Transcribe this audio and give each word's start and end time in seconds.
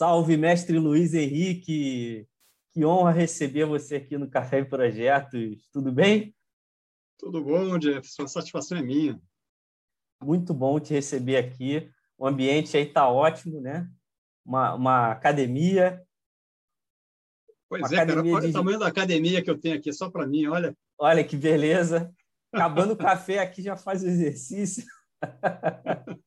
Salve, 0.00 0.34
mestre 0.34 0.78
Luiz 0.78 1.12
Henrique! 1.12 2.26
Que 2.72 2.86
honra 2.86 3.10
receber 3.10 3.66
você 3.66 3.96
aqui 3.96 4.16
no 4.16 4.30
Café 4.30 4.60
e 4.60 4.64
Projetos. 4.64 5.68
Tudo 5.70 5.92
bem? 5.92 6.34
Tudo 7.18 7.44
bom, 7.44 7.78
Jefferson. 7.78 8.22
A 8.22 8.28
satisfação 8.28 8.78
é 8.78 8.82
minha. 8.82 9.20
Muito 10.22 10.54
bom 10.54 10.80
te 10.80 10.94
receber 10.94 11.36
aqui. 11.36 11.92
O 12.16 12.26
ambiente 12.26 12.74
aí 12.78 12.84
está 12.84 13.10
ótimo, 13.10 13.60
né? 13.60 13.90
Uma, 14.42 14.72
uma 14.72 15.12
academia. 15.12 16.02
Pois 17.68 17.82
uma 17.82 17.98
é, 17.98 18.00
academia 18.00 18.22
cara, 18.22 18.36
olha 18.36 18.46
de... 18.46 18.48
o 18.48 18.52
tamanho 18.58 18.78
da 18.78 18.86
academia 18.86 19.44
que 19.44 19.50
eu 19.50 19.60
tenho 19.60 19.76
aqui, 19.76 19.92
só 19.92 20.10
para 20.10 20.26
mim, 20.26 20.46
olha. 20.46 20.74
Olha 20.96 21.22
que 21.22 21.36
beleza. 21.36 22.10
Acabando 22.50 22.94
o 22.94 22.96
café 22.96 23.40
aqui, 23.40 23.60
já 23.60 23.76
faz 23.76 24.02
o 24.02 24.06
exercício. 24.06 24.82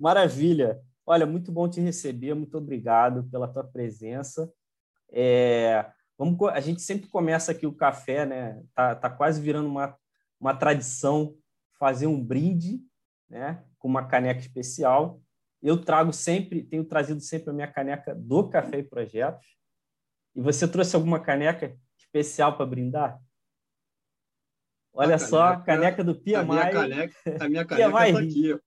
Maravilha. 0.00 0.82
Olha, 1.06 1.24
muito 1.24 1.52
bom 1.52 1.68
te 1.68 1.80
receber, 1.80 2.34
muito 2.34 2.58
obrigado 2.58 3.22
pela 3.30 3.46
tua 3.46 3.62
presença. 3.62 4.52
É, 5.12 5.88
vamos, 6.18 6.36
a 6.50 6.58
gente 6.58 6.82
sempre 6.82 7.08
começa 7.08 7.52
aqui 7.52 7.64
o 7.64 7.72
café, 7.72 8.26
né? 8.26 8.60
Tá, 8.74 8.94
tá 8.96 9.08
quase 9.08 9.40
virando 9.40 9.68
uma, 9.68 9.96
uma 10.40 10.52
tradição 10.52 11.36
fazer 11.78 12.08
um 12.08 12.20
brinde, 12.20 12.80
né? 13.30 13.64
Com 13.78 13.86
uma 13.86 14.08
caneca 14.08 14.40
especial. 14.40 15.22
Eu 15.62 15.80
trago 15.80 16.12
sempre, 16.12 16.64
tenho 16.64 16.84
trazido 16.84 17.20
sempre 17.20 17.50
a 17.50 17.52
minha 17.52 17.70
caneca 17.70 18.12
do 18.12 18.48
Café 18.48 18.78
e 18.78 18.82
Projetos. 18.82 19.46
E 20.34 20.40
você 20.40 20.66
trouxe 20.66 20.96
alguma 20.96 21.20
caneca 21.20 21.78
especial 21.96 22.56
para 22.56 22.66
brindar? 22.66 23.20
Olha 24.92 25.14
a 25.14 25.18
só, 25.18 25.50
caneca, 25.50 25.60
a 25.60 25.64
caneca 25.64 26.04
do 26.04 26.14
Pia 26.14 26.40
A 26.40 26.44
minha 26.44 26.70
caneca, 26.70 27.44
a 27.44 27.48
minha 27.48 27.64
caneca 27.64 28.08
está 28.08 28.18
aqui. 28.18 28.60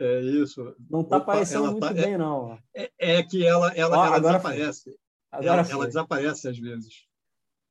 É 0.00 0.20
isso. 0.20 0.74
Não 0.90 1.02
está 1.02 1.18
aparecendo 1.18 1.70
muito 1.70 1.86
tá, 1.86 1.92
bem, 1.92 2.14
é, 2.14 2.18
não. 2.18 2.58
É, 2.74 2.90
é, 2.98 3.22
que 3.22 3.46
ela, 3.46 3.72
ela, 3.74 3.98
ó, 3.98 4.06
ela 4.06 4.18
desaparece. 4.20 4.98
Agora 5.30 5.62
ela, 5.62 5.70
ela, 5.70 5.86
desaparece 5.86 6.48
às 6.48 6.58
vezes. 6.58 7.06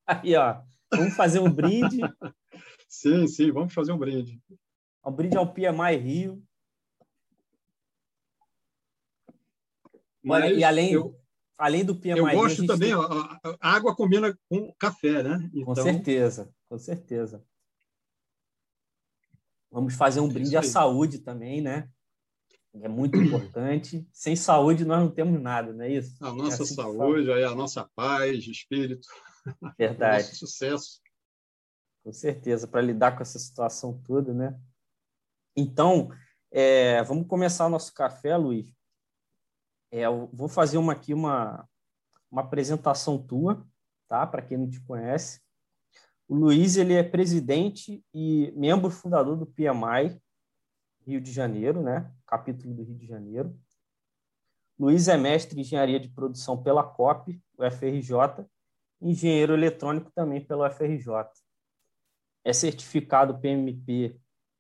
Aí, 0.08 0.36
ó. 0.36 0.62
Vamos 0.94 1.16
fazer 1.16 1.40
um 1.40 1.52
brinde. 1.52 1.98
sim, 2.88 3.28
sim, 3.28 3.52
vamos 3.52 3.74
fazer 3.74 3.92
um 3.92 3.98
brinde. 3.98 4.42
Um 5.06 5.12
brinde 5.12 5.38
ao 5.38 5.52
PMI 5.52 5.96
Rio. 5.98 6.44
Mas 10.24 10.44
Olha, 10.44 10.54
e 10.54 10.64
além, 10.64 10.94
eu, 10.94 11.20
além 11.58 11.84
do 11.84 11.96
PMI 11.96 12.18
Eu 12.18 12.32
gosto 12.32 12.66
também, 12.68 12.90
tem... 12.90 12.94
a, 12.94 13.58
a, 13.60 13.76
água 13.76 13.96
combina 13.96 14.38
com 14.48 14.72
café, 14.78 15.24
né? 15.24 15.50
Então... 15.54 15.66
Com 15.66 15.76
certeza, 15.76 16.54
com 16.70 16.78
certeza. 16.78 17.44
Vamos 19.72 19.96
fazer 19.96 20.20
um 20.20 20.30
é 20.30 20.34
brinde 20.34 20.58
à 20.58 20.62
saúde 20.62 21.20
também, 21.20 21.62
né? 21.62 21.90
É 22.80 22.88
muito 22.88 23.18
importante. 23.18 24.08
Sem 24.14 24.36
saúde 24.36 24.86
nós 24.86 25.00
não 25.00 25.12
temos 25.12 25.42
nada, 25.42 25.74
não 25.74 25.84
é 25.84 25.92
isso? 25.92 26.16
A 26.24 26.32
nossa 26.32 26.62
é 26.62 26.64
assim 26.64 26.76
saúde, 26.76 27.32
aí 27.32 27.44
a 27.44 27.56
nossa 27.56 27.90
paz 27.96 28.46
espírito. 28.46 29.08
Verdade. 29.78 30.24
nosso 30.24 30.36
sucesso. 30.38 31.02
Com 32.04 32.14
certeza, 32.14 32.68
para 32.68 32.82
lidar 32.82 33.16
com 33.16 33.22
essa 33.22 33.38
situação 33.38 34.02
toda, 34.04 34.34
né? 34.34 34.60
Então, 35.56 36.10
é, 36.50 37.04
vamos 37.04 37.28
começar 37.28 37.66
o 37.66 37.70
nosso 37.70 37.94
café, 37.94 38.36
Luiz. 38.38 38.74
É, 39.92 40.06
eu 40.06 40.30
vou 40.34 40.48
fazer 40.48 40.78
uma 40.78 40.94
aqui 40.94 41.14
uma, 41.14 41.68
uma 42.32 42.42
apresentação 42.42 43.22
tua, 43.22 43.68
tá? 44.08 44.26
Para 44.26 44.42
quem 44.42 44.58
não 44.58 44.70
te 44.70 44.80
conhece. 44.82 45.42
O 46.28 46.36
Luiz 46.36 46.78
ele 46.78 46.94
é 46.94 47.04
presidente 47.04 48.04
e 48.14 48.54
membro 48.56 48.90
fundador 48.90 49.36
do 49.36 49.46
PMI, 49.46 50.20
Rio 51.06 51.20
de 51.20 51.32
Janeiro, 51.32 51.82
né? 51.82 52.12
Capítulo 52.26 52.74
do 52.74 52.84
Rio 52.84 52.96
de 52.96 53.06
Janeiro. 53.06 53.58
Luiz 54.80 55.08
é 55.08 55.18
mestre 55.18 55.58
em 55.58 55.62
engenharia 55.62 56.00
de 56.00 56.10
produção 56.10 56.62
pela 56.62 56.84
COP, 56.84 57.42
UFRJ, 57.58 58.46
engenheiro 59.02 59.54
eletrônico 59.54 60.12
também 60.12 60.44
pela 60.44 60.68
UFRJ. 60.68 61.12
É 62.44 62.54
certificado 62.54 63.40
PMP 63.40 64.20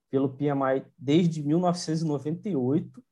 pelo 0.09 0.29
PMI 0.29 0.85
desde 0.97 1.41
1998. 1.41 3.03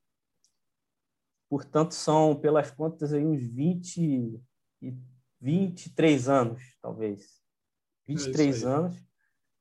Portanto, 1.50 1.94
são, 1.96 2.36
pelas 2.36 2.70
contas, 2.70 3.12
aí, 3.12 3.26
uns 3.26 3.42
20 3.42 4.42
e 4.82 4.96
23 5.42 6.30
anos, 6.30 6.62
talvez. 6.82 7.42
23 8.06 8.64
é 8.64 8.66
anos 8.68 9.09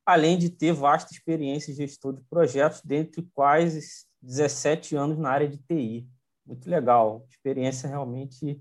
além 0.09 0.37
de 0.37 0.49
ter 0.49 0.73
vasta 0.73 1.13
experiência 1.13 1.71
em 1.71 1.75
gestor 1.75 2.13
de 2.13 2.23
projetos, 2.23 2.81
dentre 2.83 3.21
quais 3.33 4.05
17 4.21 4.95
anos 4.95 5.17
na 5.17 5.29
área 5.29 5.47
de 5.47 5.57
TI. 5.57 6.07
Muito 6.45 6.69
legal, 6.69 7.25
experiência 7.29 7.87
realmente 7.87 8.59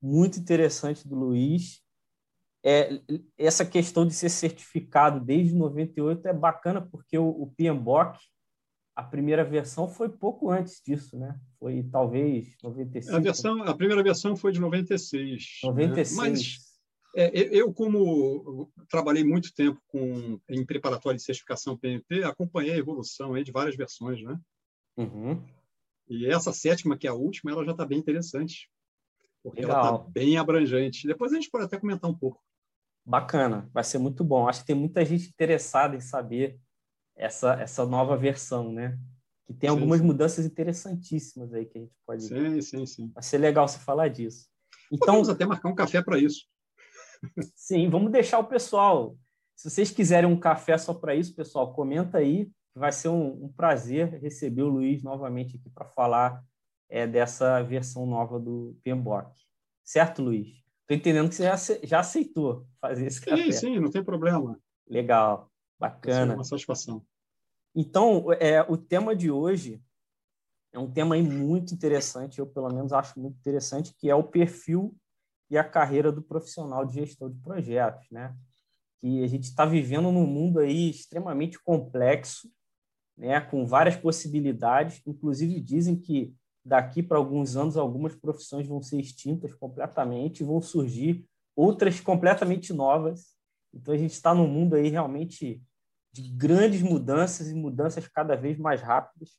muito 0.00 0.38
interessante 0.40 1.06
do 1.06 1.14
Luiz. 1.14 1.82
É, 2.64 3.00
essa 3.36 3.66
questão 3.66 4.06
de 4.06 4.14
ser 4.14 4.30
certificado 4.30 5.20
desde 5.20 5.54
98 5.54 6.26
é 6.26 6.32
bacana 6.32 6.80
porque 6.80 7.18
o, 7.18 7.28
o 7.28 7.52
PMBOK, 7.56 8.18
a 8.94 9.02
primeira 9.02 9.44
versão 9.44 9.88
foi 9.88 10.08
pouco 10.08 10.50
antes 10.50 10.80
disso, 10.84 11.18
né? 11.18 11.38
Foi 11.58 11.82
talvez 11.82 12.54
95. 12.62 13.16
A 13.16 13.20
versão, 13.20 13.62
a 13.62 13.74
primeira 13.74 14.02
versão 14.02 14.36
foi 14.36 14.52
de 14.52 14.60
96. 14.60 15.60
96. 15.64 16.16
Né? 16.16 16.30
Mas 16.30 16.71
é, 17.14 17.30
eu, 17.34 17.72
como 17.72 18.70
trabalhei 18.88 19.22
muito 19.22 19.54
tempo 19.54 19.80
com, 19.86 20.40
em 20.48 20.64
preparatório 20.64 21.18
de 21.18 21.24
certificação 21.24 21.76
PMP, 21.76 22.22
acompanhei 22.24 22.72
a 22.72 22.78
evolução 22.78 23.34
aí 23.34 23.44
de 23.44 23.52
várias 23.52 23.76
versões, 23.76 24.22
né? 24.22 24.38
Uhum. 24.96 25.42
E 26.08 26.26
essa 26.26 26.52
sétima, 26.52 26.96
que 26.96 27.06
é 27.06 27.10
a 27.10 27.14
última, 27.14 27.50
ela 27.50 27.64
já 27.64 27.72
está 27.72 27.84
bem 27.84 27.98
interessante, 27.98 28.70
porque 29.42 29.60
Legal. 29.60 29.86
ela 29.86 29.96
está 29.96 30.10
bem 30.10 30.36
abrangente. 30.38 31.06
Depois 31.06 31.32
a 31.32 31.36
gente 31.36 31.50
pode 31.50 31.64
até 31.64 31.78
comentar 31.78 32.10
um 32.10 32.16
pouco. 32.16 32.42
Bacana, 33.04 33.68
vai 33.72 33.82
ser 33.82 33.98
muito 33.98 34.22
bom. 34.22 34.48
Acho 34.48 34.60
que 34.60 34.66
tem 34.66 34.76
muita 34.76 35.04
gente 35.04 35.28
interessada 35.28 35.96
em 35.96 36.00
saber 36.00 36.58
essa, 37.16 37.54
essa 37.54 37.84
nova 37.84 38.16
versão, 38.16 38.72
né? 38.72 38.98
Que 39.46 39.52
tem 39.52 39.68
sim, 39.68 39.74
algumas 39.74 40.00
sim. 40.00 40.06
mudanças 40.06 40.46
interessantíssimas 40.46 41.52
aí 41.52 41.66
que 41.66 41.78
a 41.78 41.80
gente 41.80 41.94
pode. 42.06 42.22
Sim, 42.22 42.60
sim, 42.60 42.86
sim. 42.86 43.10
Vai 43.12 43.22
ser 43.22 43.38
legal 43.38 43.66
você 43.66 43.78
falar 43.78 44.08
disso. 44.08 44.48
Então, 44.90 45.06
Podemos 45.06 45.28
até 45.28 45.44
marcar 45.44 45.68
um 45.68 45.74
café 45.74 46.02
para 46.02 46.18
isso. 46.18 46.46
Sim, 47.54 47.88
vamos 47.88 48.10
deixar 48.10 48.38
o 48.38 48.46
pessoal. 48.46 49.16
Se 49.56 49.70
vocês 49.70 49.90
quiserem 49.90 50.28
um 50.28 50.38
café 50.38 50.76
só 50.76 50.92
para 50.92 51.14
isso, 51.14 51.34
pessoal, 51.34 51.72
comenta 51.72 52.18
aí. 52.18 52.50
Vai 52.74 52.90
ser 52.90 53.08
um, 53.08 53.44
um 53.44 53.48
prazer 53.52 54.20
receber 54.20 54.62
o 54.62 54.68
Luiz 54.68 55.02
novamente 55.02 55.56
aqui 55.56 55.68
para 55.70 55.84
falar 55.84 56.42
é, 56.88 57.06
dessa 57.06 57.62
versão 57.62 58.06
nova 58.06 58.38
do 58.40 58.76
PMBOK. 58.82 59.30
Certo, 59.84 60.22
Luiz? 60.22 60.48
Estou 60.80 60.96
entendendo 60.96 61.28
que 61.28 61.34
você 61.34 61.80
já, 61.84 62.00
aceitou 62.00 62.66
fazer 62.80 63.06
esse 63.06 63.20
café. 63.20 63.44
Sim, 63.44 63.52
sim, 63.52 63.78
não 63.78 63.90
tem 63.90 64.02
problema. 64.02 64.58
Legal, 64.88 65.50
bacana. 65.78 66.32
É 66.32 66.36
uma 66.36 66.44
satisfação. 66.44 67.04
Então, 67.74 68.32
é, 68.32 68.62
o 68.62 68.76
tema 68.76 69.14
de 69.14 69.30
hoje 69.30 69.82
é 70.72 70.78
um 70.78 70.90
tema 70.90 71.16
muito 71.16 71.74
interessante, 71.74 72.38
eu 72.38 72.46
pelo 72.46 72.68
menos 72.72 72.92
acho 72.92 73.18
muito 73.20 73.38
interessante, 73.38 73.94
que 73.94 74.08
é 74.08 74.14
o 74.14 74.24
perfil 74.24 74.94
e 75.52 75.58
a 75.58 75.62
carreira 75.62 76.10
do 76.10 76.22
profissional 76.22 76.86
de 76.86 76.94
gestão 76.94 77.30
de 77.30 77.38
projetos, 77.40 78.10
né? 78.10 78.34
Que 78.98 79.22
a 79.22 79.26
gente 79.26 79.44
está 79.44 79.66
vivendo 79.66 80.10
num 80.10 80.26
mundo 80.26 80.58
aí 80.58 80.88
extremamente 80.88 81.62
complexo, 81.62 82.50
né? 83.14 83.38
Com 83.38 83.66
várias 83.66 83.94
possibilidades, 83.94 85.02
inclusive 85.06 85.60
dizem 85.60 85.94
que 85.94 86.34
daqui 86.64 87.02
para 87.02 87.18
alguns 87.18 87.54
anos 87.54 87.76
algumas 87.76 88.16
profissões 88.16 88.66
vão 88.66 88.80
ser 88.80 88.98
extintas 88.98 89.52
completamente, 89.52 90.42
vão 90.42 90.62
surgir 90.62 91.28
outras 91.54 92.00
completamente 92.00 92.72
novas. 92.72 93.36
Então 93.74 93.92
a 93.92 93.98
gente 93.98 94.12
está 94.12 94.34
num 94.34 94.48
mundo 94.48 94.74
aí 94.74 94.88
realmente 94.88 95.62
de 96.14 96.30
grandes 96.30 96.80
mudanças 96.80 97.50
e 97.50 97.54
mudanças 97.54 98.08
cada 98.08 98.34
vez 98.36 98.56
mais 98.56 98.80
rápidas. 98.80 99.36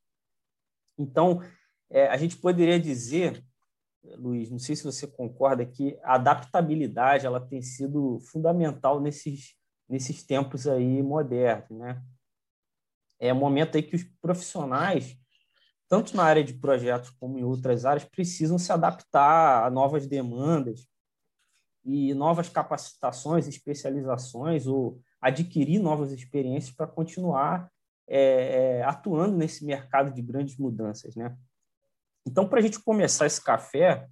Então 0.96 1.42
é, 1.90 2.06
a 2.06 2.18
gente 2.18 2.38
poderia 2.38 2.80
dizer 2.80 3.44
Luiz, 4.04 4.50
não 4.50 4.60
sei 4.60 4.76
se 4.76 4.84
você 4.84 5.08
concorda 5.08 5.66
que 5.66 5.98
a 6.04 6.16
adaptabilidade 6.16 7.26
ela 7.26 7.40
tem 7.40 7.62
sido 7.62 8.20
fundamental 8.20 9.00
nesses, 9.00 9.56
nesses 9.88 10.24
tempos 10.24 10.68
aí 10.68 11.02
modernos, 11.02 11.80
né? 11.80 12.04
É 13.20 13.32
momento 13.32 13.78
aí 13.78 13.84
que 13.84 13.96
os 13.96 14.04
profissionais, 14.22 15.18
tanto 15.88 16.16
na 16.16 16.24
área 16.24 16.44
de 16.44 16.54
projetos 16.54 17.10
como 17.12 17.40
em 17.40 17.44
outras 17.44 17.86
áreas, 17.86 18.04
precisam 18.04 18.58
se 18.58 18.72
adaptar 18.72 19.66
a 19.66 19.70
novas 19.70 20.06
demandas 20.06 20.86
e 21.86 22.14
novas 22.14 22.50
capacitações, 22.50 23.48
especializações 23.48 24.68
ou 24.68 25.00
adquirir 25.22 25.80
novas 25.80 26.12
experiências 26.12 26.76
para 26.76 26.88
continuar 26.88 27.72
é, 28.08 28.80
é, 28.80 28.84
atuando 28.84 29.38
nesse 29.38 29.66
mercado 29.66 30.14
de 30.14 30.22
grandes 30.22 30.58
mudanças, 30.58 31.16
né? 31.16 31.38
Então, 32.26 32.48
para 32.48 32.60
a 32.60 32.62
gente 32.62 32.80
começar 32.80 33.26
esse 33.26 33.44
café, 33.44 34.08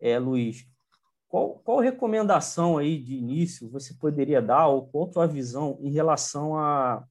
é, 0.00 0.18
Luiz, 0.18 0.66
qual, 1.28 1.58
qual 1.60 1.78
recomendação 1.78 2.76
aí 2.76 2.98
de 2.98 3.14
início 3.14 3.70
você 3.70 3.94
poderia 3.94 4.42
dar, 4.42 4.66
ou 4.66 4.88
qual 4.88 5.04
a 5.04 5.10
tua 5.10 5.26
visão 5.26 5.78
em 5.80 5.90
relação 5.90 6.56
a 6.56 7.04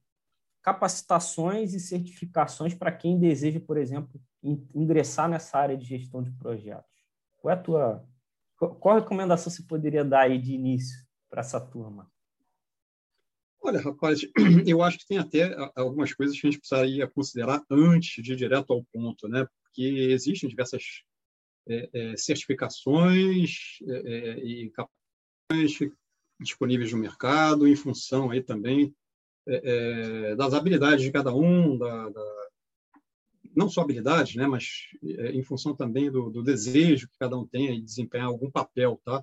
capacitações 0.62 1.72
e 1.72 1.80
certificações 1.80 2.74
para 2.74 2.92
quem 2.92 3.18
deseja, 3.18 3.58
por 3.60 3.78
exemplo, 3.78 4.20
ingressar 4.74 5.28
nessa 5.28 5.58
área 5.58 5.76
de 5.76 5.86
gestão 5.86 6.22
de 6.22 6.30
projetos? 6.32 6.90
Qual 7.38 7.50
é 7.50 7.56
a 7.56 7.60
tua 7.60 8.06
qual 8.78 8.98
recomendação 8.98 9.50
você 9.50 9.62
poderia 9.62 10.04
dar 10.04 10.22
aí 10.22 10.38
de 10.38 10.52
início 10.52 11.02
para 11.30 11.40
essa 11.40 11.58
turma? 11.58 12.10
Olha, 13.62 13.80
rapaz, 13.80 14.20
eu 14.66 14.82
acho 14.82 14.98
que 14.98 15.06
tem 15.06 15.18
até 15.18 15.56
algumas 15.74 16.12
coisas 16.12 16.38
que 16.38 16.46
a 16.46 16.50
gente 16.50 16.60
precisaria 16.60 17.08
considerar 17.08 17.62
antes 17.70 18.22
de 18.22 18.32
ir 18.32 18.36
direto 18.36 18.72
ao 18.72 18.84
ponto, 18.92 19.28
né? 19.28 19.46
Porque 19.70 19.82
existem 19.82 20.48
diversas 20.48 21.02
é, 21.68 21.88
é, 21.92 22.16
certificações 22.16 23.78
é, 23.86 23.92
é 23.92 24.44
e 24.44 24.70
capacitações 24.70 25.92
disponíveis 26.40 26.92
no 26.92 26.98
mercado, 26.98 27.66
em 27.66 27.76
função 27.76 28.30
aí 28.30 28.42
também 28.42 28.94
é, 29.46 30.30
é, 30.32 30.36
das 30.36 30.54
habilidades 30.54 31.04
de 31.04 31.12
cada 31.12 31.34
um, 31.34 31.78
da, 31.78 32.08
da, 32.08 32.48
não 33.54 33.68
só 33.68 33.82
habilidades, 33.82 34.34
né, 34.36 34.46
mas 34.46 34.88
em 35.02 35.42
função 35.42 35.74
também 35.74 36.10
do, 36.10 36.30
do, 36.30 36.42
desejo 36.42 37.08
que 37.08 37.18
cada 37.18 37.36
um 37.36 37.46
tem 37.46 37.74
de 37.74 37.82
desempenhar 37.82 38.26
algum 38.26 38.50
papel, 38.50 39.00
tá? 39.04 39.22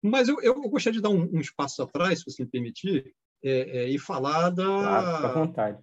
Mas 0.00 0.28
eu, 0.28 0.40
eu 0.42 0.54
gostaria 0.68 0.96
de 0.96 1.02
dar 1.02 1.10
um, 1.10 1.28
um 1.32 1.40
espaço 1.40 1.82
atrás, 1.82 2.20
se 2.20 2.24
você 2.24 2.42
me 2.42 2.50
permitir, 2.50 3.14
e 3.42 3.98
falar 3.98 4.50
da, 4.50 4.64
claro, 4.64 5.82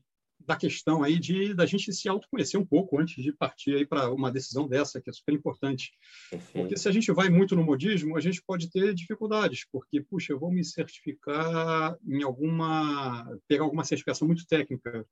da 0.50 0.56
questão 0.56 1.04
aí 1.04 1.20
de 1.20 1.54
da 1.54 1.68
gente 1.68 1.94
se 1.94 2.10
autoconhecer 2.10 2.60
um 2.60 2.66
pouco 2.66 3.00
antes 3.00 3.24
de 3.24 3.32
partir 3.32 3.76
aí 3.76 3.86
para 3.86 4.12
uma 4.12 4.32
decisão 4.32 4.68
dessa, 4.68 5.00
que 5.00 5.08
é 5.08 5.14
super 5.14 5.36
importante. 5.36 5.92
Perfeito. 6.32 6.54
Porque 6.54 6.76
se 6.76 6.90
a 6.90 6.92
gente 6.92 7.12
vai 7.12 7.30
muito 7.30 7.56
no 7.56 7.64
modismo, 7.64 8.18
a 8.18 8.20
gente 8.20 8.42
pode 8.42 8.68
ter 8.72 8.96
dificuldades, 8.96 9.68
porque, 9.72 10.02
puxa, 10.02 10.34
eu 10.34 10.40
vou 10.40 10.52
me 10.52 10.64
certificar 10.66 11.96
em 12.04 12.24
alguma... 12.24 13.32
pegar 13.48 13.64
alguma 13.64 13.84
certificação 13.84 14.28
muito 14.28 14.48
técnica. 14.48 15.06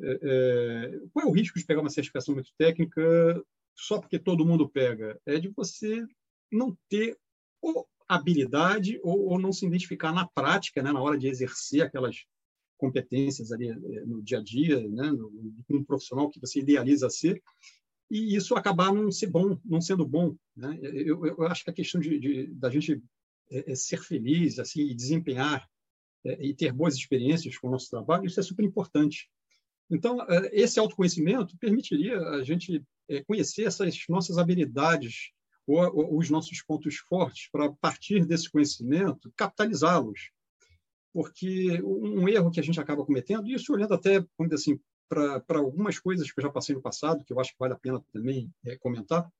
É, 0.00 0.18
é, 0.22 1.00
qual 1.12 1.26
é 1.26 1.28
o 1.28 1.32
risco 1.32 1.58
de 1.58 1.66
pegar 1.66 1.80
uma 1.80 1.90
certificação 1.90 2.32
muito 2.32 2.50
técnica 2.56 3.02
só 3.76 3.98
porque 3.98 4.20
todo 4.20 4.46
mundo 4.46 4.68
pega? 4.68 5.20
É 5.26 5.40
de 5.40 5.48
você 5.48 6.06
não 6.52 6.78
ter 6.88 7.18
ou 7.60 7.88
habilidade 8.08 9.00
ou, 9.02 9.30
ou 9.30 9.38
não 9.40 9.52
se 9.52 9.66
identificar 9.66 10.12
na 10.12 10.28
prática, 10.28 10.80
né, 10.80 10.92
na 10.92 11.00
hora 11.00 11.18
de 11.18 11.26
exercer 11.26 11.82
aquelas 11.82 12.24
competências 12.76 13.52
ali 13.52 13.68
eh, 13.68 14.04
no 14.06 14.22
dia 14.22 14.38
a 14.38 14.42
dia, 14.42 14.80
né, 14.88 15.10
um 15.70 15.84
profissional 15.84 16.28
que 16.30 16.40
você 16.40 16.60
idealiza 16.60 17.08
ser, 17.10 17.42
e 18.10 18.36
isso 18.36 18.54
acabar 18.54 18.92
não 18.92 19.10
ser 19.10 19.28
bom, 19.28 19.58
não 19.64 19.80
sendo 19.80 20.06
bom, 20.06 20.36
né? 20.54 20.78
Eu, 20.82 21.24
eu 21.24 21.42
acho 21.46 21.64
que 21.64 21.70
a 21.70 21.74
questão 21.74 22.00
de, 22.00 22.18
de 22.18 22.46
da 22.48 22.68
gente 22.68 23.02
é, 23.50 23.72
é 23.72 23.74
ser 23.74 24.02
feliz, 24.02 24.58
assim, 24.58 24.94
desempenhar 24.94 25.66
é, 26.24 26.46
e 26.46 26.54
ter 26.54 26.72
boas 26.72 26.94
experiências 26.94 27.56
com 27.56 27.68
o 27.68 27.70
nosso 27.70 27.88
trabalho, 27.88 28.26
isso 28.26 28.38
é 28.38 28.42
super 28.42 28.64
importante. 28.64 29.30
Então, 29.90 30.18
esse 30.50 30.78
autoconhecimento 30.78 31.58
permitiria 31.58 32.18
a 32.18 32.42
gente 32.42 32.82
conhecer 33.26 33.64
essas 33.64 34.02
nossas 34.08 34.38
habilidades 34.38 35.30
ou, 35.66 35.78
ou 35.78 36.18
os 36.18 36.30
nossos 36.30 36.62
pontos 36.62 36.96
fortes 36.96 37.50
para, 37.50 37.70
partir 37.72 38.24
desse 38.24 38.50
conhecimento, 38.50 39.32
capitalizá-los 39.36 40.30
porque 41.14 41.80
um 41.84 42.28
erro 42.28 42.50
que 42.50 42.58
a 42.58 42.62
gente 42.62 42.80
acaba 42.80 43.06
cometendo, 43.06 43.48
e 43.48 43.54
isso 43.54 43.72
olhando 43.72 43.94
até, 43.94 44.26
assim, 44.52 44.80
para 45.08 45.58
algumas 45.58 45.96
coisas 45.96 46.30
que 46.30 46.40
eu 46.40 46.42
já 46.42 46.50
passei 46.50 46.74
no 46.74 46.82
passado, 46.82 47.24
que 47.24 47.32
eu 47.32 47.38
acho 47.38 47.52
que 47.52 47.58
vale 47.58 47.72
a 47.72 47.78
pena 47.78 48.04
também 48.12 48.50
é, 48.66 48.76
comentar, 48.76 49.30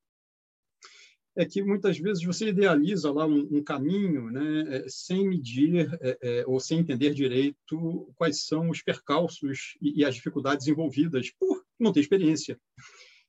é 1.36 1.44
que 1.44 1.64
muitas 1.64 1.98
vezes 1.98 2.22
você 2.22 2.50
idealiza 2.50 3.10
lá 3.10 3.26
um, 3.26 3.48
um 3.50 3.64
caminho 3.64 4.30
né, 4.30 4.76
é, 4.76 4.88
sem 4.88 5.28
medir 5.28 5.92
é, 6.00 6.18
é, 6.22 6.44
ou 6.46 6.60
sem 6.60 6.78
entender 6.78 7.12
direito 7.12 8.08
quais 8.14 8.46
são 8.46 8.70
os 8.70 8.80
percalços 8.80 9.76
e, 9.82 10.00
e 10.00 10.04
as 10.04 10.14
dificuldades 10.14 10.68
envolvidas 10.68 11.32
por 11.32 11.64
não 11.76 11.92
ter 11.92 11.98
experiência. 11.98 12.56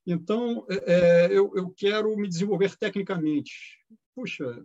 Então, 0.05 0.67
é, 0.69 0.75
é, 0.85 1.25
eu, 1.31 1.51
eu 1.55 1.71
quero 1.71 2.15
me 2.15 2.27
desenvolver 2.27 2.75
tecnicamente. 2.77 3.79
Puxa, 4.13 4.63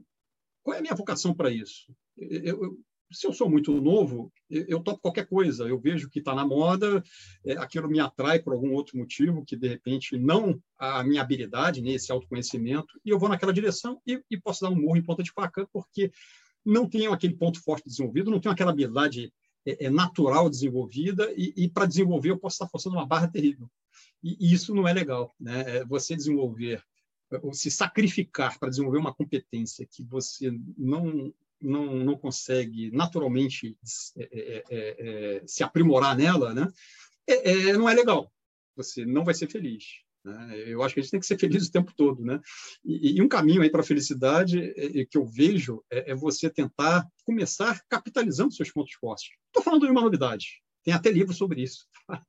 qual 0.63 0.75
é 0.75 0.81
a 0.81 0.83
minha 0.83 0.95
vocação 0.95 1.33
para 1.33 1.51
isso? 1.51 1.91
Eu, 2.19 2.79
se 3.11 3.27
eu 3.27 3.33
sou 3.33 3.51
muito 3.51 3.81
novo, 3.81 4.33
eu 4.49 4.81
topo 4.81 5.01
qualquer 5.01 5.27
coisa. 5.27 5.65
Eu 5.65 5.79
vejo 5.79 6.09
que 6.09 6.21
está 6.21 6.35
na 6.35 6.47
moda, 6.47 7.03
é, 7.45 7.53
aquilo 7.53 7.89
me 7.89 7.99
atrai 7.99 8.39
por 8.39 8.53
algum 8.53 8.73
outro 8.73 8.97
motivo, 8.97 9.45
que 9.45 9.57
de 9.57 9.69
repente 9.69 10.17
não 10.17 10.61
a 10.79 11.03
minha 11.03 11.21
habilidade, 11.21 11.87
esse 11.89 12.13
autoconhecimento, 12.13 13.01
e 13.05 13.11
eu 13.11 13.19
vou 13.19 13.29
naquela 13.29 13.53
direção 13.53 14.01
e, 14.07 14.23
e 14.31 14.41
posso 14.41 14.61
dar 14.63 14.71
um 14.71 14.81
morro 14.81 14.97
em 14.97 15.03
ponta 15.03 15.23
de 15.23 15.33
faca, 15.33 15.69
porque 15.73 16.13
não 16.65 16.89
tenho 16.89 17.13
aquele 17.13 17.35
ponto 17.35 17.61
forte 17.63 17.87
desenvolvido, 17.87 18.31
não 18.31 18.41
tenho 18.41 18.53
aquela 18.53 18.71
habilidade 18.71 19.33
é, 19.67 19.87
é 19.87 19.91
natural 19.91 20.49
desenvolvida, 20.49 21.33
e, 21.37 21.53
e 21.57 21.69
para 21.69 21.87
desenvolver 21.87 22.31
eu 22.31 22.39
posso 22.39 22.55
estar 22.55 22.69
forçando 22.69 22.97
uma 22.97 23.07
barra 23.07 23.29
terrível. 23.29 23.69
E, 24.23 24.37
e 24.41 24.53
isso 24.53 24.75
não 24.75 24.87
é 24.87 24.93
legal. 24.93 25.35
Né? 25.39 25.79
É 25.79 25.85
você 25.85 26.15
desenvolver, 26.15 26.83
ou 27.43 27.53
se 27.53 27.71
sacrificar 27.71 28.59
para 28.59 28.71
desenvolver 28.71 28.99
uma 28.99 29.15
competência 29.15 29.87
que 29.91 30.03
você 30.03 30.53
não 30.77 31.33
não, 31.61 31.97
não 31.97 32.17
consegue 32.17 32.91
naturalmente 32.91 33.77
é 34.17 34.23
é, 34.23 34.65
é, 34.71 35.37
é, 35.41 35.43
se 35.47 35.63
aprimorar 35.63 36.17
nela, 36.17 36.55
né? 36.55 36.69
É, 37.27 37.73
não 37.75 37.89
é 37.89 37.95
legal. 37.95 38.33
Você 38.77 39.05
não 39.05 39.25
vai 39.25 39.35
ser 39.35 39.49
feliz. 39.49 39.85
Né? 40.25 40.65
Eu 40.67 40.83
acho 40.83 40.95
que 40.95 41.01
a 41.01 41.03
gente 41.03 41.11
tem 41.13 41.21
que 41.21 41.27
ser 41.27 41.39
feliz 41.39 41.67
o 41.67 41.73
tempo 41.73 41.93
todo, 41.97 42.25
né? 42.25 42.41
E, 42.85 43.17
e 43.17 43.23
um 43.23 43.29
caminho 43.29 43.63
aí 43.63 43.71
para 43.71 43.81
a 43.81 43.85
felicidade 43.85 44.75
que 45.11 45.17
eu 45.17 45.25
vejo 45.25 45.83
é, 45.91 46.15
você 46.15 46.51
tentar 46.51 47.07
começar 47.25 47.81
capitalizando 47.89 48.55
seus 48.55 48.71
pontos 48.71 48.95
fortes. 48.95 49.31
Estou 49.47 49.63
falando 49.63 49.87
de 49.87 49.93
uma 49.93 50.03
novidade. 50.03 50.63
Tem 50.83 50.95
até 50.95 51.11
livro 51.11 51.35
sobre 51.35 51.63
isso, 51.63 51.87
tá? 52.07 52.25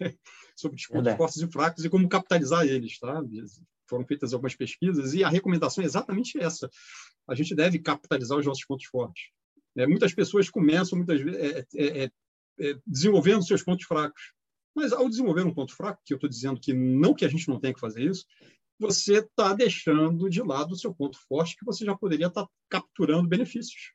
sobre 0.56 0.76
os 0.76 0.86
pontos 0.86 1.14
fortes 1.14 1.40
e 1.40 1.48
fracos 1.48 1.84
e 1.84 1.90
como 1.90 2.08
capitalizar 2.08 2.66
eles, 2.66 2.98
tá? 2.98 3.22
Foram 3.92 4.06
feitas 4.06 4.32
algumas 4.32 4.56
pesquisas 4.56 5.12
e 5.12 5.22
a 5.22 5.28
recomendação 5.28 5.84
é 5.84 5.86
exatamente 5.86 6.38
essa 6.38 6.70
a 7.28 7.34
gente 7.34 7.54
deve 7.54 7.78
capitalizar 7.78 8.38
os 8.38 8.46
nossos 8.46 8.64
pontos 8.64 8.86
fortes. 8.86 9.24
É, 9.76 9.86
muitas 9.86 10.14
pessoas 10.14 10.50
começam, 10.50 10.96
muitas 10.96 11.20
vezes, 11.20 11.40
é, 11.40 11.66
é, 11.74 12.04
é, 12.04 12.10
é, 12.60 12.78
desenvolvendo 12.86 13.46
seus 13.46 13.62
pontos 13.62 13.86
fracos. 13.86 14.32
Mas, 14.74 14.92
ao 14.92 15.08
desenvolver 15.08 15.44
um 15.44 15.54
ponto 15.54 15.74
fraco, 15.74 16.00
que 16.04 16.14
eu 16.14 16.16
estou 16.16 16.30
dizendo 16.30 16.58
que 16.58 16.72
não 16.72 17.14
que 17.14 17.24
a 17.24 17.28
gente 17.28 17.48
não 17.48 17.60
tenha 17.60 17.74
que 17.74 17.80
fazer 17.80 18.02
isso, 18.02 18.24
você 18.78 19.18
está 19.18 19.52
deixando 19.52 20.28
de 20.28 20.42
lado 20.42 20.72
o 20.72 20.78
seu 20.78 20.94
ponto 20.94 21.18
forte, 21.28 21.56
que 21.56 21.64
você 21.64 21.84
já 21.84 21.94
poderia 21.94 22.26
estar 22.26 22.44
tá 22.44 22.50
capturando 22.68 23.28
benefícios. 23.28 23.92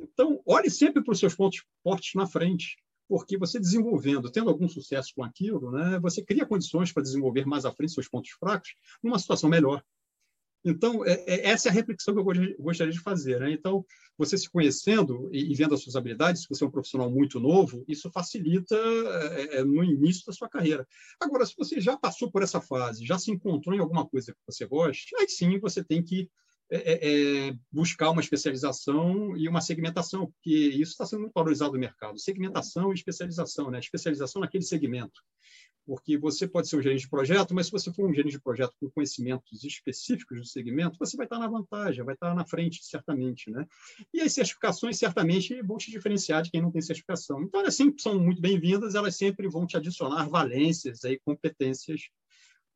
Então, 0.00 0.42
olhe 0.46 0.70
sempre 0.70 1.04
para 1.04 1.12
os 1.12 1.18
seus 1.18 1.34
pontos 1.34 1.62
fortes 1.82 2.14
na 2.14 2.26
frente, 2.26 2.76
porque 3.08 3.38
você 3.38 3.58
desenvolvendo, 3.58 4.30
tendo 4.30 4.50
algum 4.50 4.68
sucesso 4.68 5.12
com 5.14 5.24
aquilo, 5.24 5.70
né, 5.70 5.98
você 6.00 6.22
cria 6.22 6.46
condições 6.46 6.92
para 6.92 7.02
desenvolver 7.02 7.46
mais 7.46 7.64
à 7.64 7.72
frente 7.72 7.92
seus 7.92 8.08
pontos 8.08 8.30
fracos 8.32 8.74
numa 9.02 9.18
situação 9.18 9.48
melhor. 9.48 9.82
Então, 10.64 11.04
é, 11.04 11.12
é, 11.26 11.46
essa 11.50 11.68
é 11.68 11.70
a 11.70 11.74
reflexão 11.74 12.14
que 12.14 12.20
eu 12.20 12.56
gostaria 12.58 12.92
de 12.92 13.00
fazer. 13.00 13.40
Né? 13.40 13.52
Então, 13.52 13.84
você 14.16 14.36
se 14.36 14.50
conhecendo 14.50 15.28
e, 15.32 15.52
e, 15.52 15.54
vendo 15.54 15.74
as 15.74 15.82
suas 15.82 15.96
habilidades, 15.96 16.42
se 16.42 16.48
você 16.48 16.64
é 16.64 16.66
um 16.66 16.70
profissional 16.70 17.10
muito 17.10 17.38
novo, 17.38 17.84
isso 17.86 18.10
facilita 18.10 18.76
é, 18.76 19.58
é, 19.58 19.64
no 19.64 19.84
início 19.84 20.26
da 20.26 20.32
sua 20.32 20.48
carreira. 20.48 20.86
Agora, 21.20 21.46
se 21.46 21.54
você 21.56 21.80
já 21.80 21.96
passou 21.96 22.30
por 22.30 22.42
essa 22.42 22.60
fase, 22.60 23.06
já 23.06 23.18
se 23.18 23.30
encontrou 23.30 23.74
em 23.74 23.78
alguma 23.78 24.06
coisa 24.06 24.32
que 24.32 24.38
você 24.46 24.66
goste, 24.66 25.14
aí 25.16 25.28
sim 25.28 25.58
você 25.58 25.82
tem 25.82 26.02
que 26.02 26.28
é, 26.70 27.48
é, 27.48 27.54
buscar 27.72 28.10
uma 28.10 28.20
especialização 28.20 29.36
e 29.36 29.48
uma 29.48 29.60
segmentação, 29.60 30.26
porque 30.26 30.54
isso 30.54 30.92
está 30.92 31.06
sendo 31.06 31.20
muito 31.20 31.32
valorizado 31.32 31.72
no 31.72 31.78
mercado. 31.78 32.18
Segmentação 32.18 32.90
e 32.90 32.94
especialização, 32.94 33.70
né? 33.70 33.78
especialização 33.78 34.42
naquele 34.42 34.64
segmento 34.64 35.20
porque 35.88 36.18
você 36.18 36.46
pode 36.46 36.68
ser 36.68 36.76
um 36.76 36.82
gerente 36.82 37.00
de 37.00 37.08
projeto, 37.08 37.54
mas 37.54 37.64
se 37.64 37.72
você 37.72 37.90
for 37.90 38.06
um 38.06 38.12
gerente 38.12 38.32
de 38.32 38.40
projeto 38.42 38.74
com 38.78 38.90
conhecimentos 38.90 39.64
específicos 39.64 40.38
do 40.38 40.44
segmento, 40.44 40.98
você 40.98 41.16
vai 41.16 41.24
estar 41.24 41.38
na 41.38 41.48
vantagem, 41.48 42.04
vai 42.04 42.12
estar 42.12 42.34
na 42.34 42.44
frente, 42.44 42.84
certamente. 42.84 43.50
Né? 43.50 43.66
E 44.12 44.20
as 44.20 44.34
certificações, 44.34 44.98
certamente, 44.98 45.62
vão 45.62 45.78
te 45.78 45.90
diferenciar 45.90 46.42
de 46.42 46.50
quem 46.50 46.60
não 46.60 46.70
tem 46.70 46.82
certificação. 46.82 47.42
Então, 47.42 47.60
elas 47.60 47.74
sempre 47.74 48.02
são 48.02 48.20
muito 48.20 48.38
bem-vindas, 48.38 48.94
elas 48.94 49.16
sempre 49.16 49.48
vão 49.48 49.66
te 49.66 49.78
adicionar 49.78 50.28
valências, 50.28 51.06
aí, 51.06 51.18
competências. 51.24 52.02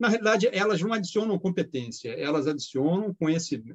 Na 0.02 0.08
realidade, 0.08 0.48
elas 0.52 0.80
não 0.80 0.92
adicionam 0.92 1.38
competência, 1.38 2.10
elas 2.10 2.48
adicionam 2.48 3.14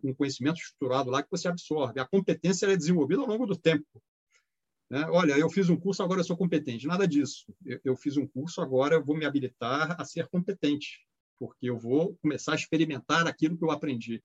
um 0.03 0.13
conhecimento 0.13 0.57
estruturado 0.57 1.10
lá 1.10 1.24
que 1.24 1.31
você 1.31 1.48
absorve. 1.48 2.01
A 2.01 2.05
competência 2.05 2.65
é 2.65 2.75
desenvolvida 2.75 3.22
ao 3.22 3.27
longo 3.29 3.46
do 3.46 3.55
tempo. 3.55 3.88
Né? 4.89 5.07
Olha, 5.10 5.38
eu 5.38 5.50
fiz 5.50 5.69
um 5.69 5.77
curso, 5.77 6.03
agora 6.03 6.19
eu 6.19 6.25
sou 6.25 6.36
competente. 6.36 6.86
Nada 6.86 7.07
disso. 7.07 7.46
Eu, 7.65 7.79
eu 7.81 7.96
fiz 7.96 8.17
um 8.17 8.27
curso, 8.27 8.60
agora 8.60 8.96
eu 8.96 9.05
vou 9.05 9.15
me 9.15 9.24
habilitar 9.24 9.96
a 9.98 10.03
ser 10.03 10.27
competente, 10.27 11.00
porque 11.39 11.69
eu 11.69 11.77
vou 11.77 12.17
começar 12.22 12.51
a 12.51 12.55
experimentar 12.55 13.25
aquilo 13.25 13.57
que 13.57 13.63
eu 13.63 13.72
aprendi. 13.72 14.22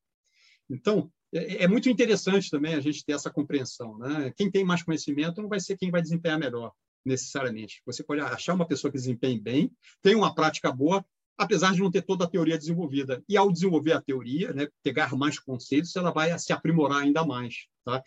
Então, 0.68 1.09
é, 1.32 1.62
é 1.62 1.68
muito 1.68 1.88
interessante 1.88 2.50
também 2.50 2.75
a 2.75 2.80
gente 2.80 3.04
ter 3.04 3.12
essa 3.12 3.30
compreensão. 3.30 3.97
Né? 3.97 4.32
Quem 4.37 4.50
tem 4.50 4.64
mais 4.64 4.82
conhecimento 4.82 5.40
não 5.40 5.49
vai 5.49 5.61
ser 5.61 5.76
quem 5.76 5.92
vai 5.92 6.02
desempenhar 6.02 6.37
melhor, 6.40 6.73
necessariamente. 7.04 7.80
Você 7.87 8.02
pode 8.02 8.23
achar 8.23 8.54
uma 8.54 8.66
pessoa 8.66 8.90
que 8.90 8.99
desempenhe 8.99 9.38
bem, 9.38 9.71
tem 10.02 10.16
uma 10.16 10.35
prática 10.35 10.73
boa, 10.73 11.06
apesar 11.37 11.73
de 11.73 11.81
não 11.81 11.91
ter 11.91 12.03
toda 12.03 12.25
a 12.25 12.29
teoria 12.29 12.59
desenvolvida. 12.59 13.23
E 13.29 13.37
ao 13.37 13.51
desenvolver 13.51 13.93
a 13.93 14.01
teoria, 14.01 14.53
né, 14.53 14.69
pegar 14.83 15.15
mais 15.17 15.39
conceitos, 15.39 15.95
ela 15.97 16.11
vai 16.11 16.37
se 16.39 16.53
aprimorar 16.53 17.03
ainda 17.03 17.25
mais. 17.25 17.67
Tá? 17.85 18.03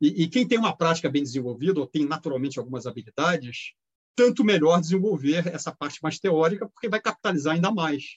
E, 0.00 0.24
e 0.24 0.28
quem 0.28 0.46
tem 0.46 0.58
uma 0.58 0.76
prática 0.76 1.08
bem 1.08 1.22
desenvolvida, 1.22 1.80
ou 1.80 1.86
tem 1.86 2.04
naturalmente 2.04 2.58
algumas 2.58 2.86
habilidades, 2.86 3.72
tanto 4.16 4.44
melhor 4.44 4.80
desenvolver 4.80 5.46
essa 5.48 5.74
parte 5.74 6.00
mais 6.02 6.18
teórica, 6.18 6.68
porque 6.68 6.88
vai 6.88 7.00
capitalizar 7.00 7.54
ainda 7.54 7.70
mais. 7.70 8.16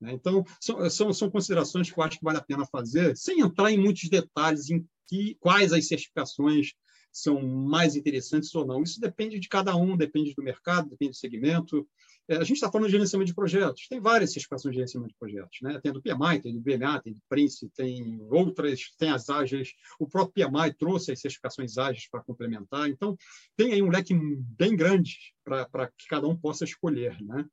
Né? 0.00 0.12
Então, 0.12 0.44
são, 0.60 0.90
são, 0.90 1.12
são 1.12 1.30
considerações 1.30 1.90
que 1.90 1.98
eu 1.98 2.04
acho 2.04 2.18
que 2.18 2.24
vale 2.24 2.38
a 2.38 2.44
pena 2.44 2.66
fazer, 2.66 3.16
sem 3.16 3.40
entrar 3.40 3.70
em 3.70 3.78
muitos 3.78 4.08
detalhes 4.08 4.70
em 4.70 4.86
que, 5.06 5.36
quais 5.40 5.72
as 5.72 5.86
certificações 5.86 6.72
são 7.12 7.40
mais 7.40 7.96
interessantes 7.96 8.54
ou 8.54 8.66
não. 8.66 8.82
Isso 8.82 9.00
depende 9.00 9.38
de 9.38 9.48
cada 9.48 9.74
um, 9.74 9.96
depende 9.96 10.34
do 10.34 10.42
mercado, 10.42 10.90
depende 10.90 11.12
do 11.12 11.16
segmento. 11.16 11.88
É, 12.28 12.36
a 12.36 12.44
gente 12.44 12.54
está 12.54 12.70
falando 12.70 12.86
de 12.86 12.92
gerenciamento 12.92 13.28
de 13.28 13.34
projetos. 13.34 13.86
Tem 13.88 14.00
várias 14.00 14.32
certificações 14.32 14.72
de 14.72 14.76
gerenciamento 14.76 15.12
de 15.12 15.18
projetos. 15.18 15.58
Né? 15.62 15.80
Tem 15.80 15.92
do 15.92 16.02
PMI, 16.02 16.40
tem 16.42 16.52
do 16.52 16.60
BMA, 16.60 17.00
tem 17.00 17.12
do 17.12 17.20
Prince, 17.28 17.68
tem 17.70 18.20
outras, 18.30 18.92
tem 18.98 19.10
as 19.10 19.28
ágeis. 19.30 19.74
O 19.98 20.08
próprio 20.08 20.46
PMI 20.46 20.74
trouxe 20.74 21.12
as 21.12 21.20
certificações 21.20 21.78
ágeis 21.78 22.08
para 22.10 22.22
complementar. 22.22 22.88
Então, 22.88 23.16
tem 23.56 23.72
aí 23.72 23.82
um 23.82 23.90
leque 23.90 24.12
bem 24.14 24.74
grande 24.74 25.16
para 25.44 25.86
que 25.96 26.08
cada 26.08 26.26
um 26.26 26.36
possa 26.36 26.64
escolher. 26.64 27.16
Né? 27.22 27.44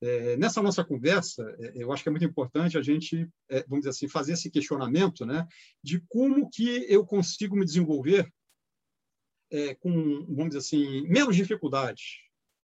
É, 0.00 0.36
nessa 0.36 0.62
nossa 0.62 0.84
conversa, 0.84 1.42
é, 1.58 1.72
eu 1.76 1.92
acho 1.92 2.02
que 2.02 2.08
é 2.08 2.12
muito 2.12 2.24
importante 2.24 2.78
a 2.78 2.82
gente, 2.82 3.28
é, 3.48 3.62
vamos 3.62 3.80
dizer 3.80 3.90
assim, 3.90 4.08
fazer 4.08 4.32
esse 4.34 4.50
questionamento 4.50 5.26
né, 5.26 5.46
de 5.82 6.00
como 6.08 6.48
que 6.50 6.86
eu 6.88 7.04
consigo 7.04 7.56
me 7.56 7.64
desenvolver 7.64 8.28
é, 9.50 9.74
com, 9.74 10.24
vamos 10.26 10.48
dizer 10.48 10.58
assim, 10.58 11.02
menos 11.08 11.36
dificuldades. 11.36 12.20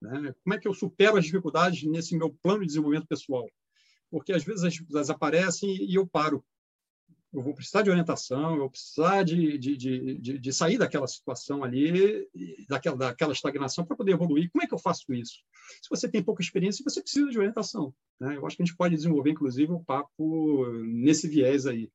Né? 0.01 0.33
Como 0.43 0.53
é 0.53 0.59
que 0.59 0.67
eu 0.67 0.73
supero 0.73 1.17
as 1.17 1.25
dificuldades 1.25 1.83
nesse 1.83 2.15
meu 2.17 2.29
plano 2.41 2.61
de 2.61 2.67
desenvolvimento 2.67 3.07
pessoal? 3.07 3.49
Porque 4.09 4.33
às 4.33 4.43
vezes 4.43 4.63
as 4.63 4.73
dificuldades 4.73 5.09
aparecem 5.09 5.69
e 5.69 5.95
eu 5.95 6.07
paro. 6.07 6.43
Eu 7.31 7.43
vou 7.43 7.53
precisar 7.53 7.83
de 7.83 7.91
orientação, 7.91 8.53
eu 8.53 8.59
vou 8.61 8.69
precisar 8.71 9.21
de, 9.21 9.55
de, 9.59 9.77
de, 9.77 10.39
de 10.39 10.53
sair 10.53 10.79
daquela 10.79 11.05
situação 11.05 11.63
ali, 11.63 12.27
daquela, 12.67 12.97
daquela 12.97 13.33
estagnação, 13.33 13.85
para 13.85 13.95
poder 13.95 14.13
evoluir. 14.13 14.49
Como 14.51 14.63
é 14.63 14.67
que 14.67 14.73
eu 14.73 14.79
faço 14.79 15.13
isso? 15.13 15.37
Se 15.79 15.89
você 15.91 16.09
tem 16.09 16.23
pouca 16.23 16.41
experiência, 16.41 16.83
você 16.83 17.01
precisa 17.01 17.29
de 17.29 17.37
orientação. 17.37 17.93
Né? 18.19 18.35
Eu 18.35 18.47
acho 18.47 18.55
que 18.55 18.63
a 18.63 18.65
gente 18.65 18.75
pode 18.75 18.95
desenvolver, 18.95 19.29
inclusive, 19.29 19.71
o 19.71 19.75
um 19.75 19.83
papo 19.83 20.65
nesse 20.85 21.27
viés 21.27 21.67
aí. 21.67 21.91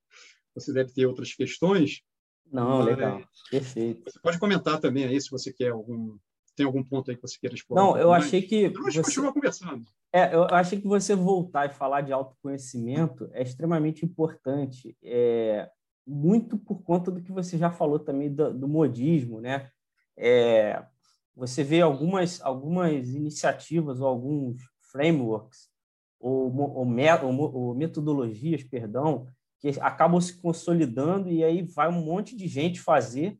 Você 0.55 0.73
deve 0.73 0.93
ter 0.93 1.05
outras 1.05 1.35
questões, 1.35 2.05
não, 2.51 2.83
legal. 2.83 3.23
Perfeito. 3.51 4.11
Você 4.11 4.19
pode 4.21 4.39
comentar 4.39 4.79
também 4.79 5.05
aí 5.05 5.21
se 5.21 5.31
você 5.31 5.53
quer 5.53 5.71
algum. 5.71 6.17
Tem 6.57 6.65
algum 6.65 6.83
ponto 6.83 7.11
aí 7.11 7.17
que 7.17 7.23
você 7.23 7.39
queira 7.39 7.55
explorar? 7.55 7.83
Não, 7.83 7.97
eu 7.97 8.13
achei 8.13 8.43
que. 8.43 8.69
Gente 8.91 9.03
você... 9.03 9.33
conversando. 9.33 9.85
É, 10.13 10.35
eu 10.35 10.45
achei 10.45 10.81
que 10.81 10.87
você 10.87 11.15
voltar 11.17 11.67
e 11.67 11.75
falar 11.75 12.03
de 12.03 12.13
autoconhecimento 12.13 13.29
é 13.33 13.43
extremamente 13.43 14.05
importante. 14.05 14.97
É, 15.03 15.69
muito 16.07 16.57
por 16.57 16.83
conta 16.83 17.11
do 17.11 17.21
que 17.21 17.33
você 17.33 17.59
já 17.59 17.71
falou 17.71 17.99
também 17.99 18.33
do, 18.33 18.53
do 18.53 18.69
modismo, 18.69 19.41
né? 19.41 19.69
É, 20.17 20.85
você 21.35 21.65
vê 21.65 21.81
algumas, 21.81 22.41
algumas 22.43 23.09
iniciativas 23.11 24.01
ou 24.01 24.07
alguns 24.07 24.63
frameworks 24.93 25.69
ou, 26.21 26.55
ou, 26.55 27.55
ou 27.55 27.75
metodologias, 27.75 28.63
perdão, 28.63 29.27
que 29.59 29.69
acabam 29.81 30.21
se 30.21 30.41
consolidando 30.41 31.29
e 31.29 31.43
aí 31.43 31.63
vai 31.63 31.89
um 31.89 32.05
monte 32.05 32.37
de 32.37 32.47
gente 32.47 32.81
fazer, 32.81 33.39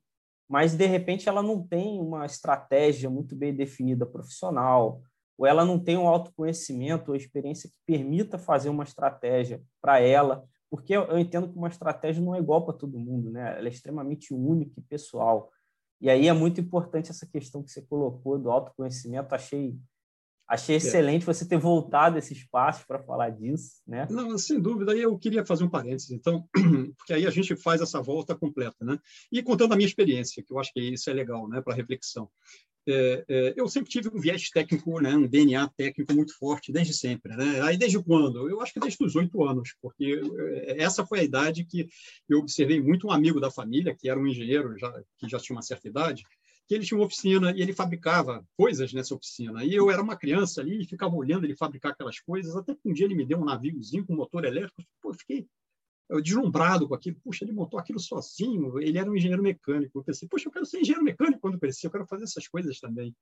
mas 0.49 0.75
de 0.75 0.87
repente 0.87 1.29
ela 1.29 1.43
não 1.43 1.67
tem 1.67 2.01
uma 2.01 2.27
estratégia 2.27 3.09
muito 3.09 3.35
bem 3.35 3.55
definida 3.55 4.05
profissional, 4.05 5.03
ou 5.37 5.47
ela 5.47 5.65
não 5.65 5.79
tem 5.79 5.97
um 5.97 6.07
autoconhecimento 6.07 7.11
ou 7.11 7.17
experiência 7.17 7.69
que 7.69 7.77
permita 7.87 8.39
fazer 8.39 8.69
uma 8.69 8.85
estratégia 8.85 9.63
para 9.81 9.99
ela, 10.01 10.45
porque 10.71 10.95
eu 10.95 11.19
entendo 11.19 11.49
que 11.49 11.57
uma 11.57 11.69
estratégia 11.69 12.23
não 12.23 12.35
é 12.35 12.39
igual 12.39 12.65
para 12.65 12.75
todo 12.75 12.99
mundo, 12.99 13.31
né? 13.31 13.57
Ela 13.59 13.69
é 13.69 13.71
extremamente 13.71 14.35
única 14.35 14.81
e 14.81 14.83
pessoal. 14.83 15.51
E 16.01 16.11
aí 16.11 16.29
é 16.29 16.33
muito 16.33 16.61
importante 16.61 17.11
essa 17.11 17.27
questão 17.27 17.63
que 17.63 17.71
você 17.71 17.83
colocou 17.83 18.39
do 18.39 18.51
autoconhecimento, 18.51 19.35
achei 19.35 19.79
Achei 20.47 20.75
é. 20.75 20.79
excelente 20.79 21.25
você 21.25 21.47
ter 21.47 21.59
voltado 21.59 22.19
esse 22.19 22.35
espaço 22.35 22.87
para 22.87 23.03
falar 23.03 23.31
disso, 23.31 23.81
né? 23.87 24.07
Não, 24.11 24.37
sem 24.37 24.61
dúvida. 24.61 24.93
Aí 24.93 25.01
eu 25.01 25.19
queria 25.19 25.45
fazer 25.45 25.65
um 25.65 25.71
parênteses, 25.71 26.11
então, 26.11 26.47
porque 26.99 27.15
aí 27.15 27.27
a 27.27 27.31
gente 27.31 27.57
faz 27.57 27.81
essa 27.81 28.03
volta 28.03 28.35
completa, 28.35 28.85
né? 28.85 28.99
E 29.33 29.43
contando 29.43 29.73
a 29.73 29.77
minha 29.77 29.89
experiência, 29.89 30.43
que 30.43 30.53
eu 30.53 30.59
acho 30.59 30.73
que 30.73 30.81
isso 30.81 31.09
é 31.09 31.15
legal, 31.15 31.49
né, 31.49 31.63
para 31.63 31.75
reflexão. 31.75 32.29
É, 32.87 33.25
é, 33.27 33.55
eu 33.57 33.67
sempre 33.67 33.89
tive 33.89 34.11
um 34.11 34.21
viés 34.21 34.51
técnico, 34.51 35.01
né, 35.01 35.17
um 35.17 35.27
DNA 35.27 35.67
técnico 35.77 36.13
muito 36.13 36.37
forte, 36.37 36.71
desde 36.71 36.93
sempre. 36.93 37.35
Né? 37.35 37.63
Aí, 37.63 37.79
desde 37.79 38.03
quando? 38.03 38.49
Eu 38.49 38.61
acho 38.61 38.75
que 38.75 38.81
desde 38.81 39.03
os 39.03 39.17
oito 39.17 39.43
anos, 39.43 39.75
porque 39.81 40.21
é, 40.67 40.83
essa 40.83 41.07
foi 41.07 41.21
a 41.21 41.25
idade 41.25 41.65
que 41.65 41.89
eu 42.29 42.41
observei 42.41 42.81
muito 42.83 43.07
um 43.07 43.11
amigo 43.11 43.41
da 43.41 43.51
família, 43.51 43.97
que 43.99 44.09
era 44.09 44.21
um 44.21 44.27
engenheiro, 44.27 44.77
já, 44.79 44.93
que 45.19 45.29
já 45.29 45.39
tinha 45.39 45.57
uma 45.57 45.63
certa 45.63 45.89
idade, 45.89 46.23
que 46.67 46.75
ele 46.75 46.85
tinha 46.85 46.99
uma 46.99 47.07
oficina 47.07 47.53
e 47.53 47.61
ele 47.61 47.73
fabricava 47.73 48.47
coisas 48.57 48.93
nessa 48.93 49.15
oficina. 49.15 49.65
E 49.65 49.75
eu 49.75 49.91
era 49.91 50.03
uma 50.03 50.17
criança 50.17 50.61
ali 50.61 50.83
e 50.83 50.87
ficava 50.87 51.15
olhando 51.15 51.45
ele 51.45 51.57
fabricar 51.57 51.93
aquelas 51.93 52.19
coisas, 52.21 52.57
até 52.57 52.75
que 52.75 52.81
um 52.85 52.93
dia 52.93 53.07
ele 53.07 53.15
me 53.15 53.27
deu 53.27 53.39
um 53.39 53.45
naviozinho 53.45 54.07
com 54.07 54.15
motor 54.15 54.45
elétrico. 54.45 54.83
Pô, 55.03 55.11
eu 55.11 55.15
fiquei 55.15 55.47
deslumbrado 56.23 56.89
com 56.89 56.95
aquilo. 56.95 57.17
Puxa, 57.23 57.45
ele 57.45 57.53
montou 57.53 57.79
aquilo 57.79 57.99
sozinho. 57.99 58.79
Ele 58.81 58.99
era 58.99 59.11
um 59.11 59.17
engenheiro 59.17 59.43
mecânico. 59.43 59.99
Eu 59.99 60.05
pensei, 60.05 60.29
puxa, 60.29 60.49
eu 60.49 60.53
quero 60.53 60.67
ser 60.67 60.81
engenheiro 60.81 61.05
mecânico 61.05 61.41
quando 61.41 61.59
crescer, 61.59 61.87
eu 61.87 61.91
quero 61.91 62.07
fazer 62.07 62.25
essas 62.25 62.47
coisas 62.49 62.79
também. 62.81 63.15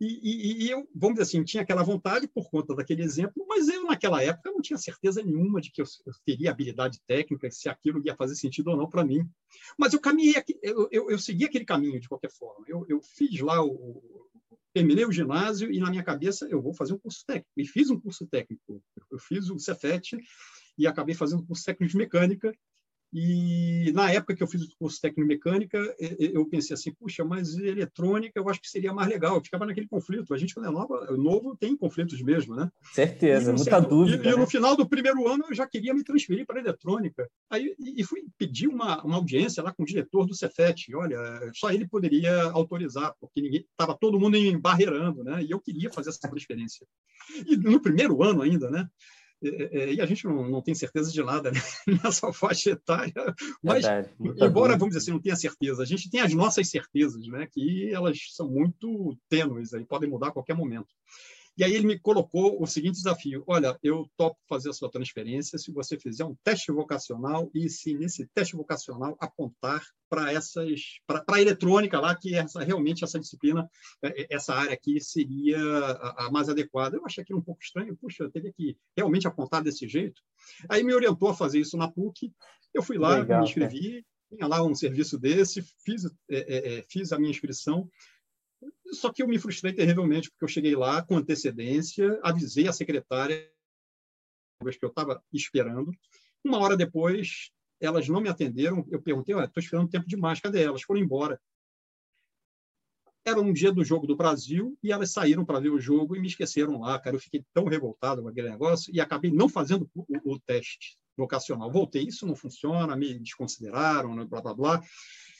E, 0.00 0.06
e, 0.06 0.64
e, 0.64 0.70
eu, 0.70 0.88
vamos 0.94 1.14
dizer 1.14 1.22
assim, 1.22 1.44
tinha 1.44 1.62
aquela 1.62 1.82
vontade 1.82 2.26
por 2.26 2.50
conta 2.50 2.74
daquele 2.74 3.02
exemplo, 3.02 3.44
mas 3.48 3.68
eu, 3.68 3.84
naquela 3.84 4.22
época, 4.22 4.50
não 4.50 4.60
tinha 4.60 4.76
certeza 4.76 5.22
nenhuma 5.22 5.60
de 5.60 5.70
que 5.70 5.80
eu, 5.80 5.86
eu 6.04 6.12
teria 6.26 6.50
habilidade 6.50 7.00
técnica, 7.06 7.50
se 7.50 7.68
aquilo 7.68 8.02
ia 8.04 8.16
fazer 8.16 8.34
sentido 8.34 8.68
ou 8.68 8.76
não 8.76 8.88
para 8.88 9.04
mim. 9.04 9.28
Mas 9.78 9.92
eu 9.92 10.00
caminhei, 10.00 10.34
eu, 10.62 10.88
eu, 10.90 11.10
eu, 11.10 11.18
segui 11.18 11.44
aquele 11.44 11.64
caminho 11.64 12.00
de 12.00 12.08
qualquer 12.08 12.30
forma. 12.30 12.64
Eu, 12.68 12.84
eu 12.88 13.00
fiz 13.00 13.40
lá 13.40 13.64
o. 13.64 14.02
Terminei 14.72 15.04
o 15.04 15.12
ginásio 15.12 15.70
e, 15.70 15.78
na 15.78 15.88
minha 15.88 16.02
cabeça, 16.02 16.48
eu 16.50 16.60
vou 16.60 16.74
fazer 16.74 16.94
um 16.94 16.98
curso 16.98 17.24
técnico. 17.24 17.48
E 17.56 17.64
fiz 17.64 17.90
um 17.90 18.00
curso 18.00 18.26
técnico. 18.26 18.82
Eu 19.08 19.18
fiz 19.20 19.48
o 19.48 19.56
Cefet 19.56 20.18
e 20.76 20.84
acabei 20.84 21.14
fazendo 21.14 21.42
um 21.42 21.46
curso 21.46 21.64
técnico 21.64 21.92
de 21.92 21.96
mecânica 21.96 22.52
e 23.16 23.92
na 23.92 24.10
época 24.10 24.34
que 24.34 24.42
eu 24.42 24.46
fiz 24.48 24.62
o 24.62 24.76
curso 24.76 25.00
técnico 25.00 25.28
mecânica, 25.28 25.78
eu 26.18 26.44
pensei 26.46 26.74
assim, 26.74 26.92
puxa, 26.92 27.24
mas 27.24 27.56
eletrônica 27.56 28.32
eu 28.36 28.48
acho 28.48 28.60
que 28.60 28.68
seria 28.68 28.92
mais 28.92 29.08
legal. 29.08 29.36
Eu 29.36 29.44
ficava 29.44 29.64
naquele 29.64 29.86
conflito. 29.86 30.34
A 30.34 30.36
gente, 30.36 30.52
quando 30.52 30.66
é 30.66 30.72
nova, 30.72 31.16
novo, 31.16 31.56
tem 31.56 31.76
conflitos 31.76 32.20
mesmo, 32.20 32.56
né? 32.56 32.68
Certeza, 32.92 33.52
muita 33.52 33.70
certo, 33.70 33.88
dúvida. 33.88 34.20
E, 34.20 34.32
né? 34.32 34.36
no 34.36 34.48
final 34.48 34.76
do 34.76 34.88
primeiro 34.88 35.28
ano 35.28 35.44
eu 35.48 35.54
já 35.54 35.64
queria 35.64 35.94
me 35.94 36.02
transferir 36.02 36.44
para 36.44 36.58
eletrônica. 36.58 37.30
Aí 37.48 37.76
e 37.78 38.02
fui 38.02 38.24
pedir 38.36 38.66
uma, 38.66 39.00
uma 39.04 39.14
audiência 39.14 39.62
lá 39.62 39.72
com 39.72 39.84
o 39.84 39.86
diretor 39.86 40.26
do 40.26 40.34
Cefet. 40.34 40.92
Olha, 40.96 41.18
só 41.54 41.70
ele 41.70 41.86
poderia 41.86 42.42
autorizar, 42.46 43.14
porque 43.20 43.40
ninguém 43.40 43.60
estava 43.60 43.96
todo 43.96 44.18
mundo 44.18 44.36
embarreirando, 44.36 45.22
né? 45.22 45.40
E 45.40 45.52
eu 45.52 45.60
queria 45.60 45.88
fazer 45.88 46.10
essa 46.10 46.28
transferência. 46.28 46.84
E 47.46 47.56
no 47.56 47.80
primeiro 47.80 48.24
ano 48.24 48.42
ainda, 48.42 48.68
né? 48.68 48.88
É, 49.44 49.78
é, 49.78 49.94
e 49.94 50.00
a 50.00 50.06
gente 50.06 50.24
não, 50.24 50.48
não 50.48 50.62
tem 50.62 50.74
certeza 50.74 51.12
de 51.12 51.22
nada 51.22 51.50
né? 51.50 51.60
nessa 52.02 52.32
faixa 52.32 52.70
etária, 52.70 53.12
mas, 53.62 53.84
Verdade, 53.84 54.10
embora, 54.20 54.72
vamos 54.72 54.94
dizer 54.94 54.98
assim, 54.98 55.10
não 55.10 55.20
tenha 55.20 55.36
certeza, 55.36 55.82
a 55.82 55.86
gente 55.86 56.08
tem 56.08 56.20
as 56.20 56.32
nossas 56.32 56.68
certezas, 56.70 57.26
né? 57.26 57.46
que 57.52 57.92
elas 57.92 58.18
são 58.30 58.48
muito 58.48 59.16
tênues, 59.28 59.74
aí 59.74 59.84
podem 59.84 60.08
mudar 60.08 60.28
a 60.28 60.32
qualquer 60.32 60.56
momento. 60.56 60.88
E 61.56 61.62
aí 61.62 61.72
ele 61.72 61.86
me 61.86 61.98
colocou 61.98 62.60
o 62.60 62.66
seguinte 62.66 62.94
desafio: 62.94 63.44
olha, 63.46 63.78
eu 63.82 64.10
topo 64.16 64.36
fazer 64.48 64.70
a 64.70 64.72
sua 64.72 64.90
transferência. 64.90 65.58
Se 65.58 65.72
você 65.72 65.98
fizer 65.98 66.24
um 66.24 66.34
teste 66.42 66.72
vocacional 66.72 67.50
e 67.54 67.68
se 67.68 67.94
nesse 67.94 68.26
teste 68.34 68.56
vocacional 68.56 69.16
apontar 69.20 69.82
para 70.08 70.32
essas, 70.32 70.80
para 71.06 71.24
a 71.28 71.40
eletrônica 71.40 71.98
lá, 72.00 72.14
que 72.14 72.34
essa, 72.34 72.62
realmente 72.62 73.04
essa 73.04 73.18
disciplina, 73.18 73.68
é, 74.02 74.22
é, 74.22 74.26
essa 74.30 74.54
área 74.54 74.72
aqui 74.72 75.00
seria 75.00 75.58
a, 75.58 76.26
a 76.26 76.30
mais 76.30 76.48
adequada. 76.48 76.96
Eu 76.96 77.06
achei 77.06 77.22
aquilo 77.22 77.38
um 77.38 77.44
pouco 77.44 77.62
estranho, 77.62 77.96
puxa, 77.96 78.24
eu 78.24 78.30
teria 78.30 78.52
que 78.52 78.76
realmente 78.96 79.26
apontar 79.26 79.62
desse 79.62 79.88
jeito. 79.88 80.20
Aí 80.68 80.82
me 80.82 80.94
orientou 80.94 81.28
a 81.28 81.34
fazer 81.34 81.60
isso 81.60 81.76
na 81.76 81.90
PUC, 81.90 82.32
eu 82.72 82.82
fui 82.82 82.98
lá, 82.98 83.18
Legal, 83.18 83.40
me 83.40 83.48
inscrevi, 83.48 84.04
tinha 84.28 84.46
lá 84.46 84.62
um 84.62 84.74
serviço 84.74 85.18
desse, 85.18 85.62
fiz, 85.84 86.04
é, 86.28 86.78
é, 86.78 86.84
fiz 86.88 87.12
a 87.12 87.18
minha 87.18 87.30
inscrição, 87.30 87.88
só 88.92 89.12
que 89.12 89.22
eu 89.22 89.28
me 89.28 89.38
frustrei 89.38 89.72
terrivelmente, 89.72 90.30
porque 90.30 90.44
eu 90.44 90.48
cheguei 90.48 90.76
lá 90.76 91.02
com 91.02 91.16
antecedência, 91.16 92.18
avisei 92.22 92.68
a 92.68 92.72
secretária 92.72 93.50
que 94.60 94.84
eu 94.84 94.88
estava 94.88 95.22
esperando. 95.32 95.92
Uma 96.42 96.58
hora 96.58 96.76
depois, 96.76 97.50
elas 97.80 98.08
não 98.08 98.20
me 98.20 98.28
atenderam. 98.28 98.86
Eu 98.90 99.02
perguntei, 99.02 99.34
estou 99.34 99.62
esperando 99.62 99.90
tempo 99.90 100.06
demais, 100.06 100.40
cadê 100.40 100.62
elas? 100.62 100.82
Foram 100.82 101.00
embora. 101.00 101.40
Era 103.26 103.40
um 103.40 103.52
dia 103.52 103.72
do 103.72 103.84
jogo 103.84 104.06
do 104.06 104.16
Brasil 104.16 104.78
e 104.82 104.92
elas 104.92 105.12
saíram 105.12 105.44
para 105.44 105.60
ver 105.60 105.70
o 105.70 105.80
jogo 105.80 106.14
e 106.14 106.20
me 106.20 106.26
esqueceram 106.26 106.80
lá, 106.80 106.98
cara. 106.98 107.16
Eu 107.16 107.20
fiquei 107.20 107.44
tão 107.54 107.64
revoltado 107.64 108.22
com 108.22 108.28
aquele 108.28 108.50
negócio 108.50 108.94
e 108.94 109.00
acabei 109.00 109.30
não 109.30 109.48
fazendo 109.48 109.90
o, 109.94 110.02
o, 110.02 110.34
o 110.34 110.40
teste 110.40 110.98
vocacional. 111.16 111.70
Voltei, 111.70 112.04
isso 112.04 112.26
não 112.26 112.36
funciona, 112.36 112.96
me 112.96 113.18
desconsideraram, 113.18 114.26
blá, 114.26 114.42
blá, 114.42 114.54
blá. 114.54 114.82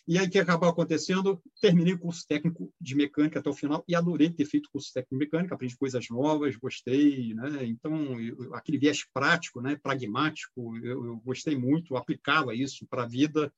E 0.06 0.18
aí, 0.18 0.26
o 0.26 0.30
que 0.30 0.38
acabou 0.38 0.68
acontecendo? 0.68 1.42
Terminei 1.62 1.94
o 1.94 1.98
curso 1.98 2.26
técnico 2.28 2.70
de 2.78 2.94
mecânica 2.94 3.38
até 3.38 3.48
o 3.48 3.54
final 3.54 3.82
e 3.88 3.94
adorei 3.94 4.28
ter 4.28 4.44
feito 4.44 4.66
o 4.66 4.72
curso 4.72 4.92
técnico 4.92 5.14
de 5.14 5.24
mecânica, 5.24 5.54
aprendi 5.54 5.76
coisas 5.78 6.06
novas, 6.10 6.56
gostei, 6.56 7.32
né? 7.32 7.64
Então, 7.64 8.20
eu, 8.20 8.54
aquele 8.54 8.76
viés 8.76 9.02
prático, 9.14 9.62
né? 9.62 9.76
pragmático, 9.82 10.76
eu, 10.76 11.06
eu 11.06 11.16
gostei 11.24 11.56
muito, 11.56 11.96
aplicava 11.96 12.54
isso 12.54 12.86
para 12.86 13.04
a 13.04 13.08
vida. 13.08 13.50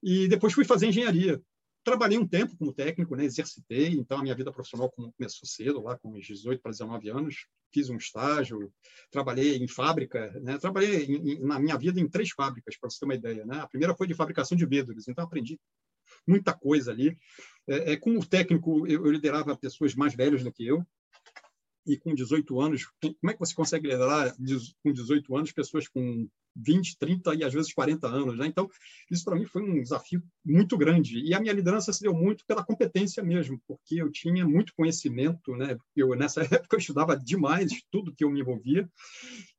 E 0.00 0.28
depois 0.28 0.52
fui 0.52 0.64
fazer 0.64 0.86
engenharia. 0.86 1.42
Trabalhei 1.84 2.18
um 2.18 2.26
tempo 2.26 2.56
como 2.56 2.72
técnico, 2.72 3.14
né? 3.14 3.24
exercitei, 3.24 3.88
então 3.88 4.18
a 4.18 4.22
minha 4.22 4.34
vida 4.34 4.50
profissional 4.50 4.90
começou 4.90 5.46
cedo, 5.46 5.82
lá 5.82 5.98
com 5.98 6.16
uns 6.16 6.26
18 6.26 6.60
para 6.60 6.72
19 6.72 7.10
anos. 7.10 7.46
Fiz 7.72 7.90
um 7.90 7.96
estágio, 7.96 8.72
trabalhei 9.10 9.56
em 9.56 9.68
fábrica, 9.68 10.30
né? 10.40 10.58
trabalhei 10.58 11.04
em, 11.04 11.40
na 11.40 11.60
minha 11.60 11.76
vida 11.76 12.00
em 12.00 12.08
três 12.08 12.30
fábricas, 12.30 12.76
para 12.78 12.88
você 12.88 12.98
ter 12.98 13.04
uma 13.04 13.14
ideia. 13.14 13.44
Né? 13.44 13.60
A 13.60 13.68
primeira 13.68 13.94
foi 13.94 14.06
de 14.06 14.14
fabricação 14.14 14.56
de 14.56 14.64
vidros, 14.64 15.06
então 15.06 15.24
aprendi 15.24 15.60
muita 16.26 16.54
coisa 16.54 16.90
ali. 16.90 17.18
É, 17.68 17.92
é, 17.92 17.96
como 17.96 18.24
técnico, 18.24 18.86
eu, 18.86 19.04
eu 19.04 19.12
liderava 19.12 19.56
pessoas 19.56 19.94
mais 19.94 20.14
velhas 20.14 20.42
do 20.42 20.52
que 20.52 20.66
eu, 20.66 20.84
e 21.86 21.98
com 21.98 22.14
18 22.14 22.60
anos, 22.60 22.86
como 23.00 23.30
é 23.30 23.34
que 23.34 23.38
você 23.38 23.54
consegue 23.54 23.88
liderar 23.88 24.34
com 24.82 24.92
18 24.92 25.36
anos 25.36 25.52
pessoas 25.52 25.86
com 25.86 26.26
20, 26.56 26.98
30 26.98 27.34
e 27.34 27.44
às 27.44 27.52
vezes 27.52 27.72
40 27.72 28.06
anos. 28.06 28.38
Né? 28.38 28.46
Então, 28.46 28.68
isso 29.10 29.24
para 29.24 29.36
mim 29.36 29.46
foi 29.46 29.62
um 29.62 29.82
desafio 29.82 30.22
muito 30.44 30.76
grande. 30.76 31.20
E 31.20 31.34
a 31.34 31.40
minha 31.40 31.52
liderança 31.52 31.92
se 31.92 32.02
deu 32.02 32.14
muito 32.14 32.44
pela 32.46 32.64
competência 32.64 33.22
mesmo, 33.22 33.60
porque 33.66 33.96
eu 33.96 34.10
tinha 34.10 34.46
muito 34.46 34.72
conhecimento. 34.76 35.56
Né? 35.56 35.76
Eu, 35.96 36.14
nessa 36.14 36.42
época 36.44 36.76
eu 36.76 36.78
estudava 36.78 37.16
demais 37.16 37.72
tudo 37.90 38.14
que 38.14 38.24
eu 38.24 38.30
me 38.30 38.40
envolvia, 38.40 38.88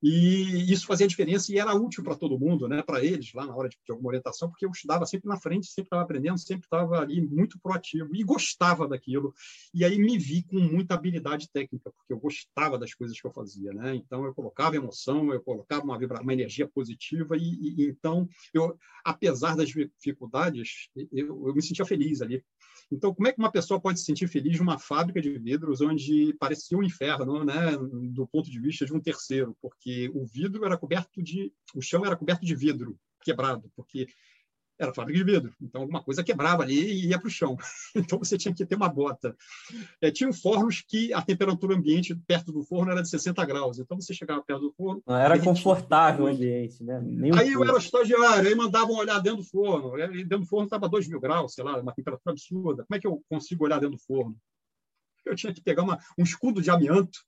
e 0.01 0.71
isso 0.71 0.85
fazia 0.85 1.07
diferença 1.07 1.51
e 1.51 1.57
era 1.57 1.73
útil 1.73 2.03
para 2.03 2.15
todo 2.15 2.39
mundo, 2.39 2.67
né? 2.67 2.81
para 2.83 3.03
eles, 3.03 3.33
lá 3.33 3.45
na 3.45 3.55
hora 3.55 3.69
de, 3.69 3.77
de 3.83 3.91
alguma 3.91 4.09
orientação, 4.09 4.49
porque 4.49 4.65
eu 4.65 4.71
estudava 4.71 5.05
sempre 5.05 5.27
na 5.27 5.37
frente, 5.37 5.67
sempre 5.67 5.87
estava 5.87 6.03
aprendendo, 6.03 6.37
sempre 6.37 6.65
estava 6.65 6.99
ali 6.99 7.21
muito 7.21 7.59
proativo 7.59 8.15
e 8.15 8.23
gostava 8.23 8.87
daquilo. 8.87 9.33
E 9.73 9.83
aí 9.83 9.97
me 9.97 10.17
vi 10.17 10.43
com 10.43 10.59
muita 10.59 10.93
habilidade 10.93 11.49
técnica, 11.51 11.91
porque 11.91 12.13
eu 12.13 12.19
gostava 12.19 12.77
das 12.77 12.93
coisas 12.93 13.19
que 13.19 13.25
eu 13.25 13.31
fazia. 13.31 13.73
Né? 13.73 13.95
Então, 13.95 14.25
eu 14.25 14.33
colocava 14.33 14.75
emoção, 14.75 15.33
eu 15.33 15.41
colocava 15.41 15.83
uma, 15.83 15.97
uma 15.97 16.33
energia 16.33 16.67
positiva 16.67 16.84
positiva 16.85 17.35
e, 17.35 17.41
e, 17.41 17.89
então 17.89 18.29
eu 18.53 18.77
apesar 19.03 19.55
das 19.55 19.69
dificuldades 19.69 20.89
eu, 21.11 21.47
eu, 21.47 21.55
me 21.55 21.61
sentia 21.61 21.85
feliz 21.85 22.21
ali. 22.21 22.43
Então 22.91 23.13
como 23.13 23.27
é 23.27 23.33
que 23.33 23.39
uma 23.39 23.51
pessoa 23.51 23.81
pode 23.81 23.99
se 23.99 24.05
sentir 24.05 24.27
feliz 24.27 24.59
numa 24.59 24.77
fábrica 24.77 25.19
de 25.19 25.37
vidros 25.39 25.81
onde 25.81 26.33
parecia 26.39 26.77
um 26.77 26.83
inferno 26.83 27.43
né 27.43 27.75
do 28.13 28.27
ponto 28.27 28.49
de 28.49 28.59
vista 28.59 28.85
de 28.85 28.93
um 28.93 29.01
terceiro? 29.01 29.57
Porque 29.61 30.11
o 30.13 30.25
vidro 30.25 30.65
era 30.65 30.77
coberto 30.77 31.21
de 31.21 31.51
o 31.73 31.81
chão 31.81 32.05
era 32.05 32.15
coberto 32.15 32.45
de 32.45 32.55
vidro 32.55 32.97
quebrado 33.23 33.71
porque 33.75 34.07
era 34.77 34.93
fábrica 34.93 35.17
de 35.17 35.31
vidro, 35.31 35.53
então 35.61 35.81
alguma 35.81 36.03
coisa 36.03 36.23
quebrava 36.23 36.63
ali 36.63 36.79
e 36.79 37.07
ia 37.07 37.19
para 37.19 37.27
o 37.27 37.31
chão. 37.31 37.57
Então 37.95 38.19
você 38.19 38.37
tinha 38.37 38.53
que 38.53 38.65
ter 38.65 38.75
uma 38.75 38.89
bota. 38.89 39.35
É, 40.01 40.11
tinha 40.11 40.31
fornos 40.33 40.81
que 40.81 41.13
a 41.13 41.21
temperatura 41.21 41.75
ambiente 41.75 42.13
perto 42.27 42.51
do 42.51 42.61
forno 42.63 42.91
era 42.91 43.01
de 43.01 43.09
60 43.09 43.43
graus, 43.45 43.79
então 43.79 43.99
você 43.99 44.13
chegava 44.13 44.43
perto 44.43 44.61
do 44.61 44.73
forno. 44.73 45.01
Não 45.07 45.15
era 45.15 45.39
confortável 45.39 46.25
o 46.25 46.27
ambiente, 46.27 46.83
né? 46.83 46.99
Nem 47.01 47.33
aí 47.37 47.53
eu 47.53 47.63
era 47.63 47.77
estagiário, 47.77 48.47
aí 48.47 48.55
mandavam 48.55 48.95
olhar 48.95 49.19
dentro 49.19 49.39
do 49.41 49.47
forno, 49.47 49.97
e 49.97 50.23
dentro 50.23 50.39
do 50.39 50.45
forno 50.45 50.65
estava 50.65 50.89
2 50.89 51.07
mil 51.07 51.19
graus, 51.19 51.53
sei 51.53 51.63
lá, 51.63 51.79
uma 51.79 51.93
temperatura 51.93 52.33
absurda. 52.33 52.85
Como 52.85 52.97
é 52.97 52.99
que 52.99 53.07
eu 53.07 53.23
consigo 53.29 53.63
olhar 53.63 53.79
dentro 53.79 53.97
do 53.97 54.03
forno? 54.03 54.35
Eu 55.25 55.35
tinha 55.35 55.53
que 55.53 55.61
pegar 55.61 55.83
uma, 55.83 55.97
um 56.17 56.23
escudo 56.23 56.61
de 56.61 56.69
amianto 56.69 57.19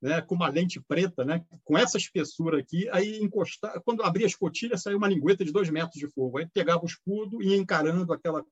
né, 0.00 0.20
com 0.20 0.34
uma 0.34 0.48
lente 0.48 0.80
preta, 0.80 1.24
né, 1.24 1.44
com 1.64 1.76
essa 1.76 1.96
espessura 1.96 2.58
aqui, 2.58 2.88
aí 2.90 3.18
encostar, 3.18 3.80
quando 3.82 4.02
abria 4.02 4.26
a 4.26 4.28
escotilha, 4.28 4.76
saiu 4.76 4.98
uma 4.98 5.08
lingueta 5.08 5.44
de 5.44 5.52
dois 5.52 5.70
metros 5.70 5.98
de 5.98 6.08
fogo. 6.08 6.38
Aí 6.38 6.46
pegava 6.46 6.82
o 6.82 6.86
escudo 6.86 7.42
e 7.42 7.48
ia 7.48 7.56
encarando 7.56 8.12
aquela, 8.12 8.44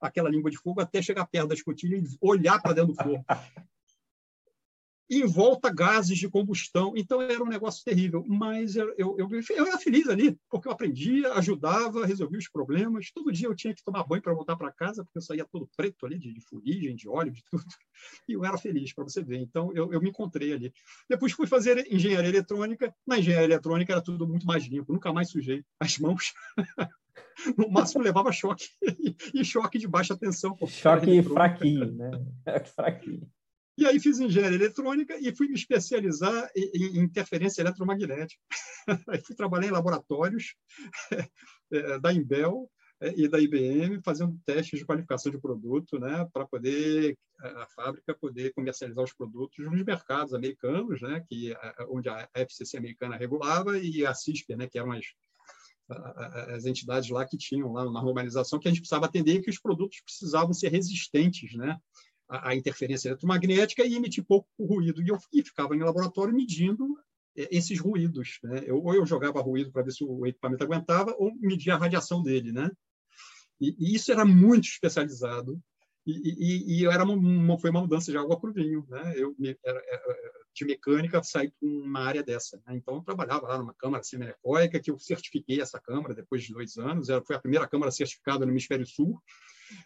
aquela 0.00 0.28
língua 0.28 0.50
de 0.50 0.58
fogo 0.58 0.80
até 0.80 1.00
chegar 1.00 1.26
perto 1.26 1.48
da 1.48 1.54
escotilha 1.54 1.96
e 1.96 2.04
olhar 2.20 2.60
para 2.60 2.72
dentro 2.72 2.92
do 2.92 3.02
fogo 3.02 3.24
em 5.10 5.26
volta 5.26 5.74
gases 5.74 6.16
de 6.16 6.28
combustão. 6.28 6.92
Então 6.96 7.20
era 7.20 7.42
um 7.42 7.48
negócio 7.48 7.84
terrível. 7.84 8.24
Mas 8.28 8.76
eu, 8.76 8.94
eu, 8.96 9.16
eu, 9.18 9.28
eu, 9.28 9.66
era 9.66 9.76
feliz 9.76 10.08
ali, 10.08 10.38
porque 10.48 10.68
eu 10.68 10.72
aprendia, 10.72 11.32
ajudava, 11.34 12.06
resolvia 12.06 12.38
os 12.38 12.48
problemas. 12.48 13.10
Todo 13.12 13.32
dia 13.32 13.48
eu 13.48 13.54
tinha 13.54 13.74
que 13.74 13.82
tomar 13.82 14.04
banho 14.04 14.22
para 14.22 14.32
voltar 14.32 14.54
para 14.54 14.70
casa, 14.70 15.02
porque 15.02 15.18
eu 15.18 15.22
saía 15.22 15.44
todo 15.50 15.68
preto 15.76 16.06
ali, 16.06 16.16
de, 16.16 16.32
de 16.32 16.40
fuligem, 16.40 16.94
de 16.94 17.08
óleo, 17.08 17.32
de 17.32 17.42
tudo. 17.50 17.64
E 18.26 18.32
eu 18.32 18.42
era 18.46 18.56
feliz, 18.56 18.94
para 18.94 19.04
você 19.04 19.22
ver. 19.22 19.40
Então 19.40 19.72
eu, 19.74 19.92
eu 19.92 20.00
me 20.00 20.08
encontrei 20.08 20.54
ali. 20.54 20.72
Depois 21.08 21.32
fui 21.32 21.46
fazer 21.46 21.86
engenharia 21.92 22.30
eletrônica. 22.30 22.94
Na 23.06 23.18
engenharia 23.18 23.46
eletrônica 23.46 23.92
era 23.92 24.00
tudo 24.00 24.26
muito 24.26 24.46
mais 24.46 24.64
limpo, 24.64 24.92
nunca 24.92 25.12
mais 25.12 25.28
sujei 25.30 25.62
as 25.78 25.98
mãos. 25.98 26.32
no 27.58 27.70
máximo 27.70 28.02
levava 28.02 28.32
choque 28.32 28.64
e 29.34 29.44
choque 29.44 29.78
de 29.78 29.86
baixa 29.86 30.16
tensão. 30.16 30.56
Choque 30.66 31.22
fraquinho, 31.22 31.92
né? 31.92 32.10
fraquinho. 32.74 33.28
E 33.80 33.86
aí 33.86 33.98
fiz 33.98 34.20
engenharia 34.20 34.58
eletrônica 34.58 35.16
e 35.18 35.34
fui 35.34 35.48
me 35.48 35.54
especializar 35.54 36.50
em, 36.54 36.98
interferência 36.98 37.62
eletromagnética. 37.62 38.38
aí 39.08 39.22
fui 39.24 39.34
trabalhar 39.34 39.68
em 39.68 39.70
laboratórios 39.70 40.54
é, 41.72 41.98
da 41.98 42.12
Imbel 42.12 42.70
é, 43.00 43.14
e 43.16 43.26
da 43.26 43.40
IBM 43.40 44.02
fazendo 44.04 44.38
testes 44.44 44.78
de 44.78 44.84
qualificação 44.84 45.32
de 45.32 45.40
produto, 45.40 45.98
né, 45.98 46.28
para 46.30 46.46
poder 46.46 47.16
a 47.38 47.66
fábrica 47.74 48.14
poder 48.14 48.52
comercializar 48.52 49.02
os 49.02 49.14
produtos 49.14 49.64
nos 49.64 49.82
mercados 49.82 50.34
americanos, 50.34 51.00
né, 51.00 51.24
que 51.26 51.54
onde 51.88 52.10
a 52.10 52.28
FCC 52.34 52.76
americana 52.76 53.16
regulava 53.16 53.78
e 53.78 54.04
a 54.04 54.12
CISP, 54.12 54.54
né, 54.56 54.68
que 54.68 54.78
eram 54.78 54.92
as 54.92 55.06
as 56.54 56.66
entidades 56.66 57.10
lá 57.10 57.26
que 57.26 57.36
tinham 57.36 57.72
lá 57.72 57.82
uma 57.82 58.00
normalização 58.00 58.60
que 58.60 58.68
a 58.68 58.70
gente 58.70 58.80
precisava 58.80 59.06
atender 59.06 59.34
e 59.34 59.42
que 59.42 59.50
os 59.50 59.58
produtos 59.58 60.00
precisavam 60.02 60.52
ser 60.52 60.68
resistentes, 60.68 61.56
né, 61.56 61.76
a, 62.30 62.54
interferência 62.54 63.08
eletromagnética 63.08 63.84
e 63.84 63.94
emitir 63.94 64.24
pouco 64.24 64.48
ruído. 64.58 65.02
E 65.02 65.08
eu 65.08 65.18
e 65.32 65.42
ficava 65.42 65.74
em 65.74 65.82
laboratório 65.82 66.34
medindo 66.34 66.96
é, 67.36 67.48
esses 67.50 67.78
ruídos. 67.80 68.38
Né? 68.42 68.62
Eu, 68.66 68.82
ou 68.82 68.94
eu 68.94 69.04
jogava 69.04 69.40
ruído 69.40 69.72
para 69.72 69.82
ver 69.82 69.92
se 69.92 70.04
o 70.04 70.24
equipamento 70.26 70.62
aguentava, 70.62 71.14
ou 71.18 71.34
media 71.40 71.74
a 71.74 71.78
radiação 71.78 72.22
dele. 72.22 72.52
Né? 72.52 72.70
E, 73.60 73.74
e 73.78 73.94
isso 73.94 74.12
era 74.12 74.24
muito 74.24 74.64
especializado. 74.64 75.60
E, 76.06 76.12
e, 76.12 76.80
e 76.80 76.86
era 76.86 77.04
uma, 77.04 77.14
uma, 77.14 77.58
foi 77.58 77.70
uma 77.70 77.82
mudança 77.82 78.10
de 78.10 78.16
água 78.16 78.40
para 78.40 78.50
o 78.50 78.54
vinho. 78.54 78.86
Né? 78.88 79.14
Eu 79.16 79.34
era, 79.64 79.82
era, 79.86 80.02
de 80.54 80.64
mecânica 80.64 81.22
saí 81.22 81.50
para 81.50 81.68
uma 81.68 82.00
área 82.00 82.22
dessa. 82.22 82.56
Né? 82.66 82.76
Então, 82.76 82.94
eu 82.94 83.02
trabalhava 83.02 83.48
lá 83.48 83.58
numa 83.58 83.74
câmara 83.74 84.02
semirecóica, 84.02 84.80
que 84.80 84.90
eu 84.90 84.98
certifiquei 84.98 85.60
essa 85.60 85.80
câmara 85.80 86.14
depois 86.14 86.44
de 86.44 86.52
dois 86.52 86.76
anos. 86.76 87.08
Ela 87.08 87.22
foi 87.24 87.36
a 87.36 87.40
primeira 87.40 87.66
câmara 87.66 87.90
certificada 87.90 88.46
no 88.46 88.52
Hemisfério 88.52 88.86
Sul. 88.86 89.20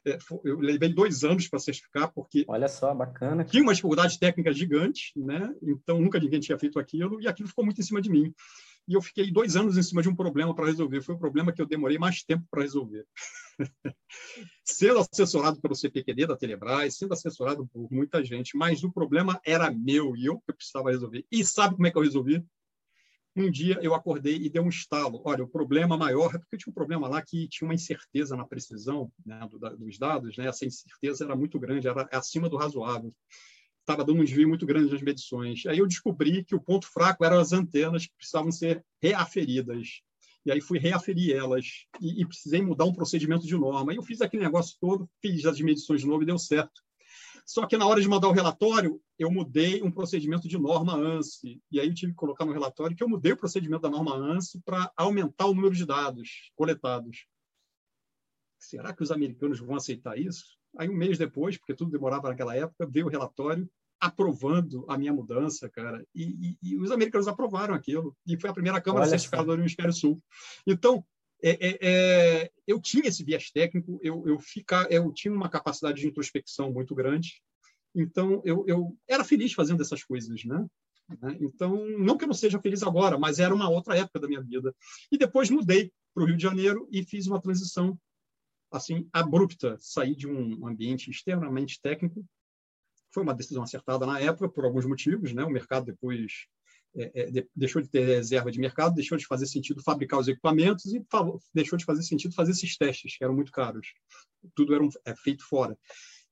É, 0.04 0.18
eu 0.44 0.58
levei 0.58 0.92
dois 0.92 1.24
anos 1.24 1.48
para 1.48 1.58
certificar, 1.58 2.12
porque. 2.12 2.44
Olha 2.48 2.68
só, 2.68 2.94
bacana. 2.94 3.44
Tinha 3.44 3.62
uma 3.62 3.74
dificuldade 3.74 4.18
técnica 4.18 4.52
gigante, 4.52 5.12
né? 5.16 5.54
então 5.62 6.00
nunca 6.00 6.18
ninguém 6.18 6.40
tinha 6.40 6.58
feito 6.58 6.78
aquilo, 6.78 7.20
e 7.20 7.28
aquilo 7.28 7.48
ficou 7.48 7.64
muito 7.64 7.80
em 7.80 7.84
cima 7.84 8.00
de 8.00 8.10
mim. 8.10 8.34
E 8.86 8.94
eu 8.94 9.00
fiquei 9.00 9.30
dois 9.30 9.56
anos 9.56 9.78
em 9.78 9.82
cima 9.82 10.02
de 10.02 10.08
um 10.08 10.14
problema 10.14 10.54
para 10.54 10.66
resolver. 10.66 11.00
Foi 11.00 11.14
o 11.14 11.16
um 11.16 11.20
problema 11.20 11.52
que 11.52 11.62
eu 11.62 11.66
demorei 11.66 11.96
mais 11.96 12.22
tempo 12.22 12.44
para 12.50 12.62
resolver. 12.62 13.06
sendo 14.64 14.98
assessorado 14.98 15.60
pelo 15.60 15.74
CPQD 15.74 16.26
da 16.26 16.36
Telebrás, 16.36 16.96
sendo 16.96 17.14
assessorado 17.14 17.66
por 17.68 17.90
muita 17.90 18.22
gente, 18.24 18.56
mas 18.56 18.84
o 18.84 18.92
problema 18.92 19.40
era 19.44 19.70
meu 19.70 20.16
e 20.16 20.26
eu 20.26 20.38
que 20.40 20.52
precisava 20.52 20.90
resolver. 20.90 21.24
E 21.30 21.44
sabe 21.44 21.76
como 21.76 21.86
é 21.86 21.90
que 21.90 21.96
eu 21.96 22.02
resolvi? 22.02 22.44
Um 23.36 23.50
dia 23.50 23.78
eu 23.82 23.94
acordei 23.94 24.36
e 24.36 24.48
deu 24.48 24.62
um 24.62 24.68
estalo. 24.68 25.20
Olha, 25.24 25.42
o 25.42 25.48
problema 25.48 25.96
maior 25.96 26.32
é 26.34 26.38
porque 26.38 26.56
tinha 26.56 26.70
um 26.70 26.74
problema 26.74 27.08
lá 27.08 27.20
que 27.20 27.48
tinha 27.48 27.66
uma 27.66 27.74
incerteza 27.74 28.36
na 28.36 28.46
precisão 28.46 29.10
né, 29.26 29.40
do, 29.50 29.58
dos 29.76 29.98
dados, 29.98 30.36
né? 30.36 30.46
essa 30.46 30.64
incerteza 30.64 31.24
era 31.24 31.34
muito 31.34 31.58
grande, 31.58 31.88
era 31.88 32.08
acima 32.12 32.48
do 32.48 32.56
razoável. 32.56 33.12
Estava 33.80 34.04
dando 34.04 34.20
um 34.20 34.24
desvio 34.24 34.48
muito 34.48 34.64
grande 34.64 34.90
nas 34.90 35.02
medições. 35.02 35.66
Aí 35.66 35.78
eu 35.78 35.86
descobri 35.86 36.44
que 36.44 36.54
o 36.54 36.60
ponto 36.60 36.86
fraco 36.86 37.24
eram 37.24 37.38
as 37.38 37.52
antenas 37.52 38.06
que 38.06 38.16
precisavam 38.16 38.52
ser 38.52 38.84
reaferidas. 39.02 40.00
E 40.46 40.52
aí 40.52 40.60
fui 40.60 40.78
reaferir 40.78 41.34
elas 41.34 41.86
e, 42.00 42.22
e 42.22 42.26
precisei 42.26 42.62
mudar 42.62 42.84
um 42.84 42.92
procedimento 42.92 43.46
de 43.46 43.56
norma. 43.56 43.92
E 43.92 43.96
eu 43.96 44.02
fiz 44.02 44.20
aquele 44.20 44.44
negócio 44.44 44.76
todo, 44.80 45.10
fiz 45.20 45.44
as 45.44 45.60
medições 45.60 46.02
de 46.02 46.06
novo 46.06 46.22
e 46.22 46.26
deu 46.26 46.38
certo. 46.38 46.82
Só 47.44 47.66
que 47.66 47.76
na 47.76 47.86
hora 47.86 48.00
de 48.00 48.08
mandar 48.08 48.28
o 48.28 48.32
relatório, 48.32 49.00
eu 49.18 49.30
mudei 49.30 49.82
um 49.82 49.90
procedimento 49.90 50.48
de 50.48 50.58
norma 50.58 50.94
ANSI. 50.94 51.60
E 51.70 51.78
aí 51.78 51.88
eu 51.88 51.94
tive 51.94 52.12
que 52.12 52.16
colocar 52.16 52.44
no 52.44 52.52
relatório 52.52 52.96
que 52.96 53.04
eu 53.04 53.08
mudei 53.08 53.32
o 53.32 53.36
procedimento 53.36 53.82
da 53.82 53.90
norma 53.90 54.16
ANSI 54.16 54.60
para 54.64 54.90
aumentar 54.96 55.46
o 55.46 55.54
número 55.54 55.74
de 55.74 55.84
dados 55.84 56.50
coletados. 56.56 57.26
Será 58.58 58.94
que 58.94 59.02
os 59.02 59.10
americanos 59.10 59.60
vão 59.60 59.76
aceitar 59.76 60.18
isso? 60.18 60.56
Aí, 60.76 60.88
um 60.88 60.96
mês 60.96 61.18
depois, 61.18 61.56
porque 61.56 61.74
tudo 61.74 61.90
demorava 61.90 62.28
naquela 62.28 62.56
época, 62.56 62.86
veio 62.86 63.06
o 63.06 63.10
relatório 63.10 63.68
aprovando 64.00 64.84
a 64.88 64.98
minha 64.98 65.12
mudança, 65.12 65.68
cara. 65.68 66.04
E, 66.14 66.56
e, 66.62 66.70
e 66.70 66.76
os 66.76 66.90
americanos 66.90 67.28
aprovaram 67.28 67.74
aquilo. 67.74 68.16
E 68.26 68.38
foi 68.38 68.50
a 68.50 68.54
primeira 68.54 68.80
Câmara 68.80 69.06
certificada 69.06 69.44
do 69.44 69.54
Hemisfério 69.54 69.92
Sul. 69.92 70.20
Então, 70.66 71.04
é, 71.46 71.58
é, 71.60 71.78
é, 71.82 72.50
eu 72.66 72.80
tinha 72.80 73.06
esse 73.06 73.22
viés 73.22 73.50
técnico, 73.50 74.00
eu, 74.02 74.26
eu, 74.26 74.40
fica, 74.40 74.86
eu 74.90 75.12
tinha 75.12 75.32
uma 75.32 75.50
capacidade 75.50 76.00
de 76.00 76.06
introspecção 76.06 76.72
muito 76.72 76.94
grande, 76.94 77.42
então 77.94 78.40
eu, 78.46 78.64
eu 78.66 78.96
era 79.06 79.22
feliz 79.22 79.52
fazendo 79.52 79.82
essas 79.82 80.02
coisas, 80.02 80.42
né? 80.44 80.66
né? 81.20 81.36
Então, 81.40 81.86
não 81.98 82.16
que 82.16 82.24
eu 82.24 82.28
não 82.28 82.34
seja 82.34 82.58
feliz 82.58 82.82
agora, 82.82 83.18
mas 83.18 83.38
era 83.38 83.54
uma 83.54 83.68
outra 83.68 83.94
época 83.94 84.20
da 84.20 84.26
minha 84.26 84.42
vida. 84.42 84.74
E 85.12 85.18
depois 85.18 85.50
mudei 85.50 85.92
para 86.14 86.22
o 86.22 86.26
Rio 86.26 86.36
de 86.36 86.42
Janeiro 86.42 86.88
e 86.90 87.04
fiz 87.04 87.26
uma 87.26 87.40
transição 87.40 87.98
assim 88.70 89.06
abrupta, 89.12 89.76
saí 89.78 90.16
de 90.16 90.26
um 90.26 90.66
ambiente 90.66 91.10
extremamente 91.10 91.78
técnico. 91.80 92.24
Foi 93.12 93.22
uma 93.22 93.34
decisão 93.34 93.62
acertada 93.62 94.06
na 94.06 94.18
época 94.18 94.48
por 94.48 94.64
alguns 94.64 94.86
motivos, 94.86 95.32
né? 95.32 95.44
O 95.44 95.50
mercado 95.50 95.84
depois 95.84 96.46
é, 96.96 97.38
é, 97.38 97.46
deixou 97.54 97.82
de 97.82 97.88
ter 97.88 98.04
reserva 98.04 98.50
de 98.50 98.60
mercado, 98.60 98.94
deixou 98.94 99.18
de 99.18 99.26
fazer 99.26 99.46
sentido 99.46 99.82
fabricar 99.82 100.20
os 100.20 100.28
equipamentos 100.28 100.86
e 100.92 101.04
deixou 101.52 101.76
de 101.76 101.84
fazer 101.84 102.02
sentido 102.02 102.34
fazer 102.34 102.52
esses 102.52 102.76
testes, 102.76 103.16
que 103.16 103.24
eram 103.24 103.34
muito 103.34 103.50
caros. 103.50 103.88
Tudo 104.54 104.74
era 104.74 104.84
um, 104.84 104.88
é, 105.04 105.14
feito 105.16 105.44
fora. 105.46 105.76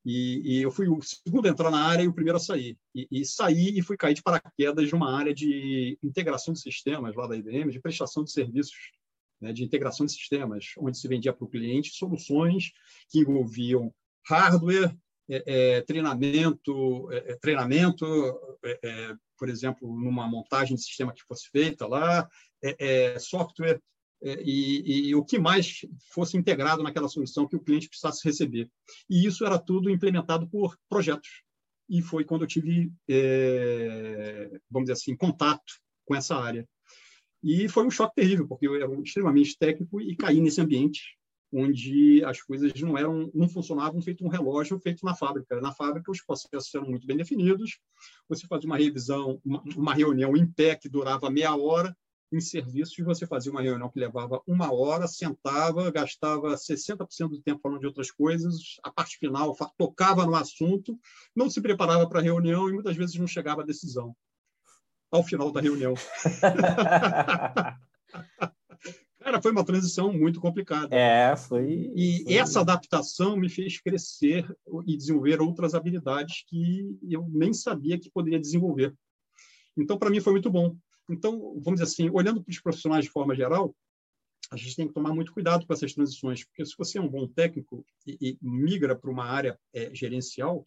E, 0.04 0.58
e, 0.58 0.62
eu 0.62 0.70
fui 0.70 0.88
o 0.88 1.00
segundo 1.00 1.46
a 1.46 1.48
entrar 1.48 1.70
na 1.70 1.84
área 1.84 2.02
e 2.02 2.08
o 2.08 2.12
primeiro 2.12 2.36
a 2.36 2.40
sair. 2.40 2.76
E, 2.94 3.06
e 3.10 3.24
saí 3.24 3.78
e 3.78 3.82
fui 3.82 3.96
cair 3.96 4.14
de 4.14 4.22
paraquedas 4.22 4.90
numa 4.90 5.16
área 5.16 5.32
de 5.32 5.98
integração 6.02 6.52
de 6.52 6.60
sistemas 6.60 7.14
lá 7.14 7.26
da 7.26 7.36
IBM, 7.36 7.70
de 7.70 7.80
prestação 7.80 8.24
de 8.24 8.32
serviços, 8.32 8.92
né, 9.40 9.52
de 9.52 9.64
integração 9.64 10.06
de 10.06 10.12
sistemas, 10.12 10.72
onde 10.78 10.98
se 10.98 11.08
vendia 11.08 11.32
para 11.32 11.44
o 11.44 11.48
cliente 11.48 11.94
soluções 11.94 12.72
que 13.08 13.20
envolviam 13.20 13.92
hardware, 14.26 14.96
é, 15.28 15.42
é, 15.76 15.80
treinamento, 15.82 17.10
é, 17.12 17.32
é 17.32 17.36
treinamento 17.36 18.04
é, 18.64 18.78
é, 18.82 19.14
por 19.38 19.48
exemplo, 19.48 19.88
numa 19.88 20.26
montagem 20.28 20.76
de 20.76 20.82
sistema 20.82 21.12
que 21.12 21.22
fosse 21.22 21.48
feita 21.50 21.86
lá, 21.86 22.28
software 23.18 23.80
e, 24.22 25.08
e, 25.08 25.14
o 25.16 25.24
que 25.24 25.36
mais 25.36 25.80
fosse 26.12 26.36
integrado 26.36 26.82
naquela 26.82 27.08
solução 27.08 27.48
que 27.48 27.56
o 27.56 27.60
cliente 27.60 27.88
precisasse 27.88 28.20
receber. 28.24 28.70
E 29.10 29.26
isso 29.26 29.44
era 29.44 29.58
tudo 29.58 29.90
implementado 29.90 30.48
por 30.48 30.78
projetos. 30.88 31.42
E 31.88 32.00
foi 32.00 32.24
quando 32.24 32.42
eu 32.42 32.46
tive, 32.46 32.92
vamos 34.70 34.86
dizer 34.86 34.92
assim, 34.92 35.16
contato 35.16 35.72
com 36.04 36.14
essa 36.14 36.36
área. 36.36 36.68
E 37.42 37.68
foi 37.68 37.84
um 37.84 37.90
choque 37.90 38.14
terrível, 38.14 38.46
porque 38.46 38.68
eu 38.68 38.76
era 38.76 38.88
extremamente 39.02 39.58
técnico 39.58 40.00
e 40.00 40.14
caí 40.14 40.40
nesse 40.40 40.60
ambiente 40.60 41.18
onde 41.52 42.24
as 42.24 42.40
coisas 42.40 42.72
não 42.80 42.96
eram 42.96 43.30
não 43.34 43.48
funcionavam 43.48 44.00
feito 44.00 44.24
um 44.24 44.28
relógio 44.28 44.78
feito 44.78 45.04
na 45.04 45.14
fábrica. 45.14 45.60
Na 45.60 45.72
fábrica 45.72 46.10
os 46.10 46.22
processos 46.22 46.74
eram 46.74 46.88
muito 46.88 47.06
bem 47.06 47.16
definidos. 47.16 47.78
Você 48.28 48.46
fazia 48.46 48.66
uma 48.66 48.78
revisão, 48.78 49.40
uma, 49.44 49.62
uma 49.76 49.94
reunião 49.94 50.36
em 50.36 50.46
pé 50.46 50.74
que 50.74 50.88
durava 50.88 51.30
meia 51.30 51.54
hora. 51.54 51.94
Em 52.32 52.40
serviços 52.40 53.04
você 53.04 53.26
fazia 53.26 53.52
uma 53.52 53.60
reunião 53.60 53.90
que 53.90 54.00
levava 54.00 54.40
uma 54.46 54.72
hora, 54.72 55.06
sentava, 55.06 55.90
gastava 55.90 56.54
60% 56.54 57.28
do 57.28 57.42
tempo 57.42 57.60
falando 57.60 57.80
de 57.80 57.86
outras 57.86 58.10
coisas, 58.10 58.78
a 58.82 58.90
parte 58.90 59.18
final 59.18 59.54
tocava 59.76 60.24
no 60.24 60.34
assunto, 60.34 60.98
não 61.36 61.50
se 61.50 61.60
preparava 61.60 62.08
para 62.08 62.20
a 62.20 62.22
reunião 62.22 62.70
e 62.70 62.72
muitas 62.72 62.96
vezes 62.96 63.16
não 63.16 63.26
chegava 63.26 63.60
à 63.60 63.66
decisão 63.66 64.16
ao 65.10 65.22
final 65.22 65.52
da 65.52 65.60
reunião. 65.60 65.92
Cara, 69.22 69.40
foi 69.40 69.52
uma 69.52 69.64
transição 69.64 70.12
muito 70.12 70.40
complicada. 70.40 70.94
É, 70.94 71.36
foi. 71.36 71.92
E 71.94 72.24
foi... 72.24 72.34
essa 72.34 72.60
adaptação 72.60 73.36
me 73.36 73.48
fez 73.48 73.80
crescer 73.80 74.46
e 74.86 74.96
desenvolver 74.96 75.40
outras 75.40 75.74
habilidades 75.74 76.44
que 76.48 76.98
eu 77.08 77.28
nem 77.30 77.52
sabia 77.52 77.98
que 77.98 78.10
poderia 78.10 78.40
desenvolver. 78.40 78.94
Então, 79.76 79.98
para 79.98 80.10
mim, 80.10 80.20
foi 80.20 80.32
muito 80.32 80.50
bom. 80.50 80.76
Então, 81.08 81.54
vamos 81.62 81.80
dizer 81.80 81.84
assim, 81.84 82.10
olhando 82.10 82.42
para 82.42 82.50
os 82.50 82.60
profissionais 82.60 83.04
de 83.04 83.10
forma 83.10 83.34
geral, 83.34 83.74
a 84.50 84.56
gente 84.56 84.76
tem 84.76 84.86
que 84.86 84.94
tomar 84.94 85.14
muito 85.14 85.32
cuidado 85.32 85.66
com 85.66 85.72
essas 85.72 85.94
transições, 85.94 86.44
porque 86.44 86.64
se 86.64 86.74
você 86.76 86.98
é 86.98 87.00
um 87.00 87.08
bom 87.08 87.26
técnico 87.26 87.84
e, 88.06 88.16
e 88.20 88.38
migra 88.42 88.94
para 88.94 89.10
uma 89.10 89.24
área 89.24 89.58
é, 89.72 89.94
gerencial, 89.94 90.64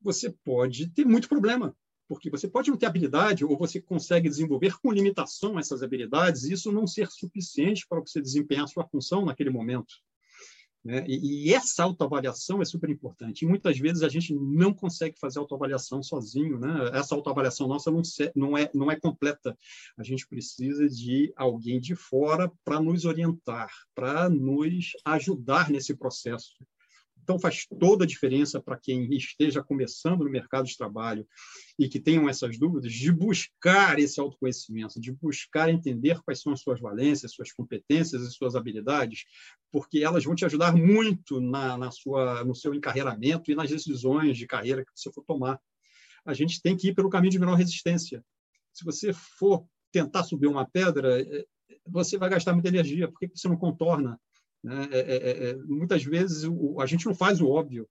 você 0.00 0.34
pode 0.44 0.88
ter 0.90 1.04
muito 1.04 1.28
problema, 1.28 1.76
porque 2.10 2.28
você 2.28 2.48
pode 2.48 2.68
não 2.68 2.76
ter 2.76 2.86
habilidade 2.86 3.44
ou 3.44 3.56
você 3.56 3.80
consegue 3.80 4.28
desenvolver 4.28 4.76
com 4.80 4.90
limitação 4.90 5.56
essas 5.60 5.80
habilidades 5.80 6.42
e 6.42 6.52
isso 6.54 6.72
não 6.72 6.84
ser 6.84 7.08
suficiente 7.08 7.86
para 7.88 8.00
você 8.00 8.20
desempenhar 8.20 8.66
sua 8.66 8.84
função 8.84 9.24
naquele 9.24 9.48
momento. 9.48 9.94
Né? 10.84 11.04
E, 11.06 11.46
e, 11.46 11.54
essa 11.54 11.84
autoavaliação 11.84 12.60
é 12.60 12.64
super 12.64 12.90
importante. 12.90 13.44
E 13.44 13.48
muitas 13.48 13.78
vezes 13.78 14.02
a 14.02 14.08
gente 14.08 14.34
não 14.34 14.74
consegue 14.74 15.20
fazer 15.20 15.38
autoavaliação 15.38 16.02
sozinho. 16.02 16.58
Né? 16.58 16.90
Essa 16.94 17.14
autoavaliação 17.14 17.68
nossa 17.68 17.92
não, 17.92 18.02
não, 18.34 18.58
é, 18.58 18.68
não 18.74 18.90
é 18.90 18.98
completa. 18.98 19.56
A 19.96 20.02
gente 20.02 20.26
precisa 20.26 20.88
de 20.88 21.32
alguém 21.36 21.78
de 21.78 21.94
fora 21.94 22.50
para 22.64 22.80
nos 22.80 23.04
orientar, 23.04 23.70
para 23.94 24.28
nos 24.28 24.90
ajudar 25.04 25.70
nesse 25.70 25.94
processo. 25.94 26.56
Então, 27.22 27.38
faz 27.38 27.66
toda 27.78 28.04
a 28.04 28.06
diferença 28.06 28.60
para 28.60 28.76
quem 28.76 29.12
esteja 29.14 29.62
começando 29.62 30.24
no 30.24 30.30
mercado 30.30 30.66
de 30.66 30.76
trabalho 30.76 31.26
e 31.78 31.88
que 31.88 32.00
tenham 32.00 32.28
essas 32.28 32.58
dúvidas, 32.58 32.92
de 32.92 33.12
buscar 33.12 33.98
esse 33.98 34.20
autoconhecimento, 34.20 35.00
de 35.00 35.12
buscar 35.12 35.68
entender 35.68 36.20
quais 36.22 36.40
são 36.40 36.52
as 36.52 36.60
suas 36.60 36.80
valências, 36.80 37.32
suas 37.32 37.52
competências 37.52 38.22
e 38.22 38.30
suas 38.30 38.54
habilidades, 38.54 39.24
porque 39.70 40.00
elas 40.00 40.24
vão 40.24 40.34
te 40.34 40.44
ajudar 40.44 40.74
muito 40.74 41.40
na, 41.40 41.76
na 41.76 41.90
sua, 41.90 42.44
no 42.44 42.54
seu 42.54 42.74
encarreiramento 42.74 43.50
e 43.50 43.54
nas 43.54 43.70
decisões 43.70 44.36
de 44.36 44.46
carreira 44.46 44.84
que 44.84 44.90
você 44.94 45.12
for 45.12 45.24
tomar. 45.24 45.60
A 46.24 46.34
gente 46.34 46.60
tem 46.60 46.76
que 46.76 46.88
ir 46.88 46.94
pelo 46.94 47.10
caminho 47.10 47.32
de 47.32 47.38
menor 47.38 47.54
resistência. 47.54 48.24
Se 48.72 48.84
você 48.84 49.12
for 49.12 49.64
tentar 49.92 50.24
subir 50.24 50.46
uma 50.46 50.68
pedra, 50.68 51.20
eh, 51.20 51.46
você 51.86 52.18
vai 52.18 52.28
gastar 52.28 52.52
muita 52.52 52.68
energia. 52.68 53.08
Por 53.08 53.18
que 53.18 53.28
você 53.34 53.48
não 53.48 53.56
contorna 53.56 54.20
né? 54.62 54.88
É, 54.90 54.98
é, 54.98 55.16
é, 55.16 55.50
é, 55.50 55.56
muitas 55.56 56.04
vezes 56.04 56.44
o, 56.44 56.80
a 56.80 56.86
gente 56.86 57.06
não 57.06 57.14
faz 57.14 57.40
o 57.40 57.48
óbvio, 57.48 57.88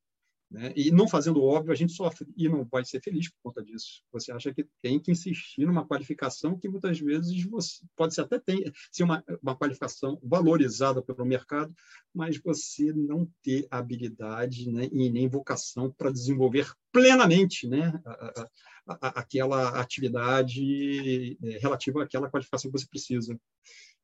né? 0.51 0.73
e 0.75 0.89
não 0.89 1.07
fazendo 1.07 1.39
o 1.39 1.43
óbvio 1.43 1.71
a 1.71 1.75
gente 1.75 1.93
sofre 1.93 2.27
e 2.35 2.49
não 2.49 2.65
vai 2.65 2.83
ser 2.83 3.01
feliz 3.01 3.29
por 3.29 3.37
conta 3.43 3.63
disso. 3.63 4.01
Você 4.11 4.31
acha 4.31 4.53
que 4.53 4.67
tem 4.81 4.99
que 4.99 5.11
insistir 5.11 5.65
numa 5.65 5.85
qualificação 5.85 6.57
que 6.57 6.67
muitas 6.67 6.99
vezes 6.99 7.43
você 7.45 7.85
pode 7.95 8.15
ser 8.15 8.21
até 8.21 8.39
ter, 8.39 8.71
ser 8.91 9.03
uma, 9.03 9.23
uma 9.43 9.55
qualificação 9.55 10.19
valorizada 10.23 11.01
pelo 11.03 11.25
mercado, 11.25 11.73
mas 12.13 12.37
você 12.37 12.91
não 12.93 13.29
ter 13.43 13.67
habilidade 13.69 14.71
né? 14.71 14.89
e 14.91 15.09
nem 15.09 15.27
vocação 15.27 15.91
para 15.91 16.11
desenvolver 16.11 16.71
plenamente 16.91 17.67
né? 17.67 17.93
A, 18.03 18.11
a, 18.11 18.49
a, 18.87 19.19
aquela 19.19 19.79
atividade 19.79 21.37
é, 21.43 21.57
relativa 21.59 22.03
àquela 22.03 22.29
qualificação 22.29 22.71
que 22.71 22.79
você 22.79 22.87
precisa. 22.87 23.39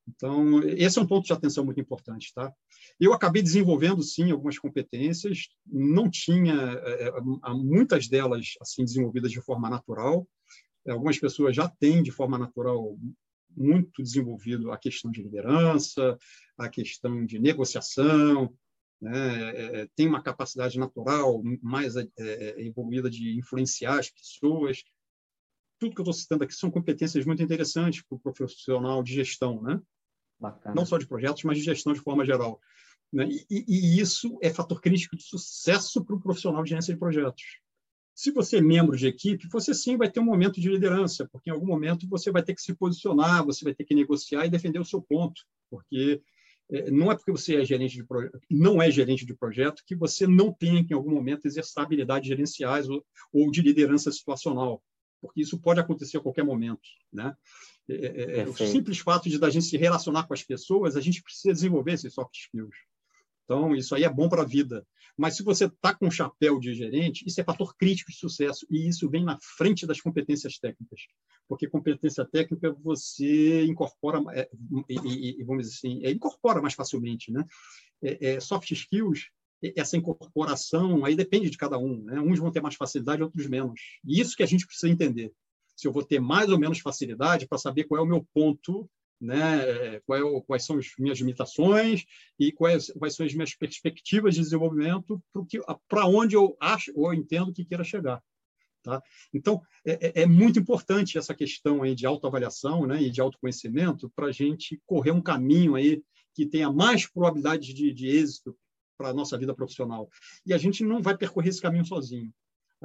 Então, 0.07 0.61
esse 0.63 0.99
é 0.99 1.01
um 1.01 1.07
ponto 1.07 1.25
de 1.25 1.33
atenção 1.33 1.65
muito 1.65 1.79
importante, 1.79 2.31
tá? 2.33 2.53
Eu 2.99 3.11
acabei 3.13 3.41
desenvolvendo, 3.41 4.03
sim, 4.03 4.31
algumas 4.31 4.59
competências, 4.59 5.49
não 5.65 6.09
tinha 6.09 6.53
é, 6.53 7.11
muitas 7.53 8.07
delas 8.07 8.53
assim 8.61 8.85
desenvolvidas 8.85 9.31
de 9.31 9.41
forma 9.41 9.69
natural. 9.69 10.27
Algumas 10.87 11.17
pessoas 11.17 11.55
já 11.55 11.67
têm 11.67 12.03
de 12.03 12.11
forma 12.11 12.37
natural 12.37 12.97
muito 13.57 14.03
desenvolvido 14.03 14.71
a 14.71 14.77
questão 14.77 15.09
de 15.09 15.23
liderança, 15.23 16.17
a 16.57 16.69
questão 16.69 17.25
de 17.25 17.39
negociação, 17.39 18.53
né? 19.01 19.87
tem 19.95 20.07
uma 20.07 20.21
capacidade 20.21 20.77
natural 20.77 21.41
mais 21.61 21.95
é, 21.95 22.61
envolvida 22.61 23.09
de 23.09 23.37
influenciar 23.37 23.99
as 23.99 24.09
pessoas. 24.09 24.83
Tudo 25.79 25.95
que 25.95 26.01
eu 26.01 26.03
estou 26.03 26.13
citando 26.13 26.43
aqui 26.43 26.53
são 26.53 26.69
competências 26.69 27.25
muito 27.25 27.41
interessantes 27.41 28.03
para 28.03 28.15
o 28.17 28.33
profissional 28.33 29.01
de 29.01 29.13
gestão, 29.13 29.61
né? 29.61 29.81
Bacana. 30.39 30.75
não 30.75 30.85
só 30.85 30.97
de 30.97 31.07
projetos, 31.07 31.43
mas 31.43 31.57
de 31.57 31.63
gestão 31.63 31.93
de 31.93 31.99
forma 31.99 32.25
geral. 32.25 32.59
Né? 33.11 33.29
E, 33.49 33.65
e, 33.67 33.99
isso 33.99 34.37
é 34.41 34.49
fator 34.49 34.81
crítico 34.81 35.15
de 35.15 35.23
sucesso 35.23 36.03
para 36.03 36.15
o 36.15 36.19
profissional 36.19 36.63
de 36.63 36.69
gerência 36.69 36.93
de 36.93 36.99
projetos. 36.99 37.43
Se 38.13 38.31
você 38.31 38.57
é 38.57 38.61
membro 38.61 38.95
de 38.95 39.07
equipe, 39.07 39.47
você 39.49 39.73
sim 39.73 39.97
vai 39.97 40.09
ter 40.09 40.19
um 40.19 40.25
momento 40.25 40.59
de 40.59 40.69
liderança, 40.69 41.27
porque 41.31 41.49
em 41.49 41.53
algum 41.53 41.67
momento 41.67 42.07
você 42.07 42.31
vai 42.31 42.41
ter 42.41 42.55
que 42.55 42.61
se 42.61 42.73
posicionar, 42.73 43.45
você 43.45 43.63
vai 43.63 43.73
ter 43.73 43.83
que 43.83 43.93
negociar 43.93 44.45
e 44.45 44.49
defender 44.49 44.79
o 44.79 44.85
seu 44.85 45.01
ponto, 45.01 45.41
porque 45.69 46.21
é, 46.71 46.89
não 46.89 47.11
é 47.11 47.15
porque 47.15 47.31
você 47.31 47.57
é 47.57 47.65
gerente 47.65 47.95
de 47.95 48.03
projeto, 48.05 48.39
não 48.49 48.81
é 48.81 48.89
gerente 48.89 49.25
de 49.25 49.35
projeto 49.35 49.83
que 49.85 49.95
você 49.95 50.25
não 50.25 50.51
tem 50.51 50.85
que 50.85 50.93
em 50.93 50.95
algum 50.95 51.13
momento 51.13 51.45
exercer 51.45 51.83
habilidades 51.83 52.27
gerenciais 52.27 52.89
ou, 52.89 53.05
ou 53.33 53.51
de 53.51 53.61
liderança 53.61 54.11
situacional, 54.11 54.81
porque 55.21 55.41
isso 55.41 55.59
pode 55.59 55.79
acontecer 55.79 56.17
a 56.17 56.21
qualquer 56.21 56.43
momento, 56.43 56.87
né? 57.11 57.35
É, 57.87 57.93
é, 57.93 58.39
é 58.39 58.47
o 58.47 58.55
simples 58.55 58.99
fato 58.99 59.29
de 59.29 59.37
da 59.37 59.49
gente 59.49 59.65
se 59.65 59.77
relacionar 59.77 60.23
com 60.23 60.33
as 60.33 60.43
pessoas, 60.43 60.95
a 60.95 61.01
gente 61.01 61.21
precisa 61.21 61.53
desenvolver 61.53 61.93
esses 61.93 62.13
soft 62.13 62.35
skills. 62.35 62.75
Então, 63.43 63.75
isso 63.75 63.93
aí 63.93 64.03
é 64.03 64.09
bom 64.09 64.27
para 64.27 64.41
a 64.41 64.45
vida. 64.45 64.85
Mas 65.17 65.37
se 65.37 65.43
você 65.43 65.65
está 65.65 65.93
com 65.93 66.07
o 66.07 66.11
chapéu 66.11 66.59
de 66.59 66.73
gerente, 66.73 67.23
isso 67.25 67.39
é 67.39 67.43
fator 67.43 67.75
crítico 67.77 68.11
de 68.11 68.17
sucesso. 68.17 68.65
E 68.69 68.87
isso 68.87 69.09
vem 69.09 69.23
na 69.23 69.37
frente 69.57 69.85
das 69.85 70.01
competências 70.01 70.57
técnicas. 70.57 71.01
Porque 71.47 71.69
competência 71.69 72.25
técnica 72.25 72.75
você 72.83 73.63
incorpora, 73.65 74.19
é, 74.33 74.49
e, 74.89 75.39
e, 75.39 75.43
vamos 75.43 75.67
dizer 75.67 75.75
assim, 75.75 76.03
é, 76.03 76.11
incorpora 76.11 76.61
mais 76.61 76.73
facilmente. 76.73 77.31
Né? 77.31 77.45
É, 78.01 78.33
é 78.33 78.39
soft 78.39 78.69
skills, 78.71 79.29
essa 79.75 79.95
incorporação 79.95 81.05
aí 81.05 81.15
depende 81.15 81.49
de 81.49 81.57
cada 81.57 81.77
um. 81.77 82.03
Né? 82.03 82.19
Uns 82.19 82.39
vão 82.39 82.51
ter 82.51 82.61
mais 82.61 82.75
facilidade, 82.75 83.23
outros 83.23 83.47
menos. 83.47 83.79
E 84.03 84.19
isso 84.19 84.35
que 84.35 84.43
a 84.43 84.47
gente 84.47 84.65
precisa 84.65 84.91
entender 84.91 85.31
se 85.75 85.87
eu 85.87 85.91
vou 85.91 86.03
ter 86.03 86.19
mais 86.19 86.49
ou 86.49 86.59
menos 86.59 86.79
facilidade 86.79 87.47
para 87.47 87.57
saber 87.57 87.83
qual 87.83 87.99
é 87.99 88.03
o 88.03 88.07
meu 88.07 88.25
ponto, 88.33 88.89
né? 89.19 89.95
É, 89.95 90.01
quais 90.45 90.65
são 90.65 90.77
as 90.77 90.87
minhas 90.99 91.19
limitações 91.19 92.05
e 92.39 92.51
quais, 92.51 92.91
quais 92.97 93.15
são 93.15 93.25
as 93.25 93.33
minhas 93.33 93.55
perspectivas 93.55 94.35
de 94.35 94.41
desenvolvimento 94.41 95.21
para 95.87 96.05
onde 96.05 96.35
eu 96.35 96.55
acho 96.59 96.91
ou 96.95 97.13
entendo 97.13 97.53
que 97.53 97.65
queira 97.65 97.83
chegar. 97.83 98.21
Tá? 98.83 99.01
Então, 99.33 99.61
é, 99.83 100.21
é, 100.21 100.23
é 100.23 100.25
muito 100.27 100.59
importante 100.59 101.17
essa 101.17 101.33
questão 101.33 101.81
aí 101.81 101.95
de 101.95 102.05
autoavaliação 102.05 102.85
né, 102.85 103.01
e 103.01 103.09
de 103.09 103.19
autoconhecimento 103.19 104.11
para 104.15 104.27
a 104.27 104.31
gente 104.31 104.79
correr 104.85 105.11
um 105.11 105.21
caminho 105.21 105.75
aí 105.75 106.03
que 106.35 106.45
tenha 106.45 106.71
mais 106.71 107.07
probabilidade 107.07 107.73
de, 107.73 107.91
de 107.91 108.07
êxito 108.07 108.55
para 108.95 109.09
a 109.09 109.13
nossa 109.13 109.37
vida 109.37 109.55
profissional. 109.55 110.07
E 110.45 110.53
a 110.53 110.57
gente 110.57 110.83
não 110.83 111.01
vai 111.01 111.17
percorrer 111.17 111.49
esse 111.49 111.61
caminho 111.61 111.85
sozinho 111.85 112.31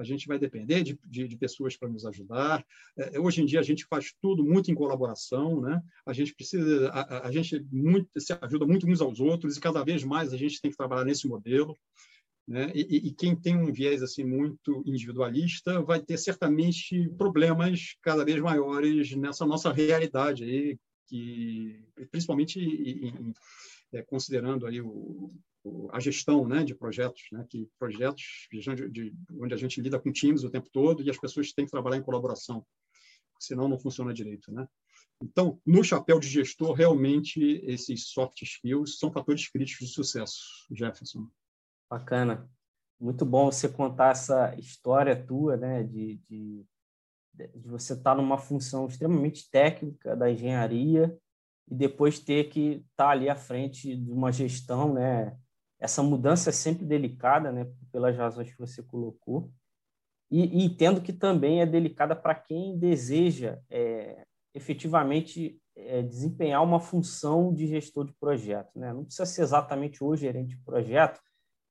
a 0.00 0.04
gente 0.04 0.26
vai 0.26 0.38
depender 0.38 0.82
de, 0.82 0.98
de, 1.04 1.28
de 1.28 1.36
pessoas 1.36 1.76
para 1.76 1.88
nos 1.88 2.06
ajudar. 2.06 2.64
É, 2.96 3.20
hoje 3.20 3.42
em 3.42 3.44
dia 3.44 3.60
a 3.60 3.62
gente 3.62 3.84
faz 3.84 4.14
tudo 4.20 4.42
muito 4.42 4.70
em 4.70 4.74
colaboração, 4.74 5.60
né? 5.60 5.82
A 6.06 6.14
gente 6.14 6.34
precisa, 6.34 6.88
a, 6.88 7.28
a 7.28 7.30
gente 7.30 7.62
muito, 7.70 8.08
se 8.18 8.32
ajuda 8.40 8.66
muito 8.66 8.88
uns 8.88 9.02
aos 9.02 9.20
outros 9.20 9.56
e 9.56 9.60
cada 9.60 9.84
vez 9.84 10.02
mais 10.02 10.32
a 10.32 10.38
gente 10.38 10.60
tem 10.60 10.70
que 10.70 10.76
trabalhar 10.76 11.04
nesse 11.04 11.28
modelo. 11.28 11.76
Né? 12.48 12.72
E, 12.74 13.08
e, 13.08 13.12
quem 13.12 13.36
tem 13.36 13.56
um 13.56 13.70
viés 13.70 14.02
assim 14.02 14.24
muito 14.24 14.82
individualista 14.86 15.82
vai 15.82 16.00
ter 16.00 16.16
certamente 16.16 17.08
problemas 17.10 17.94
cada 18.02 18.24
vez 18.24 18.40
maiores 18.40 19.14
nessa 19.14 19.46
nossa 19.46 19.70
realidade 19.70 20.42
aí, 20.42 20.78
que 21.06 21.84
principalmente 22.10 22.58
em, 22.58 23.08
em, 23.08 23.34
é, 23.92 24.02
considerando 24.02 24.66
aí 24.66 24.80
o, 24.80 25.30
a 25.92 26.01
gestão 26.01 26.46
né, 26.46 26.64
de 26.64 26.75
projetos, 26.75 27.23
né, 27.33 27.44
que 27.49 27.68
projetos 27.79 28.49
de, 28.51 28.88
de, 28.88 29.14
onde 29.38 29.55
a 29.55 29.57
gente 29.57 29.81
lida 29.81 30.01
com 30.01 30.11
times 30.11 30.42
o 30.42 30.51
tempo 30.51 30.68
todo 30.73 31.03
e 31.03 31.11
as 31.11 31.18
pessoas 31.18 31.53
têm 31.53 31.64
que 31.64 31.70
trabalhar 31.70 31.99
em 31.99 32.03
colaboração, 32.03 32.64
senão 33.38 33.68
não 33.68 33.79
funciona 33.79 34.14
direito. 34.14 34.53
Né? 34.53 34.66
Então, 35.23 35.61
no 35.66 35.85
chapéu 35.85 36.18
de 36.18 36.29
gestor, 36.29 36.73
realmente 36.73 37.40
esses 37.64 38.09
soft 38.09 38.40
skills 38.42 38.99
são 38.99 39.12
fatores 39.12 39.49
críticos 39.49 39.88
de 39.88 39.94
sucesso, 39.94 40.66
Jefferson. 40.70 41.29
Bacana. 41.90 42.49
Muito 42.99 43.25
bom 43.25 43.51
você 43.51 43.68
contar 43.68 44.12
essa 44.12 44.55
história 44.57 45.16
tua, 45.16 45.57
né, 45.57 45.83
de, 45.83 46.20
de, 46.29 46.66
de 47.35 47.68
você 47.68 47.94
estar 47.94 48.14
numa 48.14 48.38
função 48.38 48.87
extremamente 48.87 49.51
técnica 49.51 50.16
da 50.16 50.31
engenharia 50.31 51.18
e 51.70 51.75
depois 51.75 52.18
ter 52.18 52.49
que 52.49 52.85
estar 52.90 53.11
ali 53.11 53.29
à 53.29 53.37
frente 53.37 53.96
de 53.96 54.11
uma 54.11 54.33
gestão, 54.33 54.94
né, 54.94 55.38
essa 55.81 56.03
mudança 56.03 56.51
é 56.51 56.53
sempre 56.53 56.85
delicada, 56.85 57.51
né, 57.51 57.66
pelas 57.90 58.16
razões 58.16 58.51
que 58.53 58.59
você 58.59 58.83
colocou, 58.83 59.51
e, 60.31 60.61
e 60.61 60.64
entendo 60.64 61.01
que 61.01 61.12
também 61.12 61.61
é 61.61 61.66
delicada 61.66 62.14
para 62.14 62.35
quem 62.35 62.79
deseja 62.79 63.59
é, 63.69 64.25
efetivamente 64.55 65.61
é, 65.75 66.03
desempenhar 66.03 66.62
uma 66.62 66.79
função 66.79 67.53
de 67.53 67.66
gestor 67.66 68.05
de 68.05 68.12
projeto. 68.12 68.79
Né? 68.79 68.93
Não 68.93 69.05
precisa 69.05 69.27
ser 69.27 69.43
exatamente 69.43 70.05
o 70.05 70.14
gerente 70.14 70.57
de 70.57 70.62
projeto, 70.62 71.21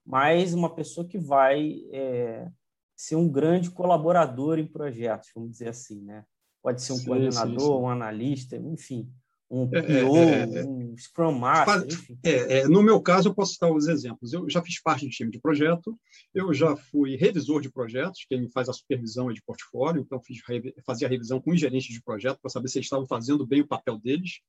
mas 0.06 0.54
uma 0.54 0.74
pessoa 0.74 1.08
que 1.08 1.18
vai 1.18 1.82
é, 1.94 2.50
ser 2.98 3.16
um 3.16 3.30
grande 3.30 3.70
colaborador 3.70 4.60
em 4.60 4.68
projetos, 4.68 5.30
vamos 5.34 5.52
dizer 5.52 5.70
assim. 5.70 6.02
Né? 6.04 6.26
Pode 6.62 6.82
ser 6.82 6.94
um 6.94 6.98
sim, 6.98 7.06
coordenador, 7.06 7.60
sim, 7.60 7.66
sim. 7.66 7.72
um 7.72 7.90
analista, 7.90 8.58
enfim, 8.58 9.14
um 9.50 9.68
PO, 9.68 9.76
é, 9.76 9.80
é, 9.80 10.60
é, 10.60 10.66
um 10.66 10.96
Scrum 10.96 11.32
Master. 11.32 11.88
É, 12.24 12.60
é, 12.60 12.68
no 12.68 12.84
meu 12.84 13.02
caso, 13.02 13.30
eu 13.30 13.34
posso 13.34 13.54
citar 13.54 13.72
os 13.72 13.88
exemplos. 13.88 14.32
Eu 14.32 14.50
já 14.50 14.62
fiz 14.62 14.82
parte 14.82 15.06
de 15.06 15.12
time 15.12 15.32
de 15.32 15.40
projeto, 15.40 15.98
eu 16.34 16.54
já 16.54 16.76
fui 16.76 17.16
revisor 17.16 17.62
de 17.62 17.72
projetos, 17.72 18.26
quem 18.30 18.48
faz 18.50 18.70
a 18.70 18.74
supervisão 18.74 19.30
é 19.30 19.34
de 19.34 19.42
portfólio, 19.42 20.02
então 20.02 20.22
fiz, 20.22 20.40
fazia 20.86 21.08
a 21.08 21.10
revisão 21.10 21.42
com 21.42 21.52
os 21.52 21.60
gerentes 21.60 21.94
de 21.94 22.02
projeto 22.02 22.40
para 22.42 22.50
saber 22.50 22.68
se 22.68 22.78
eles 22.78 22.86
estavam 22.86 23.08
fazendo 23.08 23.46
bem 23.46 23.62
o 23.62 23.68
papel 23.68 23.98
deles. 23.98 24.40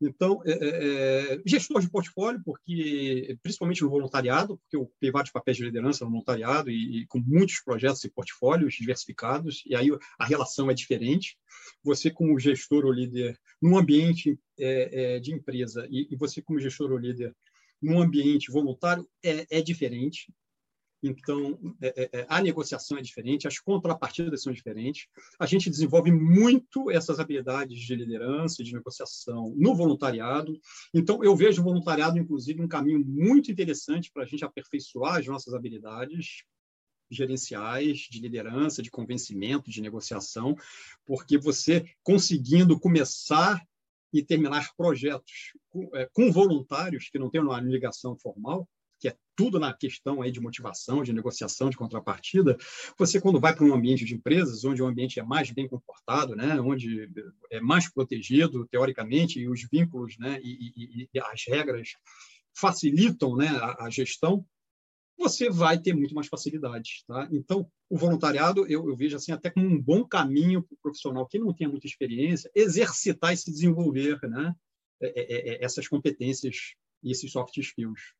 Então, 0.00 0.42
é, 0.44 0.52
é, 0.52 1.34
é, 1.34 1.42
gestor 1.46 1.80
de 1.80 1.90
portfólio, 1.90 2.40
porque 2.44 3.36
principalmente 3.42 3.82
no 3.82 3.88
voluntariado, 3.88 4.58
porque 4.58 4.76
eu 4.76 4.92
tenho 5.00 5.12
vários 5.12 5.32
papéis 5.32 5.56
de 5.56 5.64
liderança 5.64 6.04
no 6.04 6.10
voluntariado 6.10 6.70
e, 6.70 7.02
e, 7.02 7.06
com 7.06 7.18
muitos 7.18 7.60
projetos 7.60 8.04
e 8.04 8.10
portfólios 8.10 8.74
diversificados, 8.74 9.62
e 9.66 9.74
aí 9.74 9.88
a 10.18 10.26
relação 10.26 10.70
é 10.70 10.74
diferente. 10.74 11.38
Você, 11.82 12.10
como 12.10 12.38
gestor 12.38 12.84
ou 12.84 12.92
líder 12.92 13.38
num 13.60 13.78
ambiente 13.78 14.38
é, 14.58 15.16
é 15.16 15.20
de 15.20 15.32
empresa 15.32 15.86
e, 15.90 16.08
e, 16.10 16.16
você, 16.16 16.42
como 16.42 16.60
gestor 16.60 16.92
ou 16.92 16.98
líder 16.98 17.34
num 17.80 18.00
ambiente 18.00 18.50
voluntário, 18.50 19.08
é, 19.24 19.46
é 19.50 19.62
diferente. 19.62 20.32
Então, 21.06 21.58
é, 21.80 22.02
é, 22.02 22.20
é, 22.20 22.26
a 22.28 22.40
negociação 22.40 22.98
é 22.98 23.02
diferente, 23.02 23.46
as 23.46 23.58
contrapartidas 23.58 24.42
são 24.42 24.52
diferentes. 24.52 25.06
A 25.38 25.46
gente 25.46 25.70
desenvolve 25.70 26.10
muito 26.10 26.90
essas 26.90 27.20
habilidades 27.20 27.78
de 27.78 27.94
liderança 27.94 28.64
de 28.64 28.72
negociação 28.72 29.54
no 29.56 29.74
voluntariado. 29.74 30.58
Então, 30.92 31.22
eu 31.22 31.36
vejo 31.36 31.60
o 31.60 31.64
voluntariado, 31.64 32.18
inclusive, 32.18 32.60
um 32.60 32.68
caminho 32.68 33.04
muito 33.04 33.50
interessante 33.50 34.10
para 34.12 34.24
a 34.24 34.26
gente 34.26 34.44
aperfeiçoar 34.44 35.16
as 35.16 35.26
nossas 35.26 35.54
habilidades 35.54 36.44
gerenciais, 37.10 37.98
de 38.10 38.20
liderança, 38.20 38.82
de 38.82 38.90
convencimento, 38.90 39.70
de 39.70 39.80
negociação, 39.80 40.56
porque 41.04 41.38
você 41.38 41.84
conseguindo 42.02 42.78
começar 42.80 43.64
e 44.12 44.22
terminar 44.24 44.74
projetos 44.76 45.52
com, 45.68 45.88
é, 45.94 46.08
com 46.12 46.32
voluntários 46.32 47.08
que 47.08 47.18
não 47.18 47.30
têm 47.30 47.40
uma 47.40 47.60
ligação 47.60 48.16
formal, 48.16 48.68
tudo 49.36 49.60
na 49.60 49.72
questão 49.72 50.22
aí 50.22 50.32
de 50.32 50.40
motivação, 50.40 51.02
de 51.02 51.12
negociação, 51.12 51.68
de 51.68 51.76
contrapartida, 51.76 52.56
você 52.98 53.20
quando 53.20 53.38
vai 53.38 53.54
para 53.54 53.64
um 53.64 53.74
ambiente 53.74 54.04
de 54.04 54.14
empresas, 54.14 54.64
onde 54.64 54.82
o 54.82 54.86
ambiente 54.86 55.20
é 55.20 55.22
mais 55.22 55.50
bem 55.50 55.68
comportado, 55.68 56.34
né, 56.34 56.60
onde 56.60 57.08
é 57.50 57.60
mais 57.60 57.92
protegido 57.92 58.66
teoricamente 58.66 59.38
e 59.38 59.48
os 59.48 59.66
vínculos, 59.70 60.16
né, 60.18 60.40
e, 60.42 60.72
e, 60.76 61.08
e 61.12 61.20
as 61.20 61.44
regras 61.46 61.90
facilitam, 62.54 63.36
né, 63.36 63.48
a, 63.48 63.84
a, 63.84 63.90
gestão, 63.90 64.44
você 65.18 65.50
vai 65.50 65.78
ter 65.78 65.94
muito 65.94 66.14
mais 66.14 66.26
facilidade, 66.26 67.04
tá? 67.06 67.28
Então, 67.32 67.70
o 67.88 67.96
voluntariado 67.96 68.66
eu, 68.66 68.88
eu 68.88 68.96
vejo 68.96 69.16
assim 69.16 69.32
até 69.32 69.50
como 69.50 69.66
um 69.66 69.80
bom 69.80 70.04
caminho 70.04 70.62
para 70.62 70.74
o 70.74 70.78
profissional 70.82 71.26
que 71.26 71.38
não 71.38 71.54
tem 71.54 71.68
muita 71.68 71.86
experiência 71.86 72.50
exercitar 72.54 73.32
e 73.32 73.36
se 73.36 73.50
desenvolver, 73.50 74.18
né, 74.22 74.54
é, 75.00 75.08
é, 75.08 75.48
é, 75.50 75.64
essas 75.64 75.86
competências 75.88 76.74
e 77.02 77.10
esses 77.10 77.30
soft 77.30 77.56
skills. 77.58 78.14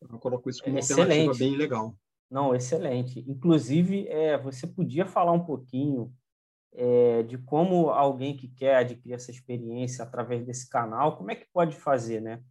Eu 0.00 0.18
coloco 0.18 0.48
isso 0.48 0.62
como 0.62 0.76
uma 0.76 0.80
alternativa 0.80 1.34
bem 1.34 1.56
legal. 1.56 1.94
Não, 2.30 2.54
excelente. 2.54 3.24
Inclusive, 3.26 4.06
é, 4.08 4.36
você 4.38 4.66
podia 4.66 5.06
falar 5.06 5.32
um 5.32 5.44
pouquinho 5.44 6.12
é, 6.72 7.22
de 7.22 7.38
como 7.38 7.90
alguém 7.90 8.36
que 8.36 8.48
quer 8.48 8.76
adquirir 8.76 9.14
essa 9.14 9.30
experiência 9.30 10.04
através 10.04 10.44
desse 10.44 10.68
canal, 10.68 11.16
como 11.16 11.30
é 11.30 11.34
que 11.34 11.46
pode 11.52 11.74
fazer, 11.74 12.20
né? 12.20 12.42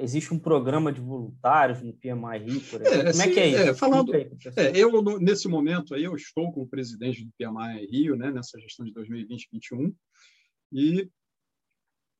Existe 0.00 0.32
um 0.32 0.38
programa 0.38 0.90
de 0.90 1.02
voluntários 1.02 1.82
no 1.82 1.92
PMI 1.92 2.38
Rio, 2.38 2.60
por 2.62 2.80
exemplo. 2.80 3.08
É, 3.08 3.12
como 3.12 3.22
é 3.22 3.28
que 3.28 3.40
é 3.40 3.46
isso? 3.48 3.70
É, 3.70 3.74
falando, 3.74 4.14
aí, 4.14 4.30
é, 4.56 4.72
eu, 4.74 4.90
nesse 5.20 5.48
momento, 5.48 5.94
aí, 5.94 6.04
eu 6.04 6.16
estou 6.16 6.50
como 6.50 6.66
presidente 6.66 7.22
do 7.22 7.32
PMI 7.38 7.86
Rio, 7.90 8.16
né, 8.16 8.30
nessa 8.30 8.58
gestão 8.58 8.86
de 8.86 8.92
2020-2021, 8.94 9.94
e 10.72 11.10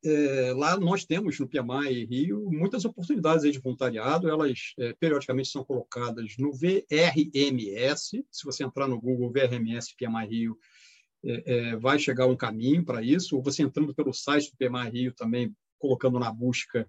é, 0.07 0.53
lá 0.55 0.79
nós 0.79 1.05
temos 1.05 1.39
no 1.39 1.49
PMI 1.49 2.05
Rio 2.05 2.49
muitas 2.51 2.85
oportunidades 2.85 3.51
de 3.53 3.59
voluntariado, 3.59 4.29
elas 4.29 4.73
é, 4.79 4.93
periodicamente 4.95 5.49
são 5.49 5.65
colocadas 5.65 6.37
no 6.39 6.53
VRMS, 6.53 8.25
se 8.31 8.45
você 8.45 8.65
entrar 8.65 8.89
no 8.89 9.01
Google 9.01 9.31
VRMS 9.31 9.95
PMI 9.97 10.27
Rio, 10.27 10.59
é, 11.25 11.43
é, 11.47 11.77
vai 11.77 11.99
chegar 11.99 12.27
um 12.27 12.37
caminho 12.37 12.85
para 12.85 13.03
isso, 13.03 13.37
ou 13.37 13.43
você 13.43 13.63
entrando 13.63 13.95
pelo 13.95 14.13
site 14.13 14.51
do 14.51 14.57
PMI 14.57 14.91
Rio 14.91 15.13
também, 15.13 15.55
colocando 15.79 16.19
na 16.19 16.33
busca, 16.33 16.89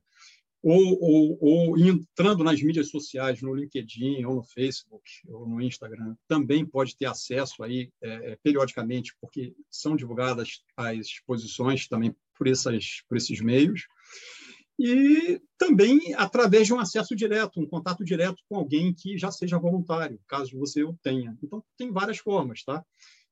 ou, 0.62 0.97
ou, 1.01 1.38
ou 1.39 1.77
entrando 1.77 2.43
nas 2.43 2.62
mídias 2.62 2.89
sociais, 2.89 3.41
no 3.41 3.53
LinkedIn, 3.53 4.25
ou 4.25 4.36
no 4.36 4.43
Facebook, 4.43 5.10
ou 5.27 5.47
no 5.47 5.62
Instagram, 5.62 6.15
também 6.27 6.65
pode 6.65 6.95
ter 6.95 7.06
acesso 7.06 7.63
aí 7.63 7.91
é, 8.01 8.32
é, 8.32 8.36
periodicamente, 8.43 9.15
porque 9.21 9.56
são 9.69 9.95
divulgadas 9.95 10.63
as 10.75 11.08
exposições 11.08 11.88
também 11.88 12.15
por, 12.38 12.47
essas, 12.47 13.02
por 13.08 13.17
esses 13.17 13.41
meios, 13.41 13.88
e 14.80 15.41
também 15.58 16.13
através 16.15 16.67
de 16.67 16.73
um 16.73 16.80
acesso 16.80 17.15
direto, 17.15 17.60
um 17.60 17.67
contato 17.67 18.06
direto 18.06 18.43
com 18.47 18.58
alguém 18.58 18.93
que 18.93 19.17
já 19.17 19.32
seja 19.32 19.58
voluntário, 19.58 20.19
caso 20.28 20.58
você 20.58 20.84
o 20.84 20.93
tenha. 21.02 21.36
Então, 21.43 21.63
tem 21.76 21.91
várias 21.91 22.19
formas, 22.19 22.63
tá? 22.63 22.84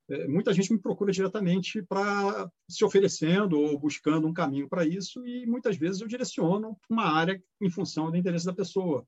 É, 0.09 0.27
muita 0.27 0.53
gente 0.53 0.71
me 0.71 0.79
procura 0.79 1.11
diretamente 1.11 1.81
para 1.83 2.49
se 2.69 2.83
oferecendo 2.85 3.59
ou 3.59 3.79
buscando 3.79 4.27
um 4.27 4.33
caminho 4.33 4.67
para 4.67 4.85
isso, 4.85 5.25
e 5.25 5.45
muitas 5.45 5.77
vezes 5.77 6.01
eu 6.01 6.07
direciono 6.07 6.77
uma 6.89 7.05
área 7.05 7.41
em 7.61 7.69
função 7.69 8.11
do 8.11 8.17
interesse 8.17 8.45
da 8.45 8.53
pessoa. 8.53 9.05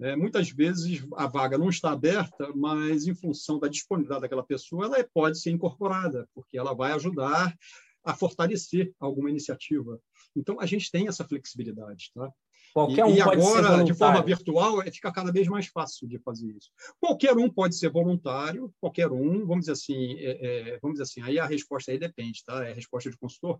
É, 0.00 0.16
muitas 0.16 0.50
vezes 0.50 1.04
a 1.14 1.26
vaga 1.28 1.56
não 1.56 1.68
está 1.68 1.92
aberta, 1.92 2.52
mas 2.56 3.06
em 3.06 3.14
função 3.14 3.58
da 3.58 3.68
disponibilidade 3.68 4.22
daquela 4.22 4.42
pessoa, 4.42 4.86
ela 4.86 5.08
pode 5.14 5.40
ser 5.40 5.50
incorporada, 5.50 6.28
porque 6.34 6.58
ela 6.58 6.74
vai 6.74 6.92
ajudar 6.92 7.56
a 8.04 8.14
fortalecer 8.14 8.92
alguma 8.98 9.30
iniciativa. 9.30 10.00
Então, 10.34 10.60
a 10.60 10.66
gente 10.66 10.90
tem 10.90 11.08
essa 11.08 11.24
flexibilidade. 11.24 12.10
Tá? 12.14 12.30
Qualquer 12.72 13.04
um 13.04 13.10
e, 13.10 13.16
e 13.16 13.20
agora, 13.20 13.84
de 13.84 13.94
forma 13.94 14.22
virtual, 14.22 14.82
é, 14.82 14.90
fica 14.90 15.12
cada 15.12 15.30
vez 15.30 15.46
mais 15.46 15.66
fácil 15.66 16.08
de 16.08 16.18
fazer 16.18 16.50
isso. 16.50 16.70
Qualquer 16.98 17.36
um 17.36 17.48
pode 17.50 17.76
ser 17.76 17.90
voluntário, 17.90 18.72
qualquer 18.80 19.10
um, 19.10 19.46
vamos 19.46 19.60
dizer 19.60 19.72
assim, 19.72 20.16
é, 20.18 20.70
é, 20.74 20.78
vamos 20.80 20.98
dizer 20.98 21.02
assim, 21.04 21.22
aí 21.22 21.38
a 21.38 21.46
resposta 21.46 21.92
aí 21.92 21.98
depende, 21.98 22.42
tá? 22.44 22.64
É 22.64 22.72
a 22.72 22.74
resposta 22.74 23.10
de 23.10 23.18
consultor, 23.18 23.58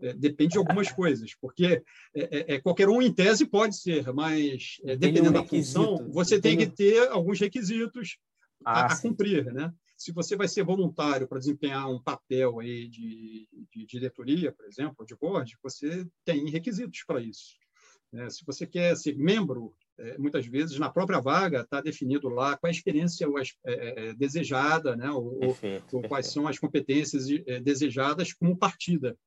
é, 0.00 0.12
depende 0.12 0.52
de 0.52 0.58
algumas 0.58 0.90
coisas, 0.90 1.34
porque 1.40 1.82
é, 2.14 2.54
é, 2.54 2.60
qualquer 2.60 2.88
um 2.88 3.00
em 3.00 3.12
tese 3.12 3.46
pode 3.46 3.76
ser, 3.76 4.12
mas 4.12 4.76
dependendo 4.98 5.30
um 5.30 5.32
da 5.32 5.44
função, 5.44 6.08
você 6.10 6.40
tem, 6.40 6.56
tem 6.56 6.68
que 6.68 6.76
ter 6.76 7.08
alguns 7.08 7.38
requisitos 7.38 8.18
ah, 8.64 8.82
a, 8.82 8.86
a 8.86 9.00
cumprir, 9.00 9.52
né? 9.52 9.72
Se 9.98 10.12
você 10.12 10.36
vai 10.36 10.46
ser 10.46 10.62
voluntário 10.62 11.26
para 11.26 11.40
desempenhar 11.40 11.90
um 11.90 12.00
papel 12.00 12.60
aí 12.60 12.86
de, 12.88 13.48
de 13.68 13.84
diretoria, 13.84 14.52
por 14.52 14.64
exemplo, 14.64 15.04
de 15.04 15.16
board, 15.16 15.58
você 15.60 16.06
tem 16.24 16.48
requisitos 16.48 17.02
para 17.04 17.20
isso. 17.20 17.56
É, 18.14 18.30
se 18.30 18.44
você 18.46 18.64
quer 18.64 18.96
ser 18.96 19.18
membro 19.18 19.74
é, 19.98 20.16
muitas 20.16 20.46
vezes 20.46 20.78
na 20.78 20.88
própria 20.88 21.20
vaga 21.20 21.62
está 21.62 21.80
definido 21.80 22.28
lá 22.28 22.56
qual 22.56 22.68
é 22.68 22.72
a 22.72 22.76
experiência 22.76 23.26
é, 23.64 24.14
desejada, 24.14 24.94
né? 24.94 25.10
ou, 25.10 25.40
perfeito, 25.40 25.96
ou 25.96 26.02
quais 26.02 26.28
são 26.28 26.46
as 26.46 26.58
competências 26.58 27.26
desejadas 27.64 28.32
como 28.32 28.56
partida. 28.56 29.18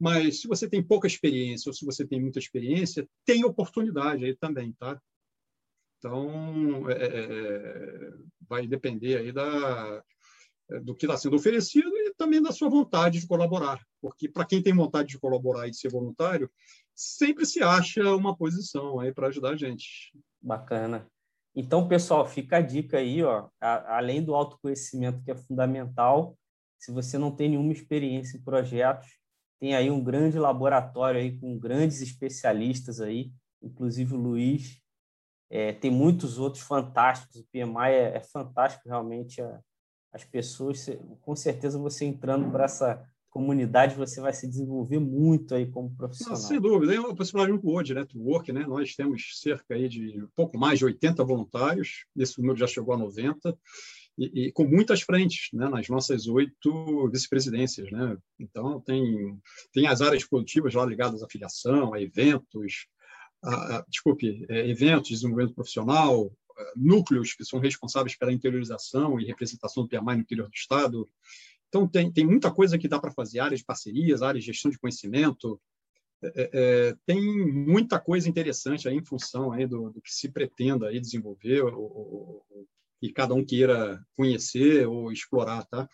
Mas 0.00 0.40
se 0.40 0.48
você 0.48 0.66
tem 0.66 0.82
pouca 0.82 1.06
experiência 1.06 1.68
ou 1.68 1.74
se 1.74 1.84
você 1.84 2.04
tem 2.04 2.20
muita 2.20 2.38
experiência, 2.38 3.06
tem 3.26 3.44
oportunidade 3.44 4.24
aí 4.24 4.34
também, 4.34 4.72
tá? 4.72 5.00
Então, 5.98 6.90
é, 6.90 8.12
vai 8.48 8.66
depender 8.66 9.18
aí 9.18 9.32
da, 9.32 10.02
do 10.80 10.94
que 10.94 11.06
está 11.06 11.16
sendo 11.16 11.36
oferecido 11.36 11.88
e 11.88 12.14
também 12.14 12.42
da 12.42 12.52
sua 12.52 12.68
vontade 12.68 13.20
de 13.20 13.26
colaborar. 13.26 13.80
Porque 14.00 14.28
para 14.28 14.44
quem 14.44 14.62
tem 14.62 14.74
vontade 14.74 15.08
de 15.08 15.18
colaborar 15.18 15.66
e 15.66 15.70
de 15.70 15.76
ser 15.76 15.90
voluntário, 15.90 16.50
sempre 16.94 17.44
se 17.44 17.62
acha 17.62 18.14
uma 18.14 18.36
posição 18.36 19.00
aí 19.00 19.12
para 19.12 19.28
ajudar 19.28 19.50
a 19.50 19.56
gente. 19.56 20.16
Bacana. 20.40 21.06
Então, 21.54 21.86
pessoal, 21.86 22.26
fica 22.26 22.56
a 22.56 22.60
dica 22.60 22.98
aí, 22.98 23.22
ó, 23.22 23.48
a, 23.60 23.98
além 23.98 24.22
do 24.22 24.34
autoconhecimento 24.34 25.22
que 25.22 25.30
é 25.30 25.36
fundamental, 25.36 26.36
se 26.78 26.90
você 26.90 27.16
não 27.16 27.30
tem 27.30 27.50
nenhuma 27.50 27.72
experiência 27.72 28.36
em 28.36 28.42
projetos, 28.42 29.08
tem 29.60 29.74
aí 29.74 29.90
um 29.90 30.02
grande 30.02 30.38
laboratório 30.38 31.20
aí 31.20 31.38
com 31.38 31.56
grandes 31.58 32.02
especialistas 32.02 33.00
aí, 33.00 33.32
inclusive 33.62 34.14
o 34.14 34.18
Luiz, 34.18 34.82
é, 35.48 35.72
tem 35.72 35.90
muitos 35.90 36.38
outros 36.38 36.62
fantásticos, 36.64 37.36
o 37.36 37.46
PMI 37.52 37.90
é, 37.90 38.16
é 38.16 38.20
fantástico 38.20 38.88
realmente, 38.88 39.40
a, 39.40 39.60
as 40.14 40.24
pessoas, 40.24 40.88
com 41.22 41.34
certeza 41.34 41.76
você 41.76 42.04
entrando 42.04 42.48
para 42.50 42.64
essa 42.64 43.04
comunidade, 43.28 43.96
você 43.96 44.20
vai 44.20 44.32
se 44.32 44.46
desenvolver 44.48 45.00
muito 45.00 45.56
aí 45.56 45.66
como 45.66 45.92
profissional. 45.96 46.36
sem 46.36 46.60
dúvida, 46.60 46.94
é 46.94 47.00
uma 47.00 47.16
possibilidade 47.16 47.60
com 47.60 47.76
o 47.76 47.82
de 47.82 47.92
Network, 47.92 48.52
né? 48.52 48.64
Nós 48.64 48.94
temos 48.94 49.40
cerca 49.40 49.74
aí 49.74 49.88
de 49.88 50.22
um 50.22 50.28
pouco 50.36 50.56
mais 50.56 50.78
de 50.78 50.84
80 50.84 51.24
voluntários, 51.24 52.06
esse 52.16 52.38
número 52.38 52.56
já 52.56 52.68
chegou 52.68 52.94
a 52.94 52.96
90, 52.96 53.58
e, 54.16 54.46
e 54.46 54.52
com 54.52 54.64
muitas 54.64 55.00
frentes, 55.00 55.48
né? 55.52 55.68
Nas 55.68 55.88
nossas 55.88 56.28
oito 56.28 57.10
vice-presidências, 57.10 57.90
né? 57.90 58.16
Então, 58.38 58.80
tem, 58.80 59.36
tem 59.72 59.88
as 59.88 60.00
áreas 60.00 60.24
produtivas 60.24 60.72
lá 60.72 60.86
ligadas 60.86 61.20
à 61.20 61.28
filiação, 61.28 61.92
a 61.92 62.00
eventos, 62.00 62.86
a, 63.42 63.78
a, 63.78 63.84
desculpe, 63.88 64.46
é, 64.48 64.70
eventos 64.70 65.08
de 65.08 65.14
desenvolvimento 65.14 65.56
profissional, 65.56 66.30
núcleos 66.76 67.34
que 67.34 67.44
são 67.44 67.58
responsáveis 67.58 68.16
pela 68.16 68.32
interiorização 68.32 69.18
e 69.20 69.24
representação 69.24 69.82
do 69.82 69.88
PMI 69.88 70.16
no 70.16 70.22
interior 70.22 70.48
do 70.48 70.54
Estado, 70.54 71.08
então, 71.74 71.88
tem, 71.88 72.12
tem 72.12 72.24
muita 72.24 72.52
coisa 72.52 72.78
que 72.78 72.86
dá 72.86 73.00
para 73.00 73.10
fazer, 73.10 73.40
áreas 73.40 73.58
de 73.58 73.66
parcerias, 73.66 74.22
áreas 74.22 74.44
de 74.44 74.52
gestão 74.52 74.70
de 74.70 74.78
conhecimento, 74.78 75.60
é, 76.22 76.28
é, 76.28 76.50
é, 76.52 76.96
tem 77.04 77.20
muita 77.52 77.98
coisa 77.98 78.28
interessante 78.28 78.88
aí 78.88 78.96
em 78.96 79.04
função 79.04 79.50
aí 79.50 79.66
do, 79.66 79.90
do 79.90 80.00
que 80.00 80.12
se 80.12 80.28
pretenda 80.28 80.86
aí 80.86 81.00
desenvolver 81.00 81.62
ou, 81.62 81.82
ou, 81.82 82.66
e 83.02 83.12
cada 83.12 83.34
um 83.34 83.44
queira 83.44 84.00
conhecer 84.14 84.86
ou 84.86 85.10
explorar, 85.10 85.64
tá? 85.66 85.88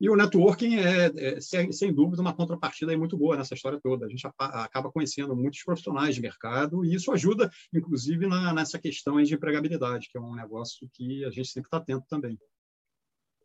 E 0.00 0.08
o 0.08 0.16
networking 0.16 0.76
é, 0.76 1.36
é 1.36 1.40
sem, 1.40 1.92
dúvida, 1.92 2.22
uma 2.22 2.34
contrapartida 2.34 2.96
muito 2.96 3.18
boa 3.18 3.36
nessa 3.36 3.54
história 3.54 3.78
toda. 3.82 4.06
A 4.06 4.08
gente 4.08 4.26
acaba 4.38 4.90
conhecendo 4.90 5.36
muitos 5.36 5.62
profissionais 5.62 6.14
de 6.14 6.22
mercado 6.22 6.84
e 6.84 6.94
isso 6.94 7.12
ajuda, 7.12 7.50
inclusive, 7.72 8.26
na, 8.26 8.54
nessa 8.54 8.78
questão 8.78 9.22
de 9.22 9.34
empregabilidade, 9.34 10.08
que 10.10 10.16
é 10.16 10.20
um 10.20 10.34
negócio 10.34 10.88
que 10.94 11.24
a 11.24 11.30
gente 11.30 11.48
sempre 11.48 11.66
está 11.66 11.76
atento 11.76 12.06
também. 12.08 12.38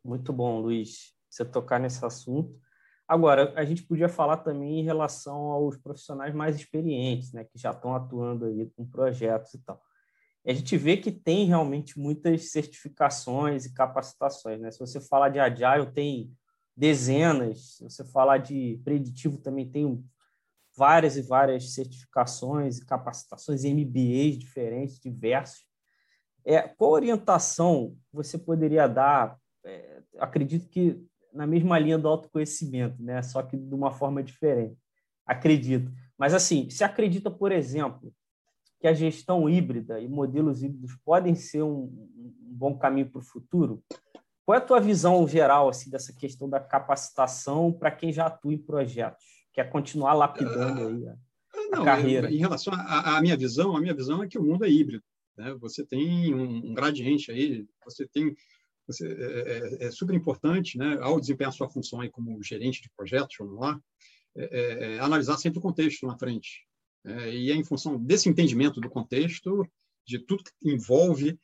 Muito 0.02 0.32
bom, 0.32 0.60
Luiz 0.60 1.16
você 1.36 1.44
tocar 1.44 1.78
nesse 1.78 2.04
assunto. 2.04 2.58
Agora, 3.06 3.52
a 3.56 3.64
gente 3.64 3.82
podia 3.82 4.08
falar 4.08 4.38
também 4.38 4.80
em 4.80 4.84
relação 4.84 5.36
aos 5.36 5.76
profissionais 5.76 6.34
mais 6.34 6.56
experientes, 6.56 7.32
né, 7.32 7.44
que 7.44 7.58
já 7.58 7.70
estão 7.70 7.94
atuando 7.94 8.46
aí 8.46 8.68
com 8.76 8.84
projetos 8.86 9.54
e 9.54 9.58
tal. 9.58 9.80
A 10.44 10.52
gente 10.52 10.76
vê 10.76 10.96
que 10.96 11.10
tem 11.10 11.46
realmente 11.46 11.98
muitas 11.98 12.50
certificações 12.50 13.64
e 13.64 13.74
capacitações, 13.74 14.60
né? 14.60 14.70
Se 14.70 14.78
você 14.78 15.00
falar 15.00 15.28
de 15.28 15.40
Agile, 15.40 15.90
tem 15.92 16.32
dezenas. 16.76 17.76
Se 17.76 17.84
você 17.84 18.04
falar 18.04 18.38
de 18.38 18.80
preditivo, 18.84 19.38
também 19.38 19.68
tem 19.68 20.04
várias 20.76 21.16
e 21.16 21.22
várias 21.22 21.72
certificações 21.72 22.78
e 22.78 22.84
capacitações, 22.84 23.64
MBAs 23.64 24.38
diferentes, 24.38 25.00
diversos. 25.00 25.64
É, 26.44 26.62
qual 26.62 26.92
orientação 26.92 27.96
você 28.12 28.38
poderia 28.38 28.86
dar? 28.86 29.38
É, 29.64 30.02
acredito 30.18 30.68
que 30.68 31.02
na 31.32 31.46
mesma 31.46 31.78
linha 31.78 31.98
do 31.98 32.08
autoconhecimento, 32.08 33.02
né? 33.02 33.22
Só 33.22 33.42
que 33.42 33.56
de 33.56 33.74
uma 33.74 33.90
forma 33.90 34.22
diferente. 34.22 34.78
Acredito. 35.26 35.90
Mas 36.16 36.32
assim, 36.32 36.70
se 36.70 36.84
acredita, 36.84 37.30
por 37.30 37.52
exemplo, 37.52 38.12
que 38.80 38.86
a 38.86 38.94
gestão 38.94 39.48
híbrida 39.48 40.00
e 40.00 40.08
modelos 40.08 40.62
híbridos 40.62 40.94
podem 41.04 41.34
ser 41.34 41.62
um, 41.62 41.84
um 41.84 42.32
bom 42.38 42.78
caminho 42.78 43.10
para 43.10 43.18
o 43.18 43.24
futuro, 43.24 43.82
qual 44.46 44.54
é 44.54 44.58
a 44.58 44.64
tua 44.64 44.80
visão 44.80 45.26
geral 45.26 45.68
assim 45.68 45.90
dessa 45.90 46.12
questão 46.12 46.48
da 46.48 46.60
capacitação 46.60 47.72
para 47.72 47.90
quem 47.90 48.12
já 48.12 48.26
atua 48.26 48.54
em 48.54 48.58
projetos? 48.58 49.24
Quer 49.52 49.68
continuar 49.68 50.14
lapidando 50.14 50.86
aí 50.86 51.08
a, 51.08 51.12
a 51.12 51.76
Não, 51.76 51.84
carreira? 51.84 52.30
Em 52.30 52.38
relação 52.38 52.72
à 52.72 53.20
minha 53.20 53.36
visão, 53.36 53.76
a 53.76 53.80
minha 53.80 53.94
visão 53.94 54.22
é 54.22 54.28
que 54.28 54.38
o 54.38 54.42
mundo 54.44 54.64
é 54.64 54.70
híbrido. 54.70 55.02
Né? 55.36 55.52
Você 55.60 55.84
tem 55.84 56.32
um, 56.32 56.70
um 56.70 56.74
gradiente 56.74 57.32
aí, 57.32 57.66
você 57.84 58.06
tem 58.06 58.36
você, 58.86 59.04
é, 59.08 59.84
é, 59.84 59.86
é, 59.86 59.90
super 59.90 60.14
importante, 60.14 60.78
né, 60.78 60.96
ao 61.00 61.18
desempenhar 61.18 61.52
sua 61.52 61.68
função 61.68 62.00
aí 62.00 62.08
como 62.08 62.40
gerente 62.40 62.80
de 62.80 62.88
projetos, 62.96 63.34
vamos 63.36 63.58
lá, 63.58 63.80
é, 64.36 64.44
é, 64.44 64.94
é 64.94 64.98
analisar 65.00 65.38
sempre 65.38 65.58
o 65.58 65.62
contexto 65.62 66.06
na 66.06 66.16
frente. 66.16 66.64
Né, 67.04 67.34
e 67.34 67.50
é 67.50 67.54
em 67.56 67.64
função 67.64 67.98
desse 67.98 68.28
entendimento 68.28 68.80
do 68.80 68.88
contexto, 68.88 69.68
de 70.06 70.20
tudo 70.20 70.44
que 70.44 70.52
envolve, 70.70 71.36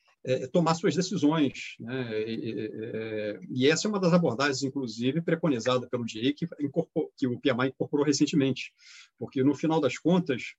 tomar 0.52 0.74
suas 0.74 0.94
decisões. 0.94 1.76
Né, 1.80 2.22
e, 2.26 3.40
e, 3.50 3.68
essa 3.68 3.86
é 3.86 3.90
uma 3.90 4.00
das 4.00 4.12
abordagens, 4.12 4.62
inclusive, 4.62 5.20
preconizada 5.20 5.88
pelo 5.88 6.04
DIE, 6.04 6.32
que, 6.32 6.46
que 7.16 7.26
o 7.26 7.40
PMI 7.40 7.68
incorporou 7.68 8.06
recentemente, 8.06 8.72
porque, 9.18 9.42
no 9.42 9.54
final 9.54 9.80
das 9.80 9.98
contas, 9.98 10.54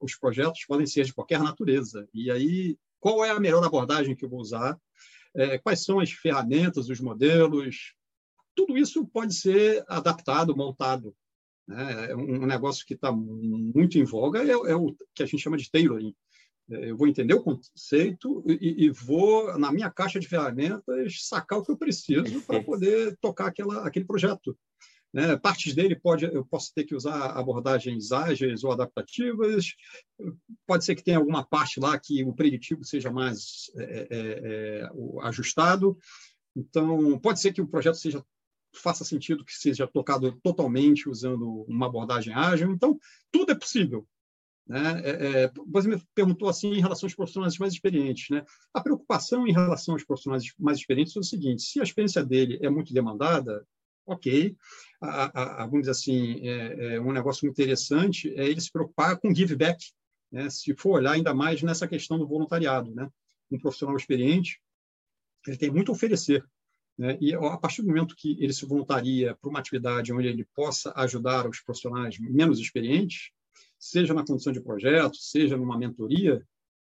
os 0.00 0.16
projetos 0.16 0.64
podem 0.66 0.86
ser 0.86 1.04
de 1.04 1.14
qualquer 1.14 1.40
natureza. 1.40 2.08
E 2.12 2.30
aí, 2.30 2.76
qual 2.98 3.24
é 3.24 3.30
a 3.30 3.40
melhor 3.40 3.64
abordagem 3.64 4.16
que 4.16 4.24
eu 4.24 4.28
vou 4.28 4.40
usar 4.40 4.76
é, 5.34 5.58
quais 5.58 5.84
são 5.84 6.00
as 6.00 6.10
ferramentas, 6.10 6.88
os 6.88 7.00
modelos, 7.00 7.94
tudo 8.54 8.76
isso 8.76 9.06
pode 9.06 9.34
ser 9.34 9.84
adaptado, 9.88 10.56
montado. 10.56 11.14
Né? 11.66 12.10
É 12.10 12.16
um 12.16 12.46
negócio 12.46 12.84
que 12.84 12.94
está 12.94 13.12
muito 13.12 13.98
em 13.98 14.04
voga 14.04 14.42
é, 14.42 14.50
é, 14.50 14.74
o 14.74 14.94
que 15.14 15.22
a 15.22 15.26
gente 15.26 15.40
chama 15.42 15.56
de 15.56 15.70
tailoring. 15.70 16.14
É, 16.70 16.90
eu 16.90 16.96
vou 16.96 17.08
entender 17.08 17.34
o 17.34 17.42
conceito 17.42 18.44
e, 18.46 18.86
e, 18.86 18.90
vou, 18.90 19.58
na 19.58 19.72
minha 19.72 19.90
caixa 19.90 20.20
de 20.20 20.28
ferramentas, 20.28 21.26
sacar 21.26 21.58
o 21.58 21.62
que 21.62 21.70
eu 21.70 21.76
preciso 21.76 22.42
para 22.42 22.62
poder 22.62 23.16
tocar 23.20 23.46
aquela, 23.46 23.86
aquele 23.86 24.04
projeto. 24.04 24.56
Né? 25.12 25.36
Partes 25.36 25.74
dele 25.74 25.96
pode, 25.96 26.26
eu 26.26 26.44
posso 26.44 26.72
ter 26.74 26.84
que 26.84 26.94
usar 26.94 27.30
abordagens 27.30 28.12
ágeis 28.12 28.62
ou 28.62 28.72
adaptativas, 28.72 29.74
pode 30.66 30.84
ser 30.84 30.94
que 30.94 31.02
tenha 31.02 31.18
alguma 31.18 31.44
parte 31.44 31.80
lá 31.80 31.98
que 31.98 32.22
o 32.24 32.34
preditivo 32.34 32.84
seja 32.84 33.10
mais 33.10 33.70
é, 33.76 33.82
é, 33.82 34.08
é, 34.10 34.88
ajustado. 35.22 35.96
Então, 36.54 37.18
pode 37.18 37.40
ser 37.40 37.52
que 37.52 37.62
o 37.62 37.66
projeto 37.66 37.96
seja 37.96 38.22
faça 38.74 39.02
sentido 39.02 39.44
que 39.44 39.54
seja 39.54 39.86
tocado 39.86 40.38
totalmente 40.42 41.08
usando 41.08 41.64
uma 41.66 41.86
abordagem 41.86 42.34
ágil. 42.34 42.70
Então, 42.70 42.98
tudo 43.30 43.52
é 43.52 43.54
possível. 43.54 44.06
Né? 44.68 45.00
É, 45.02 45.44
é, 45.44 45.52
você 45.66 45.88
me 45.88 46.02
perguntou 46.14 46.48
assim 46.48 46.74
em 46.74 46.80
relação 46.80 47.06
aos 47.06 47.14
profissionais 47.14 47.56
mais 47.56 47.72
experientes. 47.72 48.28
Né? 48.28 48.44
A 48.74 48.80
preocupação 48.82 49.46
em 49.46 49.52
relação 49.52 49.94
aos 49.94 50.04
profissionais 50.04 50.44
mais 50.58 50.78
experientes 50.78 51.16
é 51.16 51.20
o 51.20 51.24
seguinte: 51.24 51.62
se 51.62 51.80
a 51.80 51.82
experiência 51.82 52.22
dele 52.22 52.58
é 52.60 52.68
muito 52.68 52.92
demandada, 52.92 53.66
ok. 54.06 54.54
A, 55.00 55.62
a, 55.62 55.66
vamos 55.66 55.80
dizer 55.80 55.92
assim, 55.92 56.46
é, 56.46 56.94
é, 56.96 57.00
um 57.00 57.12
negócio 57.12 57.46
muito 57.46 57.60
interessante 57.60 58.32
é 58.34 58.46
ele 58.46 58.60
se 58.60 58.70
preocupar 58.70 59.18
com 59.18 59.34
give 59.34 59.56
back, 59.56 59.82
né? 60.30 60.50
se 60.50 60.74
for 60.74 60.98
olhar 60.98 61.12
ainda 61.12 61.32
mais 61.32 61.62
nessa 61.62 61.88
questão 61.88 62.18
do 62.18 62.26
voluntariado. 62.26 62.94
Né? 62.94 63.08
Um 63.50 63.58
profissional 63.58 63.96
experiente, 63.96 64.60
ele 65.46 65.56
tem 65.56 65.70
muito 65.70 65.90
a 65.90 65.94
oferecer. 65.94 66.44
Né? 66.98 67.16
E 67.20 67.34
a 67.34 67.56
partir 67.56 67.80
do 67.82 67.88
momento 67.88 68.16
que 68.16 68.36
ele 68.42 68.52
se 68.52 68.66
voluntaria 68.66 69.34
para 69.40 69.48
uma 69.48 69.60
atividade 69.60 70.12
onde 70.12 70.26
ele 70.26 70.44
possa 70.54 70.92
ajudar 70.96 71.48
os 71.48 71.60
profissionais 71.60 72.18
menos 72.18 72.58
experientes, 72.58 73.30
seja 73.78 74.14
na 74.14 74.24
condição 74.24 74.52
de 74.52 74.60
projeto, 74.60 75.16
seja 75.16 75.56
numa 75.56 75.78
mentoria, 75.78 76.44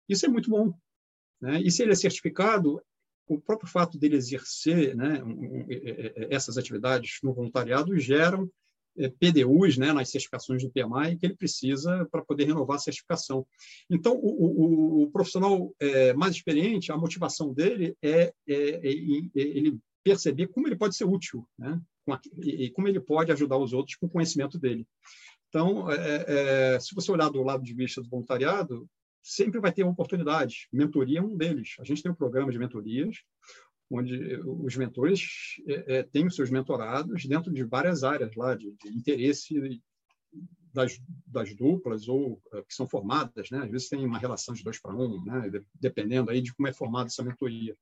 isso 0.09 0.25
é 0.25 0.29
muito 0.29 0.51
bom. 0.51 0.73
Né? 1.41 1.61
E 1.61 1.71
se 1.71 1.83
ele 1.83 1.93
é 1.93 1.97
certificado, 1.97 2.81
o 3.27 3.39
próprio 3.39 3.71
fato 3.71 3.99
dele 3.99 4.17
exercer 4.17 4.97
né, 4.97 5.21
essas 6.31 6.57
atividades 6.57 7.19
no 7.23 7.35
voluntariado 7.35 7.97
geram 7.99 8.51
é, 8.97 9.09
PDUs 9.09 9.77
né, 9.77 9.93
nas 9.93 10.11
certificações 10.11 10.63
do 10.63 10.71
PMI 10.71 11.17
que 11.17 11.27
ele 11.27 11.37
precisa 11.37 12.07
para 12.11 12.25
poder 12.25 12.47
renovar 12.47 12.77
a 12.77 12.81
certificação. 12.81 13.47
Então, 13.89 14.15
o, 14.17 15.03
o, 15.03 15.03
o 15.05 15.11
profissional 15.11 15.73
é, 15.79 16.13
mais 16.15 16.35
experiente, 16.35 16.91
a 16.91 16.97
motivação 16.97 17.53
dele 17.53 17.97
é, 18.03 18.33
é, 18.49 18.55
é, 18.55 18.81
ele 19.35 19.79
perceber 20.03 20.49
como 20.49 20.67
ele 20.67 20.77
pode 20.77 20.97
ser 20.97 21.05
útil, 21.05 21.47
né, 21.59 21.81
e 22.43 22.71
como 22.71 22.89
ele 22.89 22.99
pode 22.99 23.31
ajudar 23.31 23.59
os 23.59 23.73
outros 23.73 23.97
com 23.97 24.07
o 24.07 24.11
conhecimento 24.11 24.59
dele. 24.59 24.87
Então, 25.49 25.91
é, 25.91 26.75
é, 26.75 26.81
se 26.81 26.95
você 26.95 27.11
olhar 27.11 27.31
do 27.31 27.43
lado 27.43 27.63
de 27.63 27.73
vista 27.75 28.03
do 28.03 28.09
voluntariado, 28.09 28.89
sempre 29.23 29.61
vai 29.61 29.73
ter 29.73 29.85
oportunidades. 29.85 30.67
Mentoria 30.73 31.19
é 31.19 31.23
um 31.23 31.37
deles. 31.37 31.77
A 31.81 31.85
gente 31.85 32.03
tem 32.03 32.13
um 32.13 32.15
programa 32.15 32.53
de 32.53 32.59
mentorias, 32.59 33.17
onde 33.91 34.37
os 34.45 34.77
mentores 34.77 35.57
é, 35.67 35.99
é, 35.99 36.03
têm 36.03 36.27
os 36.27 36.35
seus 36.35 36.51
mentorados 36.51 37.25
dentro 37.25 37.53
de 37.53 37.65
várias 37.65 38.05
áreas 38.05 38.35
lá 38.37 38.55
de, 38.55 38.71
de 38.73 38.89
interesse 38.97 39.81
das, 40.73 41.01
das, 41.27 41.55
duplas 41.55 42.07
ou 42.09 42.35
uh, 42.53 42.63
que 42.69 42.75
são 42.75 42.87
formadas, 42.87 43.51
né? 43.51 43.61
Às 43.65 43.71
vezes 43.71 43.89
tem 43.89 44.05
uma 44.05 44.19
relação 44.19 44.55
de 44.55 44.63
dois 44.63 44.79
para 44.79 44.95
um, 44.95 45.25
né? 45.25 45.51
Dependendo 45.75 46.31
aí 46.31 46.43
de 46.43 46.55
como 46.55 46.69
é 46.69 46.73
formada 46.73 47.07
essa 47.07 47.25
mentoria. 47.25 47.75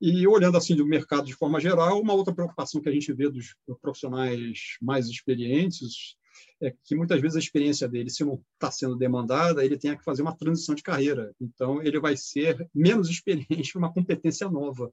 E 0.00 0.26
olhando 0.26 0.58
assim 0.58 0.76
do 0.76 0.86
mercado 0.86 1.26
de 1.26 1.34
forma 1.34 1.58
geral, 1.58 2.00
uma 2.00 2.12
outra 2.12 2.34
preocupação 2.34 2.80
que 2.82 2.88
a 2.90 2.92
gente 2.92 3.10
vê 3.12 3.30
dos 3.30 3.56
profissionais 3.80 4.76
mais 4.82 5.06
experientes 5.08 6.16
é 6.60 6.74
que 6.84 6.94
muitas 6.94 7.20
vezes 7.20 7.36
a 7.36 7.40
experiência 7.40 7.88
dele, 7.88 8.10
se 8.10 8.24
não 8.24 8.42
está 8.54 8.70
sendo 8.70 8.96
demandada, 8.96 9.64
ele 9.64 9.78
tem 9.78 9.96
que 9.96 10.04
fazer 10.04 10.22
uma 10.22 10.36
transição 10.36 10.74
de 10.74 10.82
carreira. 10.82 11.34
Então, 11.40 11.82
ele 11.82 12.00
vai 12.00 12.16
ser 12.16 12.68
menos 12.74 13.08
experiente 13.08 13.76
uma 13.76 13.92
competência 13.92 14.48
nova. 14.48 14.92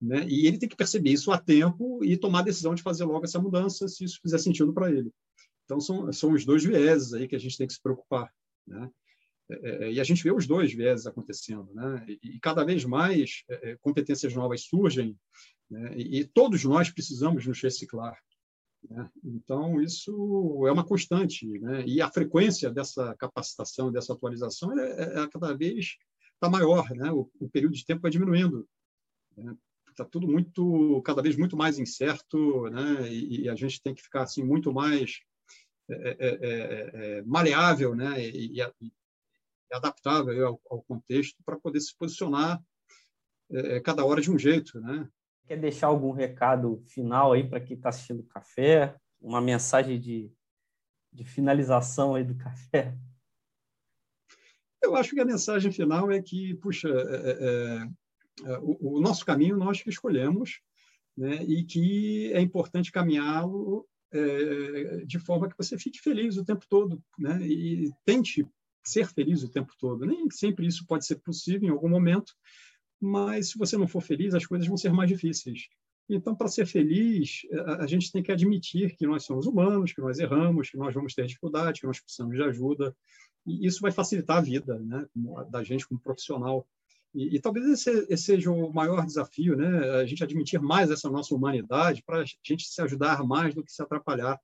Né? 0.00 0.26
E 0.28 0.46
ele 0.46 0.58
tem 0.58 0.68
que 0.68 0.76
perceber 0.76 1.10
isso 1.10 1.32
a 1.32 1.38
tempo 1.38 2.04
e 2.04 2.16
tomar 2.16 2.40
a 2.40 2.42
decisão 2.42 2.74
de 2.74 2.82
fazer 2.82 3.04
logo 3.04 3.24
essa 3.24 3.40
mudança, 3.40 3.88
se 3.88 4.04
isso 4.04 4.20
fizer 4.22 4.38
sentido 4.38 4.72
para 4.72 4.90
ele. 4.90 5.10
Então, 5.64 5.80
são, 5.80 6.12
são 6.12 6.32
os 6.32 6.44
dois 6.44 6.64
vieses 6.64 7.12
aí 7.12 7.26
que 7.26 7.34
a 7.36 7.40
gente 7.40 7.56
tem 7.56 7.66
que 7.66 7.72
se 7.72 7.82
preocupar. 7.82 8.32
Né? 8.66 8.90
É, 9.50 9.54
é, 9.54 9.92
e 9.92 10.00
a 10.00 10.04
gente 10.04 10.22
vê 10.22 10.32
os 10.32 10.46
dois 10.46 10.72
vieses 10.72 11.06
acontecendo, 11.06 11.72
né? 11.72 12.04
E, 12.22 12.38
cada 12.40 12.64
vez 12.64 12.84
mais 12.84 13.44
é, 13.48 13.76
competências 13.80 14.34
novas 14.34 14.62
surgem, 14.62 15.16
né? 15.70 15.94
e, 15.96 16.24
todos 16.24 16.64
nós 16.64 16.90
precisamos 16.90 17.46
nos 17.46 17.60
reciclar. 17.62 18.18
Né? 18.88 19.10
Então 19.24 19.80
isso 19.80 20.64
é 20.66 20.72
uma 20.72 20.84
constante, 20.84 21.46
né? 21.58 21.84
E 21.86 22.00
a 22.00 22.10
frequência 22.10 22.70
dessa 22.70 23.14
capacitação, 23.16 23.90
dessa 23.90 24.12
atualização, 24.12 24.78
é, 24.78 24.90
é, 24.90 25.18
é 25.20 25.28
cada 25.28 25.54
vez 25.54 25.96
está 26.34 26.48
maior, 26.48 26.88
né? 26.90 27.10
O, 27.10 27.30
o, 27.40 27.48
período 27.48 27.74
de 27.74 27.84
tempo 27.84 28.02
vai 28.02 28.10
diminuindo. 28.10 28.68
Está 29.88 30.04
né? 30.04 30.10
tudo 30.10 30.28
muito, 30.28 31.02
cada 31.02 31.22
vez 31.22 31.36
muito 31.36 31.56
mais 31.56 31.78
incerto, 31.78 32.68
né? 32.70 33.10
E, 33.10 33.42
e 33.42 33.48
a 33.48 33.54
gente 33.54 33.82
tem 33.82 33.94
que 33.94 34.02
ficar 34.02 34.22
assim 34.22 34.44
muito 34.44 34.72
mais 34.72 35.20
é, 35.90 37.22
maleável, 37.22 37.94
né? 37.94 38.22
E, 38.22 38.60
e, 38.60 38.92
adaptável 39.72 40.46
ao, 40.46 40.60
ao 40.70 40.82
contexto 40.82 41.42
para 41.44 41.58
poder 41.58 41.80
se 41.80 41.96
posicionar 41.96 42.62
é, 43.50 43.80
cada 43.80 44.04
hora 44.04 44.20
de 44.20 44.30
um 44.30 44.38
jeito, 44.38 44.80
né? 44.80 45.08
Quer 45.46 45.58
deixar 45.58 45.86
algum 45.86 46.10
recado 46.10 46.82
final 46.86 47.32
aí 47.32 47.48
para 47.48 47.60
quem 47.60 47.76
está 47.76 47.90
assistindo 47.90 48.20
o 48.20 48.26
café? 48.26 48.96
Uma 49.20 49.40
mensagem 49.40 49.98
de, 50.00 50.30
de 51.12 51.24
finalização 51.24 52.14
aí 52.14 52.24
do 52.24 52.36
café? 52.36 52.96
Eu 54.82 54.96
acho 54.96 55.14
que 55.14 55.20
a 55.20 55.24
mensagem 55.24 55.72
final 55.72 56.10
é 56.10 56.20
que, 56.20 56.54
puxa, 56.54 56.88
é, 56.88 57.30
é, 57.30 58.52
é 58.52 58.58
o, 58.58 58.96
o, 58.96 59.00
nosso 59.00 59.24
caminho 59.24 59.56
nós 59.56 59.82
que 59.82 59.88
escolhemos, 59.88 60.60
né? 61.16 61.42
E 61.44 61.64
que 61.64 62.32
é 62.32 62.40
importante 62.40 62.92
caminhá-lo 62.92 63.88
é, 64.12 65.04
de 65.04 65.18
forma 65.18 65.48
que 65.48 65.56
você 65.56 65.78
fique 65.78 66.00
feliz 66.00 66.36
o 66.36 66.44
tempo 66.44 66.64
todo, 66.68 67.02
né? 67.18 67.40
E 67.46 67.90
tente 68.04 68.46
ser 68.84 69.06
feliz 69.08 69.42
o 69.42 69.50
tempo 69.50 69.72
todo. 69.78 70.06
Nem 70.06 70.30
sempre 70.30 70.66
isso 70.66 70.86
pode 70.86 71.06
ser 71.06 71.16
possível 71.16 71.68
em 71.68 71.72
algum 71.72 71.88
momento, 71.88 72.32
mas 73.06 73.50
se 73.50 73.58
você 73.58 73.76
não 73.76 73.86
for 73.86 74.02
feliz, 74.02 74.34
as 74.34 74.46
coisas 74.46 74.66
vão 74.66 74.76
ser 74.76 74.92
mais 74.92 75.08
difíceis. 75.08 75.68
Então, 76.08 76.34
para 76.34 76.48
ser 76.48 76.66
feliz, 76.66 77.42
a 77.78 77.86
gente 77.86 78.12
tem 78.12 78.22
que 78.22 78.30
admitir 78.30 78.96
que 78.96 79.06
nós 79.06 79.24
somos 79.24 79.46
humanos, 79.46 79.92
que 79.92 80.00
nós 80.00 80.18
erramos, 80.18 80.70
que 80.70 80.76
nós 80.76 80.94
vamos 80.94 81.14
ter 81.14 81.26
dificuldade, 81.26 81.80
que 81.80 81.86
nós 81.86 82.00
precisamos 82.00 82.36
de 82.36 82.42
ajuda. 82.42 82.94
E 83.44 83.66
isso 83.66 83.80
vai 83.80 83.90
facilitar 83.90 84.38
a 84.38 84.40
vida 84.40 84.78
né, 84.78 85.06
da 85.50 85.64
gente 85.64 85.86
como 85.86 86.00
profissional. 86.00 86.66
E, 87.12 87.36
e 87.36 87.40
talvez 87.40 87.66
esse, 87.66 87.90
esse, 88.08 88.24
seja 88.24 88.50
o 88.50 88.72
maior 88.72 89.04
desafio, 89.04 89.56
né? 89.56 90.00
A 90.00 90.06
gente 90.06 90.22
admitir 90.22 90.60
mais 90.60 90.90
essa 90.90 91.10
nossa 91.10 91.34
humanidade 91.34 92.02
para 92.04 92.20
a 92.20 92.24
gente 92.24 92.68
se 92.68 92.80
ajudar 92.82 93.24
mais 93.24 93.54
do 93.54 93.64
que 93.64 93.72
se 93.72 93.82
atrapalhar 93.82 94.40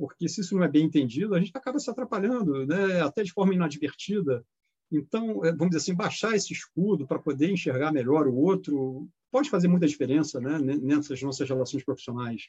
porque 0.00 0.26
se 0.30 0.40
isso 0.40 0.56
não 0.56 0.64
é 0.64 0.68
bem 0.68 0.86
entendido, 0.86 1.34
a 1.34 1.38
gente 1.38 1.52
acaba 1.54 1.78
se 1.78 1.90
atrapalhando, 1.90 2.66
né? 2.66 3.02
até 3.02 3.22
de 3.22 3.32
forma 3.32 3.52
inadvertida. 3.52 4.42
Então, 4.90 5.44
é, 5.44 5.52
vamos 5.52 5.70
dizer 5.70 5.78
assim, 5.78 5.94
baixar 5.94 6.34
esse 6.34 6.52
escudo 6.52 7.06
para 7.06 7.18
poder 7.18 7.50
enxergar 7.50 7.92
melhor 7.92 8.26
o 8.26 8.36
outro 8.36 9.08
pode 9.30 9.48
fazer 9.48 9.68
muita 9.68 9.86
diferença 9.86 10.40
né? 10.40 10.58
nessas 10.58 11.22
nossas 11.22 11.48
relações 11.48 11.84
profissionais. 11.84 12.48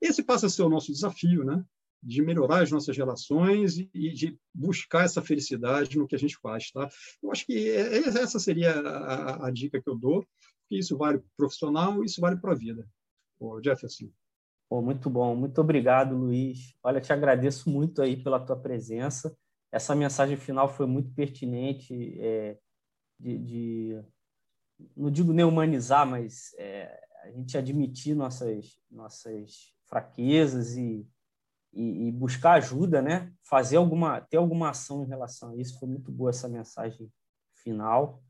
Esse 0.00 0.22
passa 0.22 0.46
a 0.46 0.50
ser 0.50 0.62
o 0.62 0.68
nosso 0.68 0.92
desafio, 0.92 1.44
né? 1.44 1.64
de 2.02 2.22
melhorar 2.22 2.62
as 2.62 2.70
nossas 2.70 2.96
relações 2.96 3.78
e 3.78 4.12
de 4.12 4.38
buscar 4.54 5.04
essa 5.04 5.20
felicidade 5.22 5.98
no 5.98 6.06
que 6.06 6.14
a 6.14 6.18
gente 6.18 6.36
faz. 6.36 6.70
Tá? 6.70 6.88
Eu 7.22 7.32
acho 7.32 7.44
que 7.46 7.70
é, 7.70 7.98
é, 7.98 8.08
essa 8.08 8.38
seria 8.38 8.72
a, 8.72 9.46
a 9.46 9.50
dica 9.50 9.80
que 9.80 9.88
eu 9.88 9.96
dou, 9.96 10.24
que 10.68 10.78
isso 10.78 10.96
vale 10.96 11.18
para 11.18 11.26
o 11.26 11.36
profissional, 11.36 12.04
isso 12.04 12.20
vale 12.20 12.36
para 12.36 12.52
a 12.52 12.56
vida. 12.56 12.86
O 13.40 13.60
Jefferson. 13.62 14.10
Pô, 14.68 14.82
muito 14.82 15.08
bom, 15.08 15.34
muito 15.34 15.60
obrigado, 15.60 16.16
Luiz. 16.16 16.74
Olha, 16.82 17.00
te 17.00 17.12
agradeço 17.12 17.70
muito 17.70 18.02
aí 18.02 18.22
pela 18.22 18.38
tua 18.38 18.56
presença. 18.56 19.34
Essa 19.70 19.94
mensagem 19.94 20.36
final 20.36 20.68
foi 20.68 20.86
muito 20.86 21.10
pertinente, 21.12 22.18
é, 22.20 22.58
de, 23.18 23.38
de, 23.38 24.04
não 24.96 25.10
digo 25.10 25.32
nem 25.32 25.44
humanizar, 25.44 26.06
mas 26.06 26.54
é, 26.58 27.00
a 27.24 27.30
gente 27.30 27.56
admitir 27.58 28.14
nossas, 28.14 28.78
nossas 28.90 29.74
fraquezas 29.84 30.76
e, 30.76 31.06
e, 31.72 32.08
e, 32.08 32.12
buscar 32.12 32.52
ajuda, 32.52 33.02
né? 33.02 33.32
Fazer 33.42 33.76
alguma, 33.76 34.20
ter 34.20 34.36
alguma 34.36 34.70
ação 34.70 35.04
em 35.04 35.08
relação 35.08 35.50
a 35.50 35.56
isso. 35.56 35.78
Foi 35.78 35.88
muito 35.88 36.10
boa 36.10 36.30
essa 36.30 36.48
mensagem 36.48 37.10
final. 37.54 38.22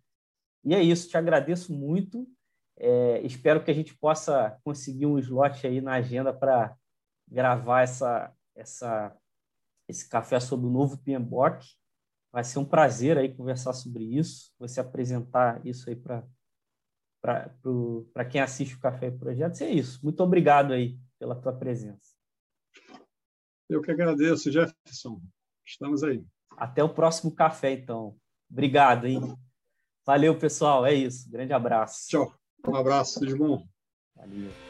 E 0.65 0.75
é 0.75 0.83
isso, 0.83 1.09
te 1.09 1.17
agradeço 1.17 1.73
muito. 1.73 2.27
É, 2.77 3.21
espero 3.23 3.63
que 3.63 3.71
a 3.71 3.75
gente 3.75 3.97
possa 3.97 4.59
conseguir 4.65 5.07
um 5.07 5.19
slot 5.19 5.67
aí 5.67 5.81
na 5.81 5.95
agenda 5.95 6.33
para 6.33 6.77
gravar 7.27 7.83
essa, 7.83 8.33
essa, 8.55 9.17
esse 9.89 10.09
café 10.09 10.39
sobre 10.39 10.67
o 10.67 10.71
novo 10.71 10.99
PMBOK. 10.99 11.65
Vai 12.31 12.45
ser 12.45 12.59
um 12.59 12.65
prazer 12.65 13.17
aí 13.17 13.35
conversar 13.35 13.73
sobre 13.73 14.05
isso, 14.05 14.53
você 14.59 14.81
apresentar 14.81 15.65
isso 15.67 15.89
aí 15.89 15.97
para 15.97 16.25
para 17.21 18.25
quem 18.25 18.41
assiste 18.41 18.77
o 18.77 18.81
Café 18.81 19.09
e 19.09 19.19
Projetos. 19.19 19.61
E 19.61 19.65
é 19.65 19.71
isso. 19.71 19.99
Muito 20.05 20.23
obrigado 20.23 20.73
aí 20.73 20.99
pela 21.19 21.35
tua 21.35 21.53
presença. 21.53 22.17
Eu 23.69 23.83
que 23.83 23.91
agradeço, 23.91 24.51
Jefferson. 24.51 25.21
Estamos 25.67 26.03
aí. 26.03 26.25
Até 26.57 26.83
o 26.83 26.95
próximo 26.95 27.35
café, 27.35 27.73
então. 27.73 28.17
Obrigado, 28.51 29.07
hein? 29.07 29.21
Valeu, 30.07 30.39
pessoal. 30.39 30.87
É 30.87 30.95
isso. 30.95 31.31
Grande 31.31 31.53
abraço. 31.53 32.09
Tchau. 32.09 32.35
Um 32.67 32.75
abraço, 32.75 33.21
bom. 33.37 33.67
Valeu. 34.17 34.68